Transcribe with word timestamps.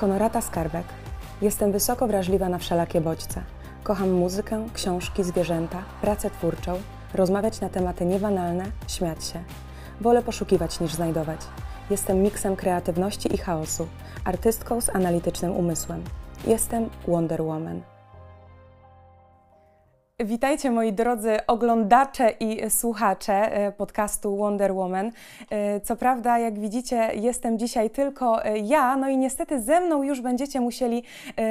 Honorata 0.00 0.40
Skarbek. 0.40 0.86
Jestem 1.42 1.72
wysoko 1.72 2.06
wrażliwa 2.06 2.48
na 2.48 2.58
wszelakie 2.58 3.00
bodźce. 3.00 3.42
Kocham 3.82 4.10
muzykę, 4.10 4.66
książki, 4.74 5.24
zwierzęta, 5.24 5.82
pracę 6.00 6.30
twórczą, 6.30 6.80
rozmawiać 7.14 7.60
na 7.60 7.68
tematy 7.68 8.04
niebanalne, 8.06 8.64
śmiać 8.88 9.24
się. 9.24 9.42
Wolę 10.00 10.22
poszukiwać 10.22 10.80
niż 10.80 10.94
znajdować. 10.94 11.40
Jestem 11.90 12.22
miksem 12.22 12.56
kreatywności 12.56 13.34
i 13.34 13.38
chaosu, 13.38 13.88
artystką 14.24 14.80
z 14.80 14.88
analitycznym 14.88 15.52
umysłem. 15.52 16.04
Jestem 16.46 16.90
Wonder 17.08 17.42
Woman. 17.42 17.97
Witajcie 20.24 20.70
moi 20.70 20.92
drodzy 20.92 21.46
oglądacze 21.46 22.30
i 22.30 22.70
słuchacze 22.70 23.52
e, 23.52 23.72
podcastu 23.72 24.36
Wonder 24.36 24.74
Woman. 24.74 25.10
E, 25.50 25.80
co 25.80 25.96
prawda, 25.96 26.38
jak 26.38 26.58
widzicie, 26.58 27.10
jestem 27.14 27.58
dzisiaj 27.58 27.90
tylko 27.90 28.44
e, 28.44 28.58
ja, 28.58 28.96
no 28.96 29.08
i 29.08 29.16
niestety 29.16 29.62
ze 29.62 29.80
mną 29.80 30.02
już 30.02 30.20
będziecie 30.20 30.60
musieli 30.60 31.02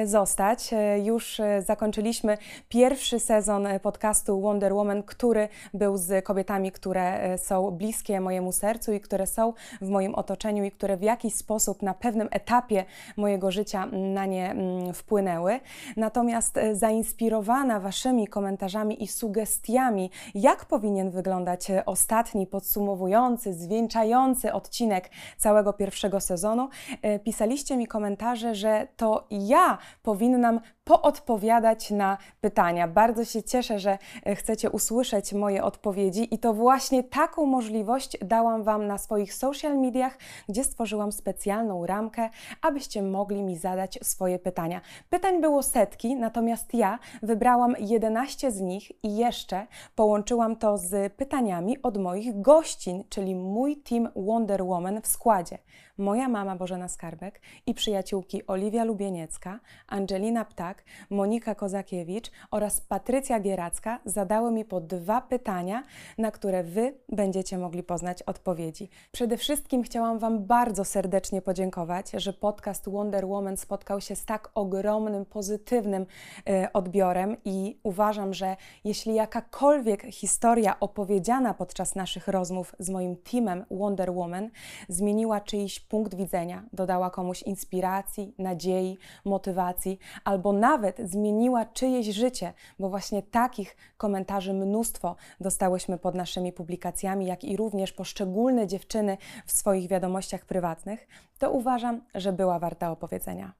zostać. 0.05 0.69
Już 1.03 1.41
zakończyliśmy 1.59 2.37
pierwszy 2.69 3.19
sezon 3.19 3.67
podcastu 3.81 4.41
Wonder 4.41 4.73
Woman, 4.73 5.03
który 5.03 5.49
był 5.73 5.97
z 5.97 6.25
kobietami, 6.25 6.71
które 6.71 7.37
są 7.37 7.71
bliskie 7.71 8.21
mojemu 8.21 8.51
sercu 8.51 8.93
i 8.93 8.99
które 8.99 9.27
są 9.27 9.53
w 9.81 9.89
moim 9.89 10.15
otoczeniu 10.15 10.63
i 10.63 10.71
które 10.71 10.97
w 10.97 11.01
jakiś 11.01 11.33
sposób 11.33 11.81
na 11.81 11.93
pewnym 11.93 12.27
etapie 12.31 12.85
mojego 13.17 13.51
życia 13.51 13.85
na 13.91 14.25
nie 14.25 14.51
mm, 14.51 14.93
wpłynęły. 14.93 15.59
Natomiast 15.97 16.59
zainspirowana 16.73 17.79
waszymi 17.79 18.27
komentarzami, 18.27 18.56
komentarzami 18.57 19.03
i 19.03 19.07
sugestiami, 19.07 20.11
jak 20.35 20.65
powinien 20.65 21.11
wyglądać 21.11 21.69
e, 21.69 21.85
ostatni, 21.85 22.47
podsumowujący, 22.47 23.53
zwieńczający 23.53 24.53
odcinek 24.53 25.09
całego 25.37 25.73
pierwszego 25.73 26.19
sezonu, 26.19 26.69
e, 27.01 27.19
pisaliście 27.19 27.77
mi 27.77 27.87
komentarze, 27.87 28.55
że 28.55 28.87
to 28.95 29.27
ja 29.29 29.77
powinnam 30.03 30.59
poodpowiadać 30.87 31.91
na 31.91 32.17
pytania. 32.41 32.87
Bardzo 32.87 33.25
się 33.25 33.43
cieszę, 33.43 33.79
że 33.79 33.97
e, 34.25 34.35
chcecie 34.35 34.69
usłyszeć 34.69 35.33
moje 35.33 35.63
odpowiedzi 35.63 36.33
i 36.33 36.39
to 36.39 36.53
właśnie 36.53 37.03
taką 37.03 37.45
możliwość 37.45 38.17
dałam 38.21 38.63
Wam 38.63 38.87
na 38.87 38.97
swoich 38.97 39.33
social 39.33 39.77
mediach, 39.77 40.17
gdzie 40.49 40.63
stworzyłam 40.63 41.11
specjalną 41.11 41.85
ramkę, 41.85 42.29
abyście 42.61 43.01
mogli 43.01 43.43
mi 43.43 43.57
zadać 43.57 43.99
swoje 44.03 44.39
pytania. 44.39 44.81
Pytań 45.09 45.41
było 45.41 45.63
setki, 45.63 46.15
natomiast 46.15 46.73
ja 46.73 46.99
wybrałam 47.23 47.75
11 47.79 48.46
z 48.51 48.61
nich 48.61 49.03
i 49.03 49.17
jeszcze 49.17 49.67
połączyłam 49.95 50.55
to 50.55 50.77
z 50.77 51.13
pytaniami 51.13 51.81
od 51.81 51.97
moich 51.97 52.41
gościn, 52.41 53.03
czyli 53.09 53.35
mój 53.35 53.77
team 53.77 54.09
Wonder 54.15 54.63
Woman 54.63 55.01
w 55.01 55.07
składzie 55.07 55.57
moja 55.97 56.29
mama 56.29 56.55
Bożena 56.55 56.87
Skarbek 56.87 57.41
i 57.65 57.73
przyjaciółki 57.73 58.47
Oliwia 58.47 58.83
Lubieniecka, 58.83 59.59
Angelina 59.87 60.45
Ptak, 60.45 60.83
Monika 61.09 61.55
Kozakiewicz 61.55 62.31
oraz 62.51 62.81
Patrycja 62.81 63.39
Gieracka 63.39 63.99
zadały 64.05 64.51
mi 64.51 64.65
po 64.65 64.81
dwa 64.81 65.21
pytania, 65.21 65.83
na 66.17 66.31
które 66.31 66.63
Wy 66.63 66.93
będziecie 67.09 67.57
mogli 67.57 67.83
poznać 67.83 68.23
odpowiedzi. 68.23 68.89
Przede 69.11 69.37
wszystkim 69.37 69.83
chciałam 69.83 70.19
Wam 70.19 70.45
bardzo 70.45 70.85
serdecznie 70.85 71.41
podziękować, 71.41 72.11
że 72.11 72.33
podcast 72.33 72.89
Wonder 72.89 73.25
Woman 73.25 73.57
spotkał 73.57 74.01
się 74.01 74.15
z 74.15 74.25
tak 74.25 74.51
ogromnym, 74.55 75.25
pozytywnym 75.25 76.05
y, 76.49 76.71
odbiorem 76.73 77.37
i 77.45 77.79
uważam, 77.83 78.33
że 78.33 78.55
jeśli 78.83 79.15
jakakolwiek 79.15 80.03
historia 80.03 80.79
opowiedziana 80.79 81.53
podczas 81.53 81.95
naszych 81.95 82.27
rozmów 82.27 82.75
z 82.79 82.89
moim 82.89 83.15
teamem 83.15 83.65
Wonder 83.71 84.11
Woman 84.11 84.49
zmieniła 84.89 85.41
czyjś 85.41 85.79
punkt 85.89 86.15
widzenia, 86.15 86.63
dodała 86.73 87.09
komuś 87.09 87.43
inspiracji, 87.43 88.33
nadziei, 88.37 88.97
motywacji, 89.25 89.99
albo 90.23 90.53
nawet 90.53 90.97
zmieniła 90.99 91.65
czyjeś 91.65 92.07
życie, 92.07 92.53
bo 92.79 92.89
właśnie 92.89 93.23
takich 93.23 93.77
komentarzy 93.97 94.53
mnóstwo 94.53 95.15
dostałyśmy 95.39 95.97
pod 95.97 96.15
naszymi 96.15 96.53
publikacjami, 96.53 97.25
jak 97.25 97.43
i 97.43 97.57
również 97.57 97.91
poszczególne 97.91 98.67
dziewczyny 98.67 99.17
w 99.45 99.51
swoich 99.51 99.87
wiadomościach 99.87 100.45
prywatnych, 100.45 101.07
to 101.39 101.51
uważam, 101.51 102.01
że 102.15 102.33
była 102.33 102.59
warta 102.59 102.91
opowiedzenia. 102.91 103.53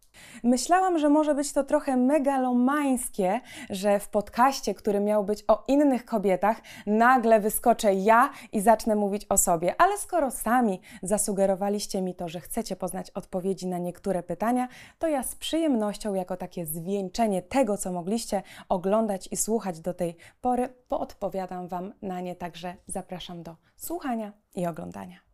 Myślałam, 0.44 1.00
że 1.00 1.10
może 1.10 1.36
być 1.36 1.54
to 1.54 1.64
trochę 1.64 1.98
megalomańskie, 1.98 3.42
że 3.70 4.00
w 4.00 4.10
podcaście, 4.10 4.76
który 4.76 5.00
miał 5.00 5.24
być 5.24 5.44
o 5.48 5.64
innych 5.68 6.06
kobietach, 6.06 6.62
nagle 6.86 7.40
wyskoczę 7.40 7.94
ja 7.94 8.30
i 8.52 8.62
zacznę 8.62 8.96
mówić 8.96 9.26
o 9.30 9.38
sobie. 9.38 9.82
Ale 9.82 9.98
skoro 9.98 10.32
sami 10.32 10.82
zasugerowaliście 11.04 12.02
mi 12.02 12.16
to, 12.16 12.30
że 12.30 12.40
chcecie 12.40 12.76
poznać 12.76 13.12
odpowiedzi 13.12 13.68
na 13.68 13.78
niektóre 13.78 14.24
pytania, 14.24 14.68
to 15.00 15.08
ja 15.08 15.24
z 15.24 15.36
przyjemnością, 15.36 16.14
jako 16.14 16.38
takie 16.38 16.66
zwieńczenie 16.66 17.42
tego, 17.42 17.78
co 17.78 17.92
mogliście 17.92 18.44
oglądać 18.70 19.30
i 19.32 19.38
słuchać 19.38 19.80
do 19.80 19.94
tej 19.94 20.16
pory, 20.42 20.70
poodpowiadam 20.88 21.68
Wam 21.68 21.94
na 22.02 22.22
nie. 22.22 22.36
Także 22.36 22.76
zapraszam 22.88 23.44
do 23.44 23.56
słuchania 23.76 24.32
i 24.56 24.68
oglądania. 24.68 25.27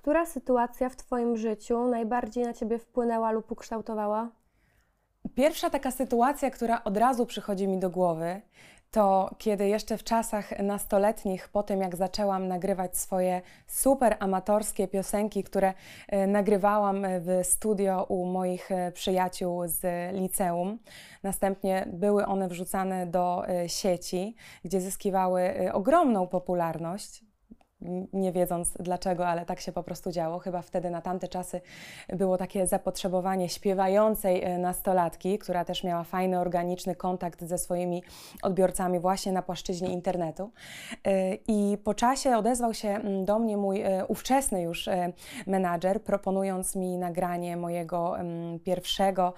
Która 0.00 0.26
sytuacja 0.26 0.88
w 0.88 0.96
Twoim 0.96 1.36
życiu 1.36 1.86
najbardziej 1.86 2.44
na 2.44 2.52
Ciebie 2.52 2.78
wpłynęła 2.78 3.30
lub 3.30 3.52
ukształtowała? 3.52 4.30
Pierwsza 5.34 5.70
taka 5.70 5.90
sytuacja, 5.90 6.50
która 6.50 6.84
od 6.84 6.96
razu 6.96 7.26
przychodzi 7.26 7.68
mi 7.68 7.78
do 7.78 7.90
głowy, 7.90 8.40
to 8.90 9.34
kiedy 9.38 9.68
jeszcze 9.68 9.98
w 9.98 10.04
czasach 10.04 10.58
nastoletnich, 10.58 11.48
po 11.48 11.62
tym 11.62 11.80
jak 11.80 11.96
zaczęłam 11.96 12.48
nagrywać 12.48 12.96
swoje 12.96 13.42
super 13.66 14.16
amatorskie 14.20 14.88
piosenki, 14.88 15.44
które 15.44 15.74
e, 16.08 16.26
nagrywałam 16.26 17.06
w 17.20 17.46
studio 17.46 18.04
u 18.08 18.26
moich 18.26 18.72
e, 18.72 18.92
przyjaciół 18.92 19.62
z 19.66 20.12
liceum, 20.14 20.78
następnie 21.22 21.88
były 21.92 22.26
one 22.26 22.48
wrzucane 22.48 23.06
do 23.06 23.48
e, 23.48 23.68
sieci, 23.68 24.36
gdzie 24.64 24.80
zyskiwały 24.80 25.72
ogromną 25.72 26.26
popularność 26.26 27.29
nie 28.12 28.32
wiedząc 28.32 28.72
dlaczego, 28.72 29.28
ale 29.28 29.46
tak 29.46 29.60
się 29.60 29.72
po 29.72 29.82
prostu 29.82 30.10
działo. 30.10 30.38
Chyba 30.38 30.62
wtedy 30.62 30.90
na 30.90 31.00
tamte 31.00 31.28
czasy 31.28 31.60
było 32.08 32.36
takie 32.36 32.66
zapotrzebowanie 32.66 33.48
śpiewającej 33.48 34.44
e, 34.44 34.58
nastolatki, 34.58 35.38
która 35.38 35.64
też 35.64 35.84
miała 35.84 36.04
fajny, 36.04 36.38
organiczny 36.38 36.94
kontakt 36.94 37.44
ze 37.44 37.58
swoimi 37.58 38.02
odbiorcami 38.42 39.00
właśnie 39.00 39.32
na 39.32 39.42
płaszczyźnie 39.42 39.88
internetu. 39.88 40.50
E, 41.06 41.34
I 41.34 41.78
po 41.84 41.94
czasie 41.94 42.36
odezwał 42.36 42.74
się 42.74 43.00
do 43.24 43.38
mnie 43.38 43.56
mój 43.56 43.82
e, 43.82 44.06
ówczesny 44.06 44.62
już 44.62 44.88
menadżer, 45.46 46.02
proponując 46.02 46.76
mi 46.76 46.98
nagranie 46.98 47.56
mojego 47.56 48.16
pierwszego 48.64 49.34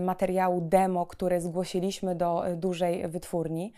materiału 0.00 0.60
demo, 0.60 1.06
który 1.06 1.40
zgłosiliśmy 1.40 2.14
do 2.14 2.44
dużej 2.56 3.08
wytwórni. 3.08 3.72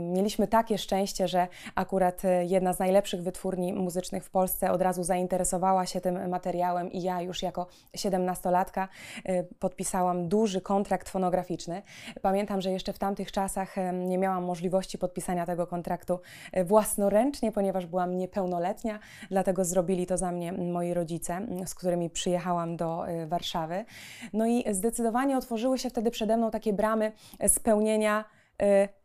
Mieliśmy 0.00 0.46
takie 0.46 0.78
szczęście, 0.78 1.28
że 1.28 1.48
akurat 1.74 2.22
jedna 2.46 2.72
z 2.72 2.78
najlepszych 2.78 3.22
wytwórni 3.22 3.35
wytwórni 3.36 3.72
muzycznych 3.72 4.24
w 4.24 4.30
Polsce 4.30 4.70
od 4.70 4.82
razu 4.82 5.02
zainteresowała 5.02 5.86
się 5.86 6.00
tym 6.00 6.28
materiałem 6.28 6.92
i 6.92 7.02
ja 7.02 7.20
już 7.20 7.42
jako 7.42 7.66
17-latka 7.96 8.88
y, 9.28 9.48
podpisałam 9.58 10.28
duży 10.28 10.60
kontrakt 10.60 11.08
fonograficzny. 11.08 11.82
Pamiętam, 12.22 12.60
że 12.60 12.70
jeszcze 12.70 12.92
w 12.92 12.98
tamtych 12.98 13.32
czasach 13.32 13.78
y, 13.78 13.92
nie 13.92 14.18
miałam 14.18 14.44
możliwości 14.44 14.98
podpisania 14.98 15.46
tego 15.46 15.66
kontraktu 15.66 16.18
y, 16.56 16.64
własnoręcznie, 16.64 17.52
ponieważ 17.52 17.86
byłam 17.86 18.18
niepełnoletnia, 18.18 18.98
dlatego 19.30 19.64
zrobili 19.64 20.06
to 20.06 20.18
za 20.18 20.32
mnie 20.32 20.52
moi 20.52 20.94
rodzice, 20.94 21.40
z 21.66 21.74
którymi 21.74 22.10
przyjechałam 22.10 22.76
do 22.76 23.04
Warszawy. 23.26 23.84
No 24.32 24.46
i 24.46 24.64
zdecydowanie 24.74 25.36
otworzyły 25.36 25.78
się 25.78 25.90
wtedy 25.90 26.10
przede 26.10 26.36
mną 26.36 26.50
takie 26.50 26.72
bramy 26.72 27.12
spełnienia 27.48 28.24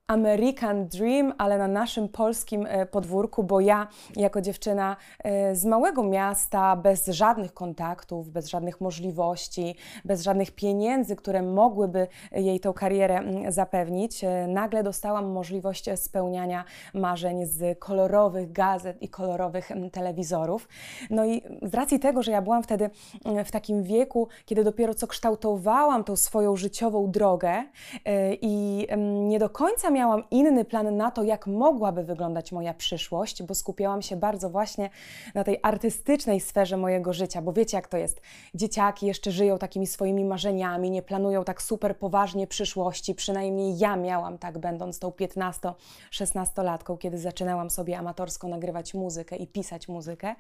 American 0.08 0.88
Dream, 0.88 1.34
ale 1.38 1.58
na 1.58 1.68
naszym 1.68 2.10
polskim 2.10 2.66
e, 2.70 2.86
podwórku, 2.86 3.44
bo 3.44 3.60
ja 3.60 3.88
jako 4.16 4.42
dziewczyna 4.42 4.98
e, 5.24 5.56
z 5.56 5.66
małego 5.66 6.04
miasta, 6.04 6.76
bez 6.76 7.08
żadnych 7.08 7.54
kontaktów, 7.54 8.30
bez 8.30 8.48
żadnych 8.48 8.82
możliwości, 8.82 9.76
bez 10.06 10.22
żadnych 10.22 10.52
pieniędzy, 10.52 11.16
które 11.16 11.42
mogłyby 11.42 12.08
jej 12.32 12.60
tą 12.60 12.74
karierę 12.74 13.18
mm, 13.18 13.52
zapewnić, 13.52 14.24
e, 14.24 14.48
nagle 14.48 14.84
dostałam 14.84 15.32
możliwość 15.32 15.86
spełniania 15.96 16.64
marzeń 16.94 17.46
z 17.46 17.80
kolorowych 17.80 18.52
gazet 18.52 19.02
i 19.02 19.10
kolorowych 19.10 19.72
mm, 19.72 19.90
telewizorów. 19.90 20.68
No 21.10 21.26
i 21.26 21.42
z 21.62 21.74
racji 21.74 22.00
tego, 22.00 22.24
że 22.24 22.32
ja 22.32 22.42
byłam 22.42 22.64
wtedy 22.64 22.90
mm, 23.26 23.46
w 23.46 23.52
takim 23.52 23.84
wieku, 23.84 24.28
kiedy 24.46 24.64
dopiero 24.64 24.94
co 24.94 25.08
kształtowałam 25.08 26.04
tą 26.04 26.16
swoją 26.16 26.56
życiową 26.56 27.12
drogę 27.12 27.64
i 28.42 28.88
nie 29.30 29.40
do 29.40 29.50
końca 29.50 29.91
miałam 29.92 30.24
inny 30.32 30.66
plan 30.66 30.98
na 30.98 31.12
to, 31.12 31.24
jak 31.24 31.48
mogłaby 31.48 32.04
wyglądać 32.04 32.52
moja 32.52 32.74
przyszłość, 32.74 33.44
bo 33.44 33.56
skupiałam 33.56 34.02
się 34.02 34.16
bardzo 34.16 34.50
właśnie 34.50 34.90
na 35.36 35.44
tej 35.44 35.60
artystycznej 35.64 36.40
sferze 36.40 36.78
mojego 36.78 37.14
życia, 37.14 37.42
bo 37.42 37.54
wiecie 37.54 37.78
jak 37.78 37.88
to 37.88 37.98
jest. 37.98 38.22
Dzieciaki 38.56 39.06
jeszcze 39.06 39.32
żyją 39.32 39.58
takimi 39.58 39.88
swoimi 39.88 40.26
marzeniami, 40.26 40.92
nie 40.92 41.02
planują 41.02 41.44
tak 41.44 41.62
super 41.62 41.98
poważnie 41.98 42.48
przyszłości, 42.48 43.16
przynajmniej 43.16 43.78
ja 43.78 43.96
miałam 43.96 44.38
tak, 44.38 44.58
będąc 44.58 45.00
tą 45.00 45.10
15-16-latką, 45.10 46.98
kiedy 46.98 47.18
zaczynałam 47.18 47.70
sobie 47.70 47.98
amatorsko 47.98 48.48
nagrywać 48.48 48.94
muzykę 48.94 49.36
i 49.36 49.48
pisać 49.48 49.88
muzykę, 49.88 50.36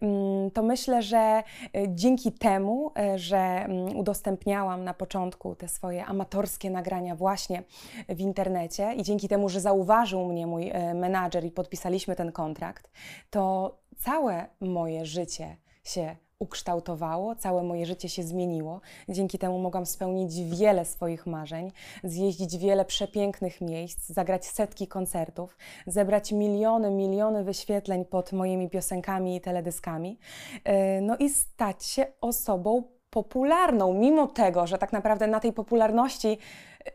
mm, 0.00 0.50
to 0.50 0.62
myślę, 0.62 1.02
że 1.02 1.18
e, 1.18 1.42
dzięki 1.88 2.32
temu, 2.32 2.92
e, 2.98 3.18
że 3.18 3.38
mm, 3.38 3.96
udostępniałam 3.96 4.84
na 4.84 4.94
początku 4.94 5.54
te 5.54 5.68
swoje 5.68 6.04
amatorskie 6.06 6.70
nagrania 6.70 7.16
właśnie 7.16 7.62
w 8.08 8.20
internecie 8.20 8.87
i 8.94 9.02
dzięki 9.02 9.28
temu, 9.28 9.48
że 9.48 9.60
zauważył 9.60 10.24
mnie 10.24 10.46
mój 10.46 10.70
e, 10.70 10.94
menadżer 10.94 11.44
i 11.44 11.50
podpisaliśmy 11.50 12.16
ten 12.16 12.32
kontrakt, 12.32 12.90
to 13.30 13.74
całe 13.96 14.46
moje 14.60 15.06
życie 15.06 15.56
się 15.84 16.16
ukształtowało, 16.38 17.34
całe 17.34 17.62
moje 17.62 17.86
życie 17.86 18.08
się 18.08 18.22
zmieniło. 18.22 18.80
Dzięki 19.08 19.38
temu 19.38 19.58
mogłam 19.58 19.86
spełnić 19.86 20.58
wiele 20.58 20.84
swoich 20.84 21.26
marzeń, 21.26 21.72
zjeździć 22.04 22.58
wiele 22.58 22.84
przepięknych 22.84 23.60
miejsc, 23.60 24.08
zagrać 24.08 24.46
setki 24.46 24.86
koncertów, 24.86 25.56
zebrać 25.86 26.32
miliony, 26.32 26.90
miliony 26.90 27.44
wyświetleń 27.44 28.04
pod 28.04 28.32
moimi 28.32 28.70
piosenkami 28.70 29.36
i 29.36 29.40
teledyskami, 29.40 30.18
e, 30.64 31.00
no 31.00 31.16
i 31.16 31.30
stać 31.30 31.84
się 31.84 32.06
osobą 32.20 32.97
popularną, 33.10 33.94
mimo 33.94 34.26
tego, 34.26 34.66
że 34.66 34.78
tak 34.78 34.92
naprawdę 34.92 35.26
na 35.26 35.40
tej 35.40 35.52
popularności 35.52 36.38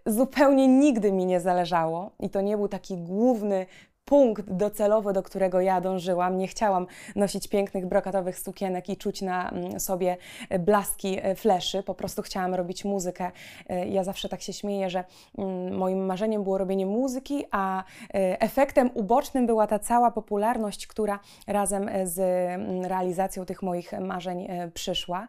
zupełnie 0.06 0.68
nigdy 0.68 1.12
mi 1.12 1.26
nie 1.26 1.40
zależało 1.40 2.12
i 2.20 2.30
to 2.30 2.42
nie 2.42 2.58
był 2.58 2.68
taki 2.68 2.98
główny 2.98 3.66
punkt 4.06 4.52
docelowy, 4.52 5.14
do 5.14 5.24
którego 5.24 5.62
ja 5.62 5.82
dążyłam. 5.82 6.38
Nie 6.38 6.48
chciałam 6.48 6.88
nosić 7.16 7.48
pięknych 7.48 7.86
brokatowych 7.86 8.40
sukienek 8.40 8.90
i 8.90 8.98
czuć 8.98 9.22
na 9.22 9.50
mm, 9.50 9.80
sobie 9.80 10.18
blaski 10.60 11.20
e, 11.22 11.36
fleszy. 11.36 11.84
Po 11.84 11.96
prostu 11.96 12.22
chciałam 12.22 12.56
robić 12.56 12.86
muzykę. 12.86 13.32
E, 13.70 13.88
ja 13.88 14.04
zawsze 14.04 14.30
tak 14.30 14.42
się 14.42 14.54
śmieję, 14.54 14.90
że 14.90 15.04
mm, 15.38 15.78
moim 15.78 16.06
marzeniem 16.06 16.44
było 16.44 16.58
robienie 16.58 16.86
muzyki, 16.86 17.46
a 17.52 17.84
e, 17.84 18.42
efektem 18.42 18.90
ubocznym 18.94 19.46
była 19.46 19.68
ta 19.68 19.80
cała 19.80 20.12
popularność, 20.12 20.88
która 20.88 21.20
razem 21.48 21.90
z 22.04 22.20
mm, 22.20 22.86
realizacją 22.86 23.46
tych 23.46 23.62
moich 23.62 23.92
marzeń 24.00 24.48
przyszła. 24.74 25.28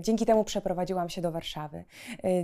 Dzięki 0.00 0.26
temu 0.26 0.44
przeprowadziłam 0.44 1.08
się 1.08 1.20
do 1.20 1.32
Warszawy. 1.32 1.84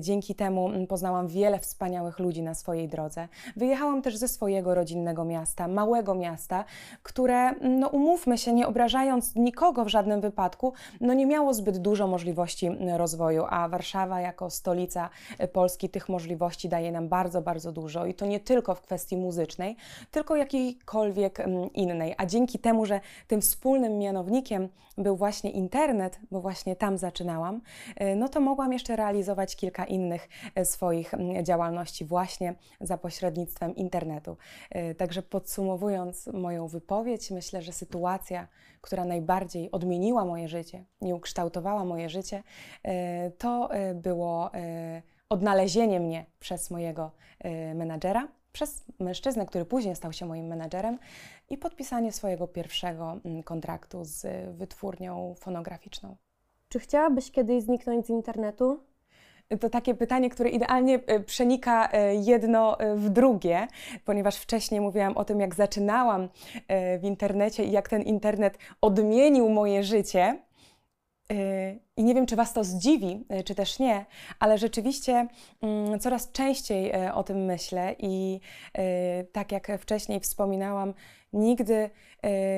Dzięki 0.00 0.34
temu 0.34 0.70
poznałam 0.88 1.28
wiele 1.28 1.58
wspaniałych 1.58 2.18
ludzi 2.18 2.42
na 2.42 2.54
swojej 2.54 2.88
drodze. 2.88 3.28
Wyjechałam 3.56 4.02
też 4.02 4.16
ze 4.16 4.28
swojego 4.28 4.74
rodzinnego 4.74 5.24
miasta 5.24 5.57
miasta, 5.58 5.68
małego 5.68 6.14
miasta, 6.14 6.64
które, 7.02 7.52
no 7.60 7.88
umówmy 7.88 8.38
się, 8.38 8.52
nie 8.52 8.66
obrażając 8.66 9.36
nikogo 9.36 9.84
w 9.84 9.88
żadnym 9.88 10.20
wypadku, 10.20 10.72
no 11.00 11.14
nie 11.14 11.26
miało 11.26 11.54
zbyt 11.54 11.78
dużo 11.78 12.06
możliwości 12.06 12.70
rozwoju, 12.96 13.44
a 13.48 13.68
Warszawa 13.68 14.20
jako 14.20 14.50
stolica 14.50 15.10
Polski 15.52 15.88
tych 15.88 16.08
możliwości 16.08 16.68
daje 16.68 16.92
nam 16.92 17.08
bardzo, 17.08 17.42
bardzo 17.42 17.72
dużo 17.72 18.06
i 18.06 18.14
to 18.14 18.26
nie 18.26 18.40
tylko 18.40 18.74
w 18.74 18.80
kwestii 18.80 19.16
muzycznej, 19.16 19.76
tylko 20.10 20.36
jakiejkolwiek 20.36 21.40
mm, 21.40 21.72
innej. 21.72 22.14
A 22.18 22.26
dzięki 22.26 22.58
temu, 22.58 22.86
że 22.86 23.00
tym 23.26 23.40
wspólnym 23.40 23.98
mianownikiem 23.98 24.68
był 24.98 25.16
właśnie 25.16 25.50
internet, 25.50 26.20
bo 26.30 26.40
właśnie 26.40 26.76
tam 26.76 26.98
zaczynałam, 26.98 27.60
y, 28.00 28.16
no 28.16 28.28
to 28.28 28.40
mogłam 28.40 28.72
jeszcze 28.72 28.96
realizować 28.96 29.56
kilka 29.56 29.84
innych 29.84 30.28
y, 30.58 30.64
swoich 30.64 31.14
mm, 31.14 31.44
działalności 31.44 32.04
właśnie 32.04 32.54
za 32.80 32.98
pośrednictwem 32.98 33.76
internetu. 33.76 34.36
Y, 34.76 34.94
także 34.94 35.22
pod 35.22 35.47
Podsumowując 35.48 36.26
moją 36.26 36.68
wypowiedź, 36.68 37.30
myślę, 37.30 37.62
że 37.62 37.72
sytuacja, 37.72 38.48
która 38.80 39.04
najbardziej 39.04 39.70
odmieniła 39.70 40.24
moje 40.24 40.48
życie, 40.48 40.84
nie 41.00 41.14
ukształtowała 41.14 41.84
moje 41.84 42.08
życie, 42.08 42.42
e, 42.82 43.30
to 43.30 43.72
e, 43.72 43.94
było 43.94 44.54
e, 44.54 45.02
odnalezienie 45.28 46.00
mnie 46.00 46.26
przez 46.40 46.70
mojego 46.70 47.10
menadżera, 47.74 48.28
przez 48.52 48.84
mężczyznę, 48.98 49.46
który 49.46 49.64
później 49.64 49.96
stał 49.96 50.12
się 50.12 50.26
moim 50.26 50.46
menadżerem 50.46 50.98
i 51.50 51.58
podpisanie 51.58 52.12
swojego 52.12 52.48
pierwszego 52.48 53.20
mm, 53.24 53.42
kontraktu 53.42 54.04
z 54.04 54.26
wytwórnią 54.56 55.34
fonograficzną. 55.38 56.16
Czy 56.68 56.78
chciałabyś 56.78 57.30
kiedyś 57.30 57.62
zniknąć 57.62 58.06
z 58.06 58.10
internetu? 58.10 58.80
To 59.56 59.70
takie 59.70 59.94
pytanie, 59.94 60.30
które 60.30 60.50
idealnie 60.50 61.00
e, 61.06 61.20
przenika 61.20 61.88
e, 61.92 62.14
jedno 62.14 62.80
e, 62.80 62.96
w 62.96 63.10
drugie, 63.10 63.68
ponieważ 64.04 64.36
wcześniej 64.36 64.80
mówiłam 64.80 65.16
o 65.16 65.24
tym, 65.24 65.40
jak 65.40 65.54
zaczynałam 65.54 66.28
w 66.98 67.00
internecie 67.02 67.64
i 67.64 67.70
jak 67.70 67.88
ten 67.88 68.02
internet 68.02 68.58
odmienił 68.80 69.48
moje 69.48 69.82
życie. 69.82 70.38
I 71.96 72.04
nie 72.04 72.14
wiem, 72.14 72.26
czy 72.26 72.36
Was 72.36 72.52
to 72.52 72.64
zdziwi, 72.64 73.26
czy 73.44 73.54
też 73.54 73.78
nie, 73.78 74.06
ale 74.40 74.58
rzeczywiście 74.58 75.26
mm, 75.62 76.00
coraz 76.00 76.32
częściej 76.32 76.92
o 77.14 77.22
tym 77.22 77.44
myślę 77.44 77.94
i 77.98 78.40
tak 79.32 79.52
jak 79.52 79.78
wcześniej 79.80 80.20
wspominałam, 80.20 80.94
nigdy 81.32 81.90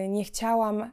nie 0.08 0.24
chciałam 0.24 0.90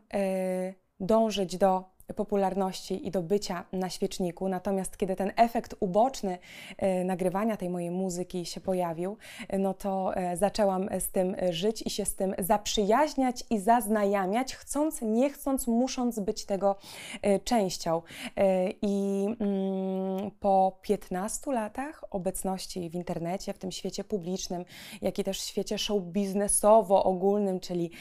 dążyć 0.99 1.57
do 1.57 1.96
popularności 2.15 3.07
i 3.07 3.12
do 3.12 3.21
bycia 3.21 3.65
na 3.71 3.89
świeczniku. 3.89 4.50
Natomiast 4.50 4.98
kiedy 4.98 5.15
ten 5.15 5.31
efekt 5.36 5.75
uboczny 5.80 6.38
e, 6.77 7.04
nagrywania 7.04 7.57
tej 7.57 7.69
mojej 7.69 7.92
muzyki 7.92 8.45
się 8.45 8.62
pojawił, 8.62 9.18
e, 9.48 9.57
no 9.57 9.74
to 9.74 10.15
e, 10.15 10.38
zaczęłam 10.38 10.89
z 11.00 11.12
tym 11.12 11.36
żyć 11.50 11.83
i 11.86 11.89
się 11.89 12.06
z 12.06 12.15
tym 12.15 12.36
zaprzyjaźniać 12.39 13.44
i 13.50 13.59
zaznajamiać, 13.59 14.56
chcąc, 14.56 15.01
nie 15.01 15.30
chcąc, 15.30 15.68
musząc 15.68 16.19
być 16.19 16.45
tego 16.45 16.75
częścią. 17.44 18.01
I 18.81 19.25
mm, 19.39 20.31
po 20.39 20.77
15 20.81 21.51
latach 21.51 22.04
obecności 22.12 22.89
w 22.89 22.95
internecie, 22.95 23.54
w 23.54 23.57
tym 23.57 23.71
świecie 23.71 24.04
publicznym, 24.04 24.65
jak 25.01 25.19
i 25.19 25.24
też 25.24 25.39
świecie 25.39 25.77
show 25.77 26.04
biznesowo 26.04 27.04
ogólnym, 27.04 27.59
czyli 27.59 27.92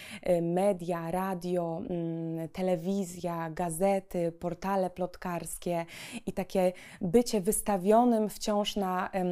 media, 0.43 1.11
radio, 1.11 1.82
mm, 1.91 2.49
telewizja, 2.49 3.50
gazety, 3.50 3.95
gazety, 3.96 4.32
portale 4.32 4.90
plotkarskie 4.90 5.87
i 6.26 6.32
takie 6.32 6.72
bycie 7.00 7.40
wystawionym 7.40 8.28
wciąż 8.28 8.76
na 8.76 9.10
um, 9.14 9.26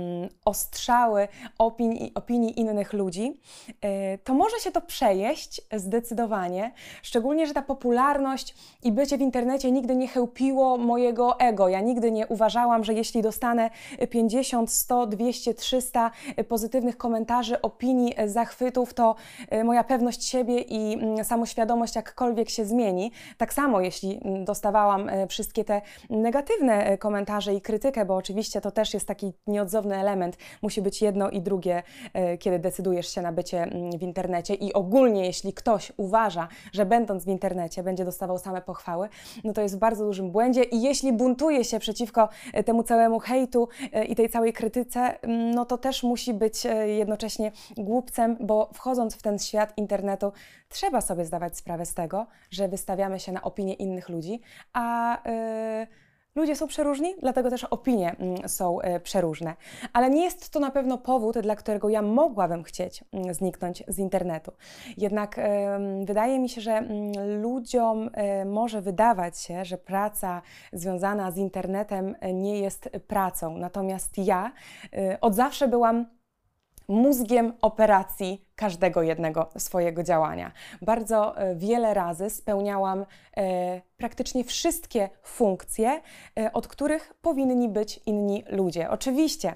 ostrzały 0.44 1.28
opinii, 1.58 2.12
opinii 2.14 2.60
innych 2.60 2.92
ludzi, 2.92 3.40
y, 3.68 4.18
to 4.24 4.34
może 4.34 4.58
się 4.60 4.72
to 4.72 4.80
przejeść 4.80 5.60
zdecydowanie. 5.72 6.72
Szczególnie, 7.02 7.46
że 7.46 7.54
ta 7.54 7.62
popularność 7.62 8.54
i 8.82 8.92
bycie 8.92 9.18
w 9.18 9.20
internecie 9.20 9.70
nigdy 9.70 9.96
nie 9.96 10.08
chełpiło 10.08 10.78
mojego 10.78 11.40
ego. 11.40 11.68
Ja 11.68 11.80
nigdy 11.80 12.12
nie 12.12 12.26
uważałam, 12.26 12.84
że 12.84 12.94
jeśli 12.94 13.22
dostanę 13.22 13.70
50, 14.10 14.70
100, 14.70 15.06
200, 15.06 15.54
300 15.54 16.10
pozytywnych 16.48 16.96
komentarzy, 16.96 17.60
opinii, 17.60 18.14
zachwytów, 18.26 18.94
to 18.94 19.14
y, 19.52 19.64
moja 19.64 19.84
pewność 19.84 20.24
siebie 20.24 20.60
i 20.60 20.98
samoświadomość 21.24 21.96
jakkolwiek 21.96 22.50
się 22.50 22.64
zmieni. 22.64 23.12
Tak 23.36 23.52
samo, 23.52 23.80
jeśli 23.80 24.20
mm, 24.24 24.44
dostawałam 24.54 25.08
e, 25.08 25.26
wszystkie 25.26 25.64
te 25.64 25.82
negatywne 26.10 26.86
e, 26.86 26.98
komentarze 26.98 27.54
i 27.54 27.60
krytykę, 27.60 28.04
bo 28.04 28.16
oczywiście 28.16 28.60
to 28.60 28.70
też 28.70 28.94
jest 28.94 29.06
taki 29.06 29.32
nieodzowny 29.46 29.96
element. 29.96 30.36
Musi 30.62 30.82
być 30.82 31.02
jedno 31.02 31.30
i 31.30 31.40
drugie, 31.40 31.82
e, 32.12 32.38
kiedy 32.38 32.58
decydujesz 32.58 33.14
się 33.14 33.22
na 33.22 33.32
bycie 33.32 33.62
mm, 33.62 33.98
w 33.98 34.02
internecie. 34.02 34.54
I 34.54 34.72
ogólnie, 34.72 35.26
jeśli 35.26 35.52
ktoś 35.52 35.92
uważa, 35.96 36.48
że 36.72 36.86
będąc 36.86 37.24
w 37.24 37.28
internecie 37.28 37.82
będzie 37.82 38.04
dostawał 38.04 38.38
same 38.38 38.62
pochwały, 38.62 39.08
no 39.44 39.52
to 39.52 39.60
jest 39.60 39.76
w 39.76 39.78
bardzo 39.78 40.04
dużym 40.04 40.30
błędzie. 40.30 40.62
I 40.62 40.82
jeśli 40.82 41.12
buntuje 41.12 41.64
się 41.64 41.78
przeciwko 41.78 42.28
temu 42.66 42.82
całemu 42.82 43.18
hejtu 43.18 43.68
i 44.08 44.14
tej 44.14 44.28
całej 44.28 44.52
krytyce, 44.52 45.00
mm, 45.00 45.50
no 45.50 45.64
to 45.64 45.78
też 45.78 46.02
musi 46.02 46.34
być 46.34 46.66
jednocześnie 46.86 47.52
głupcem, 47.76 48.36
bo 48.40 48.70
wchodząc 48.74 49.14
w 49.14 49.22
ten 49.22 49.38
świat 49.38 49.72
internetu, 49.76 50.32
trzeba 50.68 51.00
sobie 51.00 51.24
zdawać 51.24 51.58
sprawę 51.58 51.86
z 51.86 51.94
tego, 51.94 52.26
że 52.50 52.68
wystawiamy 52.68 53.20
się 53.20 53.32
na 53.32 53.42
opinie 53.42 53.74
innych 53.74 54.08
ludzi, 54.08 54.40
a 54.72 55.18
y, 55.28 55.86
ludzie 56.34 56.56
są 56.56 56.66
przeróżni, 56.66 57.14
dlatego 57.20 57.50
też 57.50 57.64
opinie 57.64 58.16
mm, 58.18 58.48
są 58.48 58.80
y, 58.80 59.00
przeróżne. 59.00 59.54
Ale 59.92 60.10
nie 60.10 60.24
jest 60.24 60.50
to 60.50 60.60
na 60.60 60.70
pewno 60.70 60.98
powód, 60.98 61.38
dla 61.38 61.56
którego 61.56 61.88
ja 61.88 62.02
mogłabym 62.02 62.62
chcieć 62.62 63.04
mm, 63.12 63.34
zniknąć 63.34 63.82
z 63.88 63.98
internetu. 63.98 64.52
Jednak 64.96 65.40
wydaje 66.04 66.38
mi 66.38 66.48
się, 66.48 66.60
że 66.60 66.72
mm, 66.72 67.42
ludziom 67.42 68.10
y, 68.42 68.44
może 68.44 68.82
wydawać 68.82 69.38
się, 69.38 69.64
że 69.64 69.78
praca 69.78 70.42
związana 70.72 71.30
z 71.30 71.36
internetem 71.36 72.14
nie 72.34 72.60
jest 72.60 72.90
pracą. 73.08 73.58
Natomiast 73.58 74.18
ja 74.18 74.52
od 75.20 75.34
zawsze 75.34 75.68
byłam 75.68 76.06
mózgiem 76.88 77.52
operacji 77.62 78.44
każdego 78.56 79.02
jednego 79.02 79.50
swojego 79.58 80.02
działania. 80.02 80.52
Bardzo 80.82 81.38
e, 81.38 81.56
wiele 81.56 81.94
razy 81.94 82.30
spełniałam 82.30 83.06
e, 83.36 83.80
praktycznie 83.96 84.44
wszystkie 84.44 85.08
funkcje, 85.22 86.00
e, 86.38 86.52
od 86.52 86.68
których 86.68 87.14
powinni 87.22 87.68
być 87.68 88.00
inni 88.06 88.44
ludzie. 88.48 88.90
Oczywiście 88.90 89.54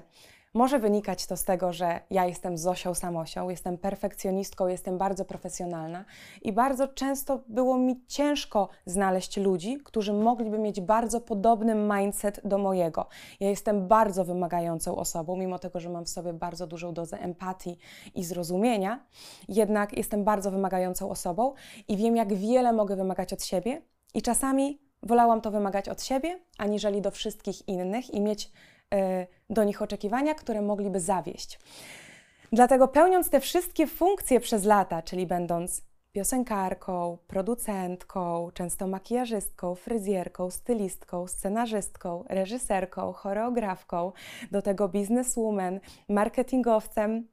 Może 0.59 0.79
wynikać 0.79 1.25
to 1.25 1.37
z 1.37 1.43
tego, 1.43 1.73
że 1.73 1.99
ja 2.09 2.25
jestem 2.25 2.57
Zosią 2.57 2.93
Samosią, 2.93 3.49
jestem 3.49 3.77
perfekcjonistką, 3.77 4.67
jestem 4.67 4.97
bardzo 4.97 5.25
profesjonalna 5.25 6.05
i 6.41 6.53
bardzo 6.53 6.87
często 6.87 7.41
było 7.47 7.77
mi 7.77 8.03
ciężko 8.07 8.69
znaleźć 8.85 9.37
ludzi, 9.37 9.77
którzy 9.83 10.13
mogliby 10.13 10.59
mieć 10.59 10.81
bardzo 10.81 11.21
podobny 11.21 11.75
mindset 11.75 12.41
do 12.43 12.57
mojego. 12.57 13.07
Ja 13.39 13.49
jestem 13.49 13.87
bardzo 13.87 14.25
wymagającą 14.25 14.95
osobą, 14.95 15.35
mimo 15.35 15.59
tego, 15.59 15.79
że 15.79 15.89
mam 15.89 16.05
w 16.05 16.09
sobie 16.09 16.33
bardzo 16.33 16.67
dużą 16.67 16.93
dozę 16.93 17.19
empatii 17.19 17.77
i 18.15 18.23
zrozumienia, 18.23 19.05
jednak 19.49 19.97
jestem 19.97 20.23
bardzo 20.23 20.51
wymagającą 20.51 21.09
osobą 21.09 21.53
i 21.87 21.97
wiem, 21.97 22.15
jak 22.15 22.33
wiele 22.33 22.73
mogę 22.73 22.95
wymagać 22.95 23.33
od 23.33 23.43
siebie 23.43 23.81
i 24.13 24.21
czasami 24.21 24.79
wolałam 25.03 25.41
to 25.41 25.51
wymagać 25.51 25.89
od 25.89 26.03
siebie, 26.03 26.39
aniżeli 26.57 27.01
do 27.01 27.11
wszystkich 27.11 27.67
innych 27.67 28.13
i 28.13 28.21
mieć 28.21 28.51
do 29.49 29.63
nich 29.63 29.81
oczekiwania, 29.81 30.35
które 30.35 30.61
mogliby 30.61 30.99
zawieść. 30.99 31.59
Dlatego 32.51 32.87
pełniąc 32.87 33.29
te 33.29 33.39
wszystkie 33.39 33.87
funkcje 33.87 34.39
przez 34.39 34.65
lata, 34.65 35.01
czyli 35.01 35.27
będąc 35.27 35.89
piosenkarką, 36.11 37.17
producentką, 37.27 38.51
często 38.53 38.87
makijażystką, 38.87 39.75
fryzjerką, 39.75 40.51
stylistką, 40.51 41.27
scenarzystką, 41.27 42.23
reżyserką, 42.29 43.13
choreografką, 43.13 44.11
do 44.51 44.61
tego 44.61 44.89
bizneswoman, 44.89 45.79
marketingowcem, 46.09 47.27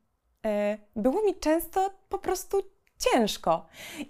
e, 0.47 0.79
było 0.97 1.23
mi 1.23 1.35
często 1.35 1.91
po 2.09 2.19
prostu 2.19 2.63
ciężko. 2.99 3.67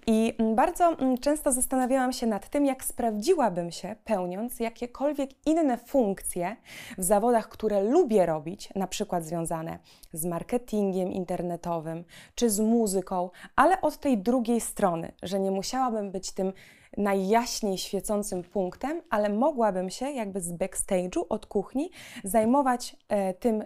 I 0.07 0.33
mm, 0.39 0.55
bardzo 0.55 0.91
mm, 0.91 1.17
często 1.17 1.51
zastanawiałam 1.51 2.13
się 2.13 2.27
nad 2.27 2.49
tym, 2.49 2.65
jak 2.65 2.83
sprawdziłabym 2.83 3.71
się, 3.71 3.95
pełniąc 4.05 4.59
jakiekolwiek 4.59 5.29
inne 5.47 5.77
funkcje 5.77 6.55
w 6.97 7.03
zawodach, 7.03 7.49
które 7.49 7.83
lubię 7.83 8.25
robić, 8.25 8.69
na 8.75 8.87
przykład 8.87 9.25
związane 9.25 9.79
z 10.13 10.25
marketingiem 10.25 11.11
internetowym 11.11 12.03
czy 12.35 12.49
z 12.49 12.59
muzyką, 12.59 13.29
ale 13.55 13.81
od 13.81 13.97
tej 13.97 14.17
drugiej 14.17 14.61
strony, 14.61 15.11
że 15.23 15.39
nie 15.39 15.51
musiałabym 15.51 16.11
być 16.11 16.31
tym 16.31 16.53
najjaśniej 16.97 17.77
świecącym 17.77 18.43
punktem, 18.43 19.01
ale 19.09 19.29
mogłabym 19.29 19.89
się 19.89 20.11
jakby 20.11 20.41
z 20.41 20.53
backstage'u, 20.53 21.23
od 21.29 21.45
kuchni 21.45 21.89
zajmować 22.23 22.95
e, 23.09 23.33
tym, 23.33 23.63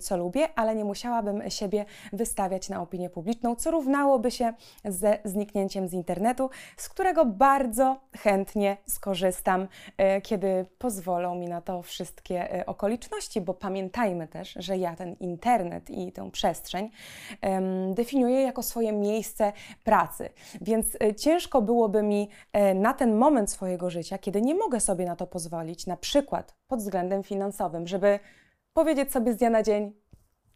co 0.00 0.16
lubię, 0.16 0.48
ale 0.56 0.74
nie 0.74 0.84
musiałabym 0.84 1.50
siebie 1.50 1.84
wystawiać 2.12 2.68
na 2.68 2.82
opinię 2.82 3.10
publiczną, 3.10 3.56
co 3.56 3.70
równałoby 3.70 4.30
się 4.30 4.52
ze 4.84 5.18
zniknięciem 5.24 5.88
z 5.88 5.92
internetu, 5.92 6.50
z 6.76 6.88
którego 6.88 7.24
bardzo 7.24 8.00
chętnie 8.16 8.76
skorzystam, 8.86 9.68
e, 9.96 10.20
kiedy 10.20 10.66
pozwolą 10.78 11.34
mi 11.34 11.48
na 11.48 11.60
to 11.60 11.82
wszystkie 11.82 12.54
e, 12.54 12.66
okoliczności, 12.66 13.40
bo 13.40 13.54
pamiętajmy 13.54 14.28
też, 14.28 14.54
że 14.58 14.78
ja 14.78 14.96
ten 14.96 15.16
internet 15.20 15.90
i 15.90 16.12
tę 16.12 16.30
przestrzeń 16.30 16.90
definiuję 17.94 18.42
jako 18.42 18.62
swoje 18.62 18.92
miejsce 18.92 19.52
pracy, 19.84 20.28
więc 20.60 20.86
ciężko 21.16 21.62
byłoby 21.62 22.02
mi 22.02 22.28
na 22.74 22.94
ten 22.94 23.16
moment 23.16 23.50
swojego 23.50 23.90
życia, 23.90 24.18
kiedy 24.18 24.42
nie 24.42 24.54
mogę 24.54 24.80
sobie 24.80 25.06
na 25.06 25.16
to 25.16 25.26
pozwolić, 25.26 25.86
na 25.86 25.96
przykład 25.96 26.54
pod 26.68 26.80
względem 26.80 27.22
finansowym, 27.22 27.86
żeby 27.86 28.18
powiedzieć 28.72 29.12
sobie 29.12 29.32
z 29.32 29.36
dnia 29.36 29.50
na 29.50 29.62
dzień, 29.62 29.92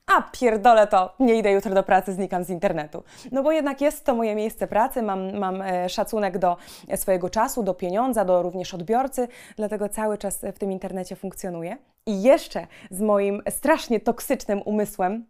a 0.07 0.23
pierdolę 0.23 0.87
to, 0.87 1.15
nie 1.21 1.35
idę 1.35 1.53
jutro 1.53 1.75
do 1.75 1.83
pracy, 1.83 2.13
znikam 2.13 2.45
z 2.45 2.51
internetu. 2.51 3.03
No 3.33 3.43
bo 3.43 3.53
jednak 3.53 3.81
jest 3.81 4.05
to 4.05 4.15
moje 4.15 4.35
miejsce 4.35 4.67
pracy, 4.67 5.03
mam, 5.03 5.39
mam 5.39 5.63
e, 5.63 5.89
szacunek 5.89 6.39
do 6.39 6.57
swojego 6.97 7.31
czasu, 7.31 7.63
do 7.63 7.75
pieniądza, 7.75 8.25
do 8.25 8.43
również 8.43 8.75
odbiorcy, 8.75 9.29
dlatego 9.57 9.89
cały 9.89 10.19
czas 10.19 10.41
w 10.55 10.59
tym 10.59 10.73
internecie 10.73 11.17
funkcjonuję. 11.17 11.77
I 12.07 12.23
jeszcze 12.23 12.67
z 12.91 13.01
moim 13.01 13.43
strasznie 13.51 14.01
toksycznym 14.01 14.63
umysłem, 14.65 15.27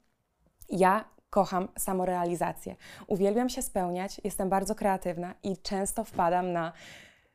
ja 0.71 1.05
kocham 1.35 1.69
samorealizację. 1.79 2.77
Uwielbiam 3.07 3.49
się 3.49 3.63
spełniać, 3.63 4.21
jestem 4.25 4.49
bardzo 4.49 4.75
kreatywna 4.75 5.35
i 5.43 5.57
często 5.57 6.05
wpadam 6.05 6.53
na 6.53 6.73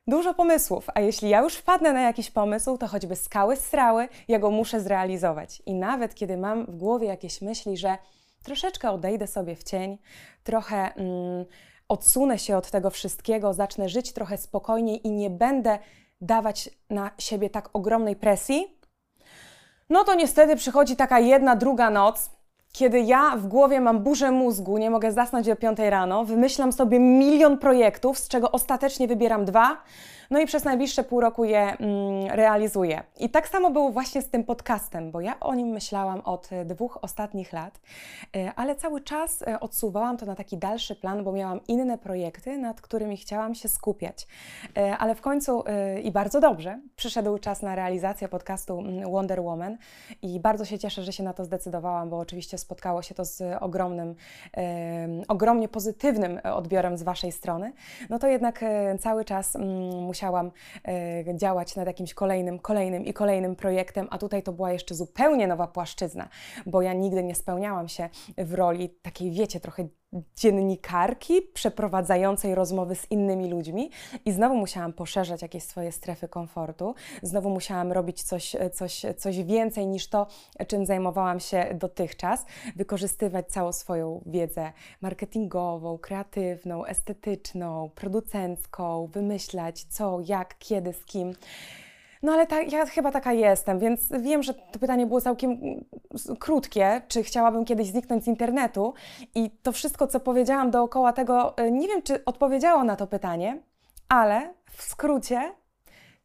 dużo 0.06 0.34
pomysłów, 0.34 0.86
a 0.94 1.00
jeśli 1.00 1.28
ja 1.28 1.40
już 1.40 1.54
wpadnę 1.54 1.92
na 1.92 2.00
jakiś 2.00 2.30
pomysł, 2.30 2.78
to 2.78 2.86
choćby 2.88 3.16
skały 3.16 3.56
strały, 3.56 4.08
ja 4.28 4.38
go 4.38 4.50
muszę 4.50 4.80
zrealizować. 4.80 5.62
I 5.66 5.74
nawet 5.74 6.14
kiedy 6.14 6.36
mam 6.36 6.66
w 6.66 6.76
głowie 6.76 7.06
jakieś 7.06 7.42
myśli, 7.42 7.76
że 7.76 7.98
troszeczkę 8.42 8.90
odejdę 8.90 9.26
sobie 9.26 9.56
w 9.56 9.64
cień, 9.64 9.98
trochę 10.44 10.94
mm, 10.94 11.44
odsunę 11.88 12.38
się 12.38 12.56
od 12.56 12.70
tego 12.70 12.90
wszystkiego, 12.90 13.54
zacznę 13.54 13.88
żyć 13.88 14.12
trochę 14.12 14.38
spokojniej 14.38 15.06
i 15.06 15.10
nie 15.10 15.30
będę 15.30 15.78
dawać 16.20 16.70
na 16.90 17.10
siebie 17.18 17.50
tak 17.50 17.70
ogromnej 17.72 18.16
presji, 18.16 18.80
no 19.90 20.04
to 20.04 20.14
niestety 20.14 20.56
przychodzi 20.56 20.96
taka 20.96 21.20
jedna, 21.20 21.56
druga 21.56 21.90
noc, 21.90 22.30
kiedy 22.72 23.00
ja 23.00 23.36
w 23.36 23.46
głowie 23.46 23.80
mam 23.80 23.98
burzę 24.00 24.30
mózgu, 24.30 24.78
nie 24.78 24.90
mogę 24.90 25.12
zasnąć 25.12 25.46
do 25.46 25.56
5 25.56 25.78
rano, 25.78 26.24
wymyślam 26.24 26.72
sobie 26.72 27.00
milion 27.00 27.58
projektów, 27.58 28.18
z 28.18 28.28
czego 28.28 28.52
ostatecznie 28.52 29.08
wybieram 29.08 29.44
dwa, 29.44 29.76
no 30.30 30.40
i 30.40 30.46
przez 30.46 30.64
najbliższe 30.64 31.04
pół 31.04 31.20
roku 31.20 31.44
je 31.44 31.60
mm, 31.60 32.26
realizuję. 32.26 33.02
I 33.18 33.30
tak 33.30 33.48
samo 33.48 33.70
było 33.70 33.90
właśnie 33.90 34.22
z 34.22 34.28
tym 34.28 34.44
podcastem, 34.44 35.10
bo 35.10 35.20
ja 35.20 35.40
o 35.40 35.54
nim 35.54 35.68
myślałam 35.68 36.20
od 36.20 36.52
e, 36.52 36.64
dwóch 36.64 36.98
ostatnich 37.02 37.52
lat, 37.52 37.80
e, 38.36 38.52
ale 38.56 38.76
cały 38.76 39.00
czas 39.00 39.42
e, 39.42 39.60
odsuwałam 39.60 40.16
to 40.16 40.26
na 40.26 40.34
taki 40.34 40.58
dalszy 40.58 40.96
plan, 40.96 41.24
bo 41.24 41.32
miałam 41.32 41.60
inne 41.68 41.98
projekty, 41.98 42.58
nad 42.58 42.80
którymi 42.80 43.16
chciałam 43.16 43.54
się 43.54 43.68
skupiać. 43.68 44.26
Ale 44.98 45.14
w 45.14 45.20
końcu 45.20 45.64
i 46.02 46.10
bardzo 46.10 46.40
dobrze 46.40 46.80
przyszedł 46.96 47.38
czas 47.38 47.62
na 47.62 47.74
realizację 47.74 48.28
podcastu 48.28 48.78
mm, 48.78 49.10
Wonder 49.10 49.42
Woman 49.42 49.76
i 50.22 50.40
bardzo 50.40 50.64
się 50.64 50.78
cieszę, 50.78 51.02
że 51.02 51.12
się 51.12 51.22
na 51.22 51.32
to 51.32 51.44
zdecydowałam, 51.44 52.10
bo 52.10 52.18
oczywiście 52.18 52.58
spotkało 52.58 53.02
się 53.02 53.14
to 53.14 53.24
z 53.24 53.42
ogromnym, 53.60 54.14
ogromnie 55.28 55.68
pozytywnym 55.68 56.40
odbiorem 56.54 56.96
z 56.98 57.02
Waszej 57.02 57.32
strony. 57.32 57.72
No 58.10 58.18
to 58.18 58.26
jednak 58.26 58.64
cały 59.00 59.24
czas 59.24 59.56
musiałam 60.00 60.19
musiałam 60.20 60.50
e, 61.28 61.36
działać 61.36 61.76
nad 61.76 61.86
jakimś 61.86 62.14
kolejnym, 62.14 62.58
kolejnym 62.58 63.04
i 63.04 63.12
kolejnym 63.12 63.56
projektem, 63.56 64.08
a 64.10 64.18
tutaj 64.18 64.42
to 64.42 64.52
była 64.52 64.72
jeszcze 64.72 64.94
zupełnie 64.94 65.46
nowa 65.46 65.66
płaszczyzna, 65.66 66.28
bo 66.66 66.82
ja 66.82 66.92
nigdy 66.92 67.22
nie 67.22 67.34
spełniałam 67.34 67.88
się 67.88 68.08
w 68.38 68.54
roli 68.54 68.90
takiej, 69.02 69.30
wiecie, 69.30 69.60
trochę 69.60 69.88
dziennikarki 70.36 71.42
przeprowadzającej 71.42 72.54
rozmowy 72.54 72.94
z 72.94 73.10
innymi 73.10 73.50
ludźmi. 73.50 73.90
I 74.24 74.32
znowu 74.32 74.56
musiałam 74.56 74.92
poszerzać 74.92 75.42
jakieś 75.42 75.62
swoje 75.62 75.92
strefy 75.92 76.28
komfortu, 76.28 76.94
znowu 77.22 77.50
musiałam 77.50 77.92
robić 77.92 78.22
coś, 78.22 78.56
coś, 78.72 79.02
coś 79.16 79.42
więcej 79.42 79.86
niż 79.86 80.08
to, 80.08 80.26
czym 80.68 80.86
zajmowałam 80.86 81.40
się 81.40 81.66
dotychczas, 81.74 82.46
wykorzystywać 82.76 83.48
całą 83.48 83.72
swoją 83.72 84.22
wiedzę 84.26 84.72
marketingową, 85.00 85.98
kreatywną, 85.98 86.84
estetyczną, 86.84 87.90
producencką, 87.94 89.06
wymyślać 89.06 89.84
co, 89.84 90.18
jak, 90.26 90.58
kiedy, 90.58 90.92
z 90.92 91.04
kim. 91.04 91.32
No 92.22 92.32
ale 92.32 92.46
ta, 92.46 92.62
ja 92.62 92.86
chyba 92.86 93.12
taka 93.12 93.32
jestem, 93.32 93.78
więc 93.78 94.08
wiem, 94.20 94.42
że 94.42 94.54
to 94.54 94.78
pytanie 94.78 95.06
było 95.06 95.20
całkiem 95.20 95.50
mm, 95.50 95.84
krótkie, 96.38 97.02
czy 97.08 97.22
chciałabym 97.22 97.64
kiedyś 97.64 97.86
zniknąć 97.88 98.24
z 98.24 98.28
internetu 98.28 98.94
i 99.34 99.50
to 99.50 99.72
wszystko, 99.72 100.06
co 100.06 100.20
powiedziałam 100.20 100.70
dookoła 100.70 101.12
tego, 101.12 101.58
y, 101.58 101.70
nie 101.70 101.88
wiem, 101.88 102.02
czy 102.02 102.24
odpowiedziało 102.24 102.84
na 102.84 102.96
to 102.96 103.06
pytanie, 103.06 103.62
ale 104.08 104.54
w 104.70 104.82
skrócie 104.82 105.54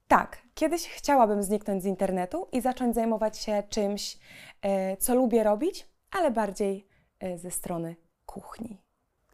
tak, 0.07 0.37
kiedyś 0.53 0.87
chciałabym 0.87 1.43
zniknąć 1.43 1.83
z 1.83 1.85
internetu 1.85 2.47
i 2.51 2.61
zacząć 2.61 2.95
zajmować 2.95 3.37
się 3.37 3.63
czymś, 3.69 4.15
y, 4.15 4.97
co 4.97 5.15
lubię 5.15 5.43
robić, 5.43 5.87
ale 6.11 6.31
bardziej 6.31 6.87
y, 7.23 7.37
ze 7.37 7.51
strony 7.51 7.95
kuchni. 8.25 8.81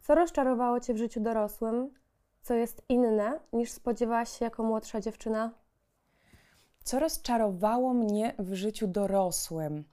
Co 0.02 0.14
rozczarowało 0.14 0.80
Cię 0.80 0.94
w 0.94 0.98
życiu 0.98 1.20
dorosłym, 1.20 1.94
co 2.42 2.54
jest 2.54 2.82
inne 2.88 3.40
niż 3.52 3.70
spodziewałaś 3.70 4.38
się 4.38 4.44
jako 4.44 4.62
młodsza 4.62 5.00
dziewczyna? 5.00 5.61
Co 6.84 6.98
rozczarowało 6.98 7.94
mnie 7.94 8.34
w 8.38 8.54
życiu 8.54 8.86
dorosłym? 8.86 9.84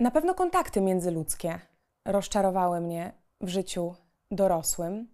Na 0.00 0.10
pewno 0.10 0.34
kontakty 0.34 0.80
międzyludzkie 0.80 1.58
rozczarowały 2.04 2.80
mnie 2.80 3.12
w 3.40 3.48
życiu 3.48 3.94
dorosłym. 4.30 5.08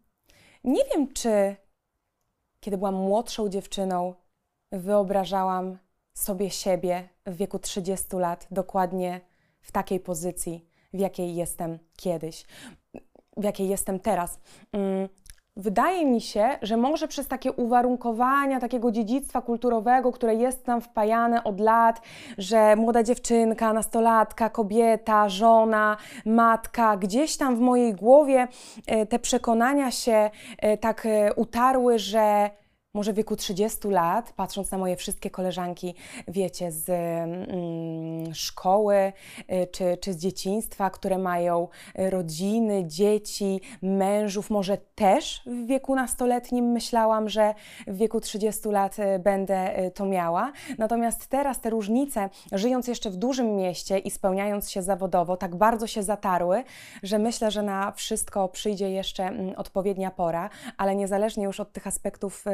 Nie 0.64 0.84
wiem, 0.84 1.12
czy 1.12 1.56
kiedy 2.60 2.78
byłam 2.78 2.94
młodszą 2.94 3.48
dziewczyną, 3.48 4.14
wyobrażałam 4.72 5.78
sobie 6.14 6.50
siebie 6.50 7.08
w 7.26 7.36
wieku 7.36 7.58
30 7.58 8.16
lat 8.16 8.46
dokładnie 8.50 9.20
w 9.60 9.72
takiej 9.72 10.00
pozycji, 10.00 10.68
w 10.92 10.98
jakiej 10.98 11.34
jestem 11.34 11.78
kiedyś, 11.96 12.44
w 13.36 13.44
jakiej 13.44 13.68
jestem 13.68 14.00
teraz. 14.00 14.38
Wydaje 15.58 16.06
mi 16.06 16.20
się, 16.20 16.58
że 16.62 16.76
może 16.76 17.08
przez 17.08 17.28
takie 17.28 17.52
uwarunkowania 17.52 18.60
takiego 18.60 18.92
dziedzictwa 18.92 19.42
kulturowego, 19.42 20.12
które 20.12 20.34
jest 20.34 20.66
nam 20.66 20.80
wpajane 20.80 21.44
od 21.44 21.60
lat, 21.60 22.00
że 22.38 22.76
młoda 22.76 23.02
dziewczynka, 23.02 23.72
nastolatka, 23.72 24.50
kobieta, 24.50 25.28
żona, 25.28 25.96
matka, 26.26 26.96
gdzieś 26.96 27.36
tam 27.36 27.56
w 27.56 27.60
mojej 27.60 27.94
głowie 27.94 28.48
e, 28.86 29.06
te 29.06 29.18
przekonania 29.18 29.90
się 29.90 30.30
e, 30.58 30.76
tak 30.76 31.06
e, 31.06 31.34
utarły, 31.34 31.98
że 31.98 32.50
może 32.98 33.12
w 33.12 33.16
wieku 33.16 33.36
30 33.36 33.88
lat, 33.88 34.32
patrząc 34.36 34.70
na 34.70 34.78
moje 34.78 34.96
wszystkie 34.96 35.30
koleżanki, 35.30 35.94
wiecie, 36.28 36.72
z 36.72 36.88
mm, 36.88 38.34
szkoły 38.34 39.12
y, 39.52 39.66
czy, 39.72 39.96
czy 40.00 40.12
z 40.12 40.16
dzieciństwa, 40.16 40.90
które 40.90 41.18
mają 41.18 41.68
rodziny, 41.94 42.84
dzieci, 42.86 43.60
mężów, 43.82 44.50
może 44.50 44.78
też 44.94 45.42
w 45.46 45.66
wieku 45.66 45.94
nastoletnim 45.94 46.64
myślałam, 46.64 47.28
że 47.28 47.54
w 47.86 47.96
wieku 47.96 48.20
30 48.20 48.68
lat 48.68 48.98
y, 48.98 49.18
będę 49.18 49.86
y, 49.86 49.90
to 49.90 50.06
miała. 50.06 50.52
Natomiast 50.78 51.26
teraz 51.26 51.60
te 51.60 51.70
różnice, 51.70 52.30
żyjąc 52.52 52.88
jeszcze 52.88 53.10
w 53.10 53.16
dużym 53.16 53.56
mieście 53.56 53.98
i 53.98 54.10
spełniając 54.10 54.70
się 54.70 54.82
zawodowo, 54.82 55.36
tak 55.36 55.56
bardzo 55.56 55.86
się 55.86 56.02
zatarły, 56.02 56.64
że 57.02 57.18
myślę, 57.18 57.50
że 57.50 57.62
na 57.62 57.92
wszystko 57.92 58.48
przyjdzie 58.48 58.90
jeszcze 58.90 59.24
mm, 59.24 59.54
odpowiednia 59.56 60.10
pora, 60.10 60.50
ale 60.76 60.96
niezależnie 60.96 61.44
już 61.44 61.60
od 61.60 61.72
tych 61.72 61.86
aspektów 61.86 62.44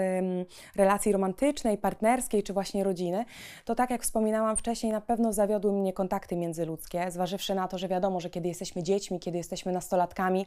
relacji 0.76 1.12
romantycznej, 1.12 1.78
partnerskiej 1.78 2.42
czy 2.42 2.52
właśnie 2.52 2.84
rodziny, 2.84 3.24
to 3.64 3.74
tak 3.74 3.90
jak 3.90 4.02
wspominałam 4.02 4.56
wcześniej, 4.56 4.92
na 4.92 5.00
pewno 5.00 5.32
zawiodły 5.32 5.72
mnie 5.72 5.92
kontakty 5.92 6.36
międzyludzkie, 6.36 7.10
zważywszy 7.10 7.54
na 7.54 7.68
to, 7.68 7.78
że 7.78 7.88
wiadomo, 7.88 8.20
że 8.20 8.30
kiedy 8.30 8.48
jesteśmy 8.48 8.82
dziećmi, 8.82 9.20
kiedy 9.20 9.38
jesteśmy 9.38 9.72
nastolatkami, 9.72 10.46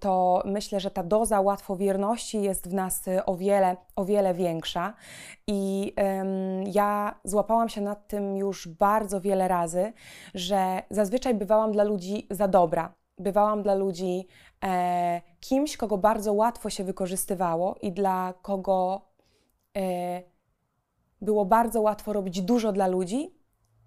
to 0.00 0.42
myślę, 0.44 0.80
że 0.80 0.90
ta 0.90 1.02
doza 1.02 1.40
łatwowierności 1.40 2.42
jest 2.42 2.68
w 2.70 2.74
nas 2.74 3.08
y, 3.08 3.24
o 3.24 3.36
wiele, 3.36 3.76
o 3.96 4.04
wiele 4.04 4.34
większa. 4.34 4.94
I 5.46 5.94
ja 6.66 7.20
złapałam 7.24 7.68
się 7.68 7.80
nad 7.80 8.08
tym 8.08 8.36
już 8.36 8.68
bardzo 8.68 9.20
wiele 9.20 9.48
razy, 9.48 9.92
że 10.34 10.82
zazwyczaj 10.90 11.34
bywałam 11.34 11.72
dla 11.72 11.84
ludzi 11.84 12.26
za 12.30 12.48
dobra. 12.48 12.94
Bywałam 13.18 13.62
dla 13.62 13.74
ludzi 13.74 14.26
e, 14.64 15.20
kimś, 15.40 15.76
kogo 15.76 15.98
bardzo 15.98 16.32
łatwo 16.32 16.70
się 16.70 16.84
wykorzystywało 16.84 17.76
i 17.82 17.92
dla 17.92 18.34
kogo 18.42 19.00
e, 19.76 20.22
było 21.20 21.44
bardzo 21.44 21.80
łatwo 21.80 22.12
robić 22.12 22.42
dużo 22.42 22.72
dla 22.72 22.86
ludzi, 22.86 23.34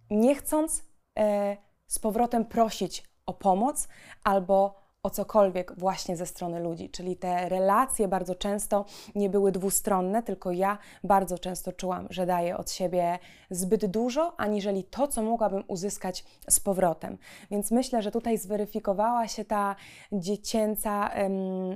nie 0.09 0.35
chcąc 0.35 0.83
e, 1.19 1.57
z 1.87 1.99
powrotem 1.99 2.45
prosić 2.45 3.03
o 3.25 3.33
pomoc 3.33 3.87
albo 4.23 4.80
o 5.03 5.09
cokolwiek 5.09 5.73
właśnie 5.77 6.17
ze 6.17 6.25
strony 6.25 6.59
ludzi. 6.59 6.89
Czyli 6.89 7.15
te 7.15 7.49
relacje 7.49 8.07
bardzo 8.07 8.35
często 8.35 8.85
nie 9.15 9.29
były 9.29 9.51
dwustronne, 9.51 10.23
tylko 10.23 10.51
ja 10.51 10.77
bardzo 11.03 11.39
często 11.39 11.73
czułam, 11.73 12.07
że 12.09 12.25
daję 12.25 12.57
od 12.57 12.71
siebie 12.71 13.19
zbyt 13.49 13.85
dużo, 13.85 14.39
aniżeli 14.39 14.83
to, 14.83 15.07
co 15.07 15.21
mogłabym 15.21 15.63
uzyskać 15.67 16.25
z 16.49 16.59
powrotem. 16.59 17.17
Więc 17.51 17.71
myślę, 17.71 18.01
że 18.01 18.11
tutaj 18.11 18.37
zweryfikowała 18.37 19.27
się 19.27 19.45
ta 19.45 19.75
dziecięca 20.11 21.09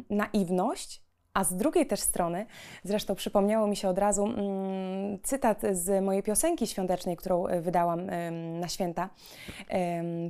naiwność, 0.10 1.05
a 1.36 1.44
z 1.44 1.56
drugiej 1.56 1.88
też 1.88 2.00
strony, 2.00 2.46
zresztą 2.84 3.16
przypomniało 3.16 3.68
mi 3.68 3.76
się 3.76 3.90
od 3.90 3.98
razu 3.98 4.26
mm, 4.26 5.20
cytat 5.24 5.62
z 5.72 6.04
mojej 6.04 6.24
piosenki 6.24 6.68
świątecznej, 6.68 7.18
którą 7.18 7.48
e, 7.48 7.62
wydałam 7.62 8.06
na 8.60 8.68
święta 8.68 9.10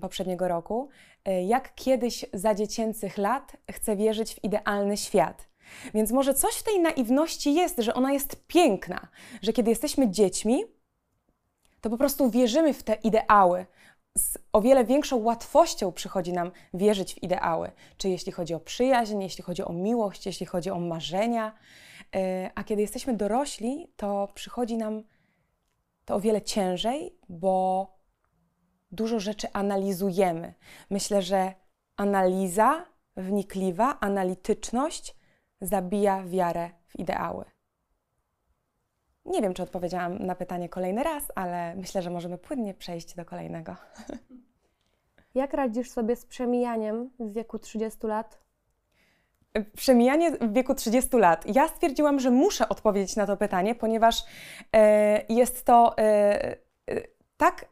poprzedniego 0.01 0.47
roku. 0.47 0.89
E, 1.25 1.43
jak 1.43 1.75
kiedyś 1.75 2.25
za 2.33 2.55
dziecięcych 2.55 3.17
lat 3.17 3.57
chcę 3.71 3.95
wierzyć 3.95 4.35
w 4.35 4.43
idealny 4.43 4.97
świat. 4.97 5.47
Więc 5.93 6.12
może 6.12 6.33
coś 6.33 6.55
w 6.55 6.63
tej 6.63 6.79
naiwności 6.79 7.53
jest, 7.53 7.79
że 7.79 7.93
ona 7.93 8.13
jest 8.13 8.47
piękna, 8.47 9.07
że 9.41 9.53
kiedy 9.53 9.69
jesteśmy 9.69 10.09
dziećmi, 10.09 10.63
to 11.81 11.89
po 11.89 11.97
prostu 11.97 12.29
wierzymy 12.29 12.74
w 12.74 12.83
te 12.83 12.93
ideały, 12.93 13.65
o 14.55 14.62
wiele 14.62 14.85
większą 14.85 15.17
łatwością 15.17 15.91
przychodzi 15.91 16.33
nam 16.33 16.51
wierzyć 16.74 17.13
w 17.13 17.24
ideały. 17.24 17.71
Czy 17.97 18.09
jeśli 18.09 18.31
chodzi 18.31 18.53
o 18.53 18.59
przyjaźń, 18.59 19.21
jeśli 19.21 19.43
chodzi 19.43 19.63
o 19.63 19.74
miłość, 19.74 20.25
jeśli 20.25 20.45
chodzi 20.45 20.71
o 20.71 20.79
marzenia. 20.79 21.53
E, 22.15 22.51
a 22.55 22.63
kiedy 22.63 22.81
jesteśmy 22.81 23.13
dorośli, 23.13 23.88
to 23.95 24.27
przychodzi 24.33 24.77
nam 24.77 25.03
to 26.05 26.15
o 26.15 26.19
wiele 26.19 26.41
ciężej, 26.41 27.17
bo 27.29 27.88
dużo 28.91 29.19
rzeczy 29.19 29.47
analizujemy. 29.53 30.53
Myślę, 30.89 31.21
że 31.21 31.53
analiza 31.97 32.85
wnikliwa, 33.17 34.00
analityczność 34.00 35.15
zabija 35.62 36.24
wiarę 36.24 36.69
w 36.88 37.00
ideały. 37.00 37.45
Nie 39.25 39.41
wiem, 39.41 39.53
czy 39.53 39.63
odpowiedziałam 39.63 40.25
na 40.25 40.35
pytanie 40.35 40.69
kolejny 40.69 41.03
raz, 41.03 41.24
ale 41.35 41.75
myślę, 41.75 42.01
że 42.01 42.09
możemy 42.09 42.38
płynnie 42.38 42.74
przejść 42.74 43.15
do 43.15 43.25
kolejnego. 43.25 43.75
Jak 45.36 45.54
radzisz 45.54 45.92
sobie 45.92 46.15
z 46.15 46.25
przemijaniem 46.25 47.10
w 47.20 47.34
wieku 47.34 47.60
30 47.60 48.08
lat? 48.08 48.39
Przemijanie 49.75 50.32
w 50.32 50.54
wieku 50.54 50.75
30 50.75 51.18
lat. 51.18 51.46
Ja 51.56 51.68
stwierdziłam, 51.68 52.20
że 52.20 52.32
muszę 52.32 52.70
odpowiedzieć 52.70 53.15
na 53.15 53.27
to 53.27 53.38
pytanie, 53.38 53.75
ponieważ 53.75 54.24
e, 54.74 55.25
jest 55.30 55.65
to 55.65 55.98
e, 55.98 56.01
e, 56.01 56.58
tak 57.38 57.65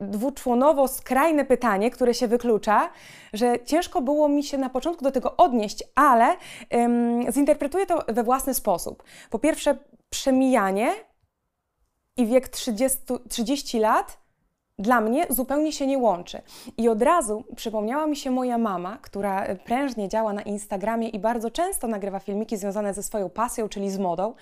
dwuczłonowo 0.00 0.88
skrajne 0.88 1.44
pytanie, 1.44 1.90
które 1.90 2.14
się 2.14 2.28
wyklucza, 2.28 2.90
że 3.32 3.64
ciężko 3.64 4.02
było 4.02 4.28
mi 4.28 4.44
się 4.44 4.58
na 4.58 4.70
początku 4.70 5.04
do 5.04 5.12
tego 5.12 5.36
odnieść, 5.36 5.84
ale 5.94 6.36
zinterpretuję 7.30 7.86
to 7.86 8.04
we 8.08 8.22
własny 8.22 8.54
sposób. 8.54 9.04
Po 9.30 9.38
pierwsze, 9.38 9.78
przemijanie 10.10 10.92
i 12.16 12.26
wiek 12.26 12.48
30, 12.48 12.98
30 13.28 13.78
lat 13.78 14.19
dla 14.80 15.00
mnie 15.00 15.26
zupełnie 15.30 15.72
się 15.72 15.86
nie 15.86 15.98
łączy. 15.98 16.42
I 16.76 16.88
od 16.88 17.02
razu 17.02 17.44
przypomniała 17.56 18.06
mi 18.06 18.16
się 18.16 18.30
moja 18.30 18.58
mama, 18.58 18.98
która 19.02 19.46
prężnie 19.64 20.08
działa 20.08 20.32
na 20.32 20.42
Instagramie 20.42 21.08
i 21.08 21.18
bardzo 21.18 21.50
często 21.50 21.86
nagrywa 21.86 22.20
filmiki 22.20 22.56
związane 22.56 22.94
ze 22.94 23.02
swoją 23.02 23.30
pasją, 23.30 23.68
czyli 23.68 23.90
z 23.90 23.98
modą, 23.98 24.34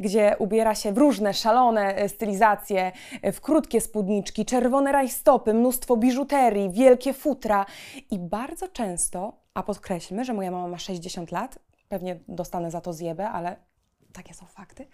gdzie 0.00 0.36
ubiera 0.38 0.74
się 0.74 0.92
w 0.92 0.98
różne 0.98 1.34
szalone 1.34 1.96
e, 1.96 2.08
stylizacje, 2.08 2.92
e, 3.22 3.32
w 3.32 3.40
krótkie 3.40 3.80
spódniczki, 3.80 4.44
czerwone 4.44 4.92
rajstopy, 4.92 5.54
mnóstwo 5.54 5.96
biżuterii, 5.96 6.70
wielkie 6.70 7.12
futra. 7.12 7.66
I 8.10 8.18
bardzo 8.18 8.68
często, 8.68 9.32
a 9.54 9.62
podkreślmy, 9.62 10.24
że 10.24 10.32
moja 10.32 10.50
mama 10.50 10.68
ma 10.68 10.78
60 10.78 11.32
lat, 11.32 11.58
pewnie 11.88 12.20
dostanę 12.28 12.70
za 12.70 12.80
to 12.80 12.92
zjebę, 12.92 13.28
ale 13.28 13.71
takie 14.12 14.34
są 14.34 14.46
fakty. 14.46 14.86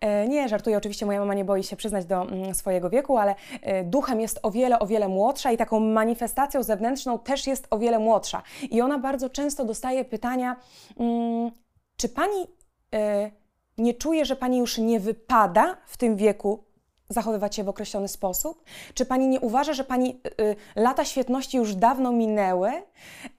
E, 0.00 0.28
nie, 0.28 0.48
żartuję, 0.48 0.76
oczywiście 0.76 1.06
moja 1.06 1.20
mama 1.20 1.34
nie 1.34 1.44
boi 1.44 1.62
się 1.62 1.76
przyznać 1.76 2.04
do 2.04 2.22
mm, 2.22 2.54
swojego 2.54 2.90
wieku, 2.90 3.18
ale 3.18 3.34
e, 3.62 3.84
duchem 3.84 4.20
jest 4.20 4.40
o 4.42 4.50
wiele, 4.50 4.78
o 4.78 4.86
wiele 4.86 5.08
młodsza 5.08 5.52
i 5.52 5.56
taką 5.56 5.80
manifestacją 5.80 6.62
zewnętrzną 6.62 7.18
też 7.18 7.46
jest 7.46 7.66
o 7.70 7.78
wiele 7.78 7.98
młodsza. 7.98 8.42
I 8.70 8.80
ona 8.80 8.98
bardzo 8.98 9.30
często 9.30 9.64
dostaje 9.64 10.04
pytania, 10.04 10.56
mm, 10.96 11.50
czy 11.96 12.08
pani 12.08 12.46
e, 12.94 13.30
nie 13.78 13.94
czuje, 13.94 14.24
że 14.24 14.36
pani 14.36 14.58
już 14.58 14.78
nie 14.78 15.00
wypada 15.00 15.76
w 15.86 15.96
tym 15.96 16.16
wieku 16.16 16.64
zachowywać 17.12 17.56
się 17.56 17.64
w 17.64 17.68
określony 17.68 18.08
sposób? 18.08 18.64
Czy 18.94 19.06
pani 19.06 19.28
nie 19.28 19.40
uważa, 19.40 19.72
że 19.72 19.84
pani 19.84 20.20
y, 20.40 20.42
y, 20.42 20.56
lata 20.76 21.04
świetności 21.04 21.56
już 21.56 21.74
dawno 21.74 22.12
minęły? 22.12 22.70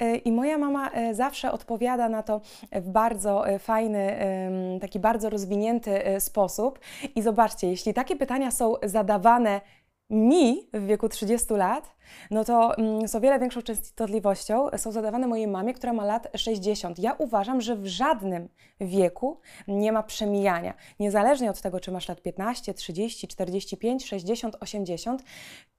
Y, 0.01 0.15
I 0.15 0.31
moja 0.31 0.57
mama 0.57 0.91
y, 0.97 1.15
zawsze 1.15 1.51
odpowiada 1.51 2.09
na 2.09 2.23
to 2.23 2.41
w 2.71 2.89
bardzo 2.89 3.49
y, 3.49 3.59
fajny, 3.59 4.17
taki 4.81 4.99
bardzo 4.99 5.29
rozwinięty 5.29 6.07
y, 6.07 6.21
sposób. 6.21 6.79
I 7.15 7.21
zobaczcie, 7.21 7.67
jeśli 7.67 7.93
takie 7.93 8.15
pytania 8.15 8.51
są 8.51 8.75
zadawane 8.83 9.61
mi 10.13 10.67
w 10.73 10.85
wieku 10.85 11.09
30 11.09 11.53
lat, 11.53 11.95
no 12.31 12.43
to 12.43 12.77
mm, 12.77 13.07
z 13.07 13.15
o 13.15 13.21
wiele 13.21 13.39
większą 13.39 13.61
częstotliwością 13.61 14.69
są 14.77 14.91
zadawane 14.91 15.27
mojej 15.27 15.47
mamie, 15.47 15.73
która 15.73 15.93
ma 15.93 16.05
lat 16.05 16.27
60. 16.35 16.99
Ja 16.99 17.13
uważam, 17.13 17.61
że 17.61 17.75
w 17.75 17.85
żadnym 17.85 18.49
wieku 18.81 19.39
nie 19.67 19.91
ma 19.91 20.03
przemijania. 20.03 20.73
Niezależnie 20.99 21.49
od 21.49 21.61
tego, 21.61 21.79
czy 21.79 21.91
masz 21.91 22.07
lat 22.07 22.21
15, 22.21 22.73
30, 22.73 23.27
45, 23.27 24.05
60, 24.05 24.55
80, 24.59 25.23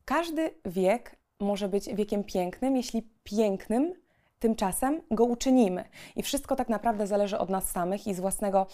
każdy 0.05 0.51
wiek 0.64 1.16
może 1.40 1.68
być 1.68 1.94
wiekiem 1.94 2.25
pięknym, 2.25 2.77
jeśli 2.77 3.09
pięknym 3.25 4.04
tymczasem 4.38 5.01
go 5.11 5.25
uczynimy. 5.25 5.85
I 6.16 6.23
wszystko 6.23 6.57
tak 6.57 6.68
naprawdę 6.68 7.07
zależy 7.07 7.38
od 7.38 7.51
nas 7.51 7.70
samych 7.70 8.07
i 8.07 8.14
z 8.14 8.20
własnego 8.20 8.66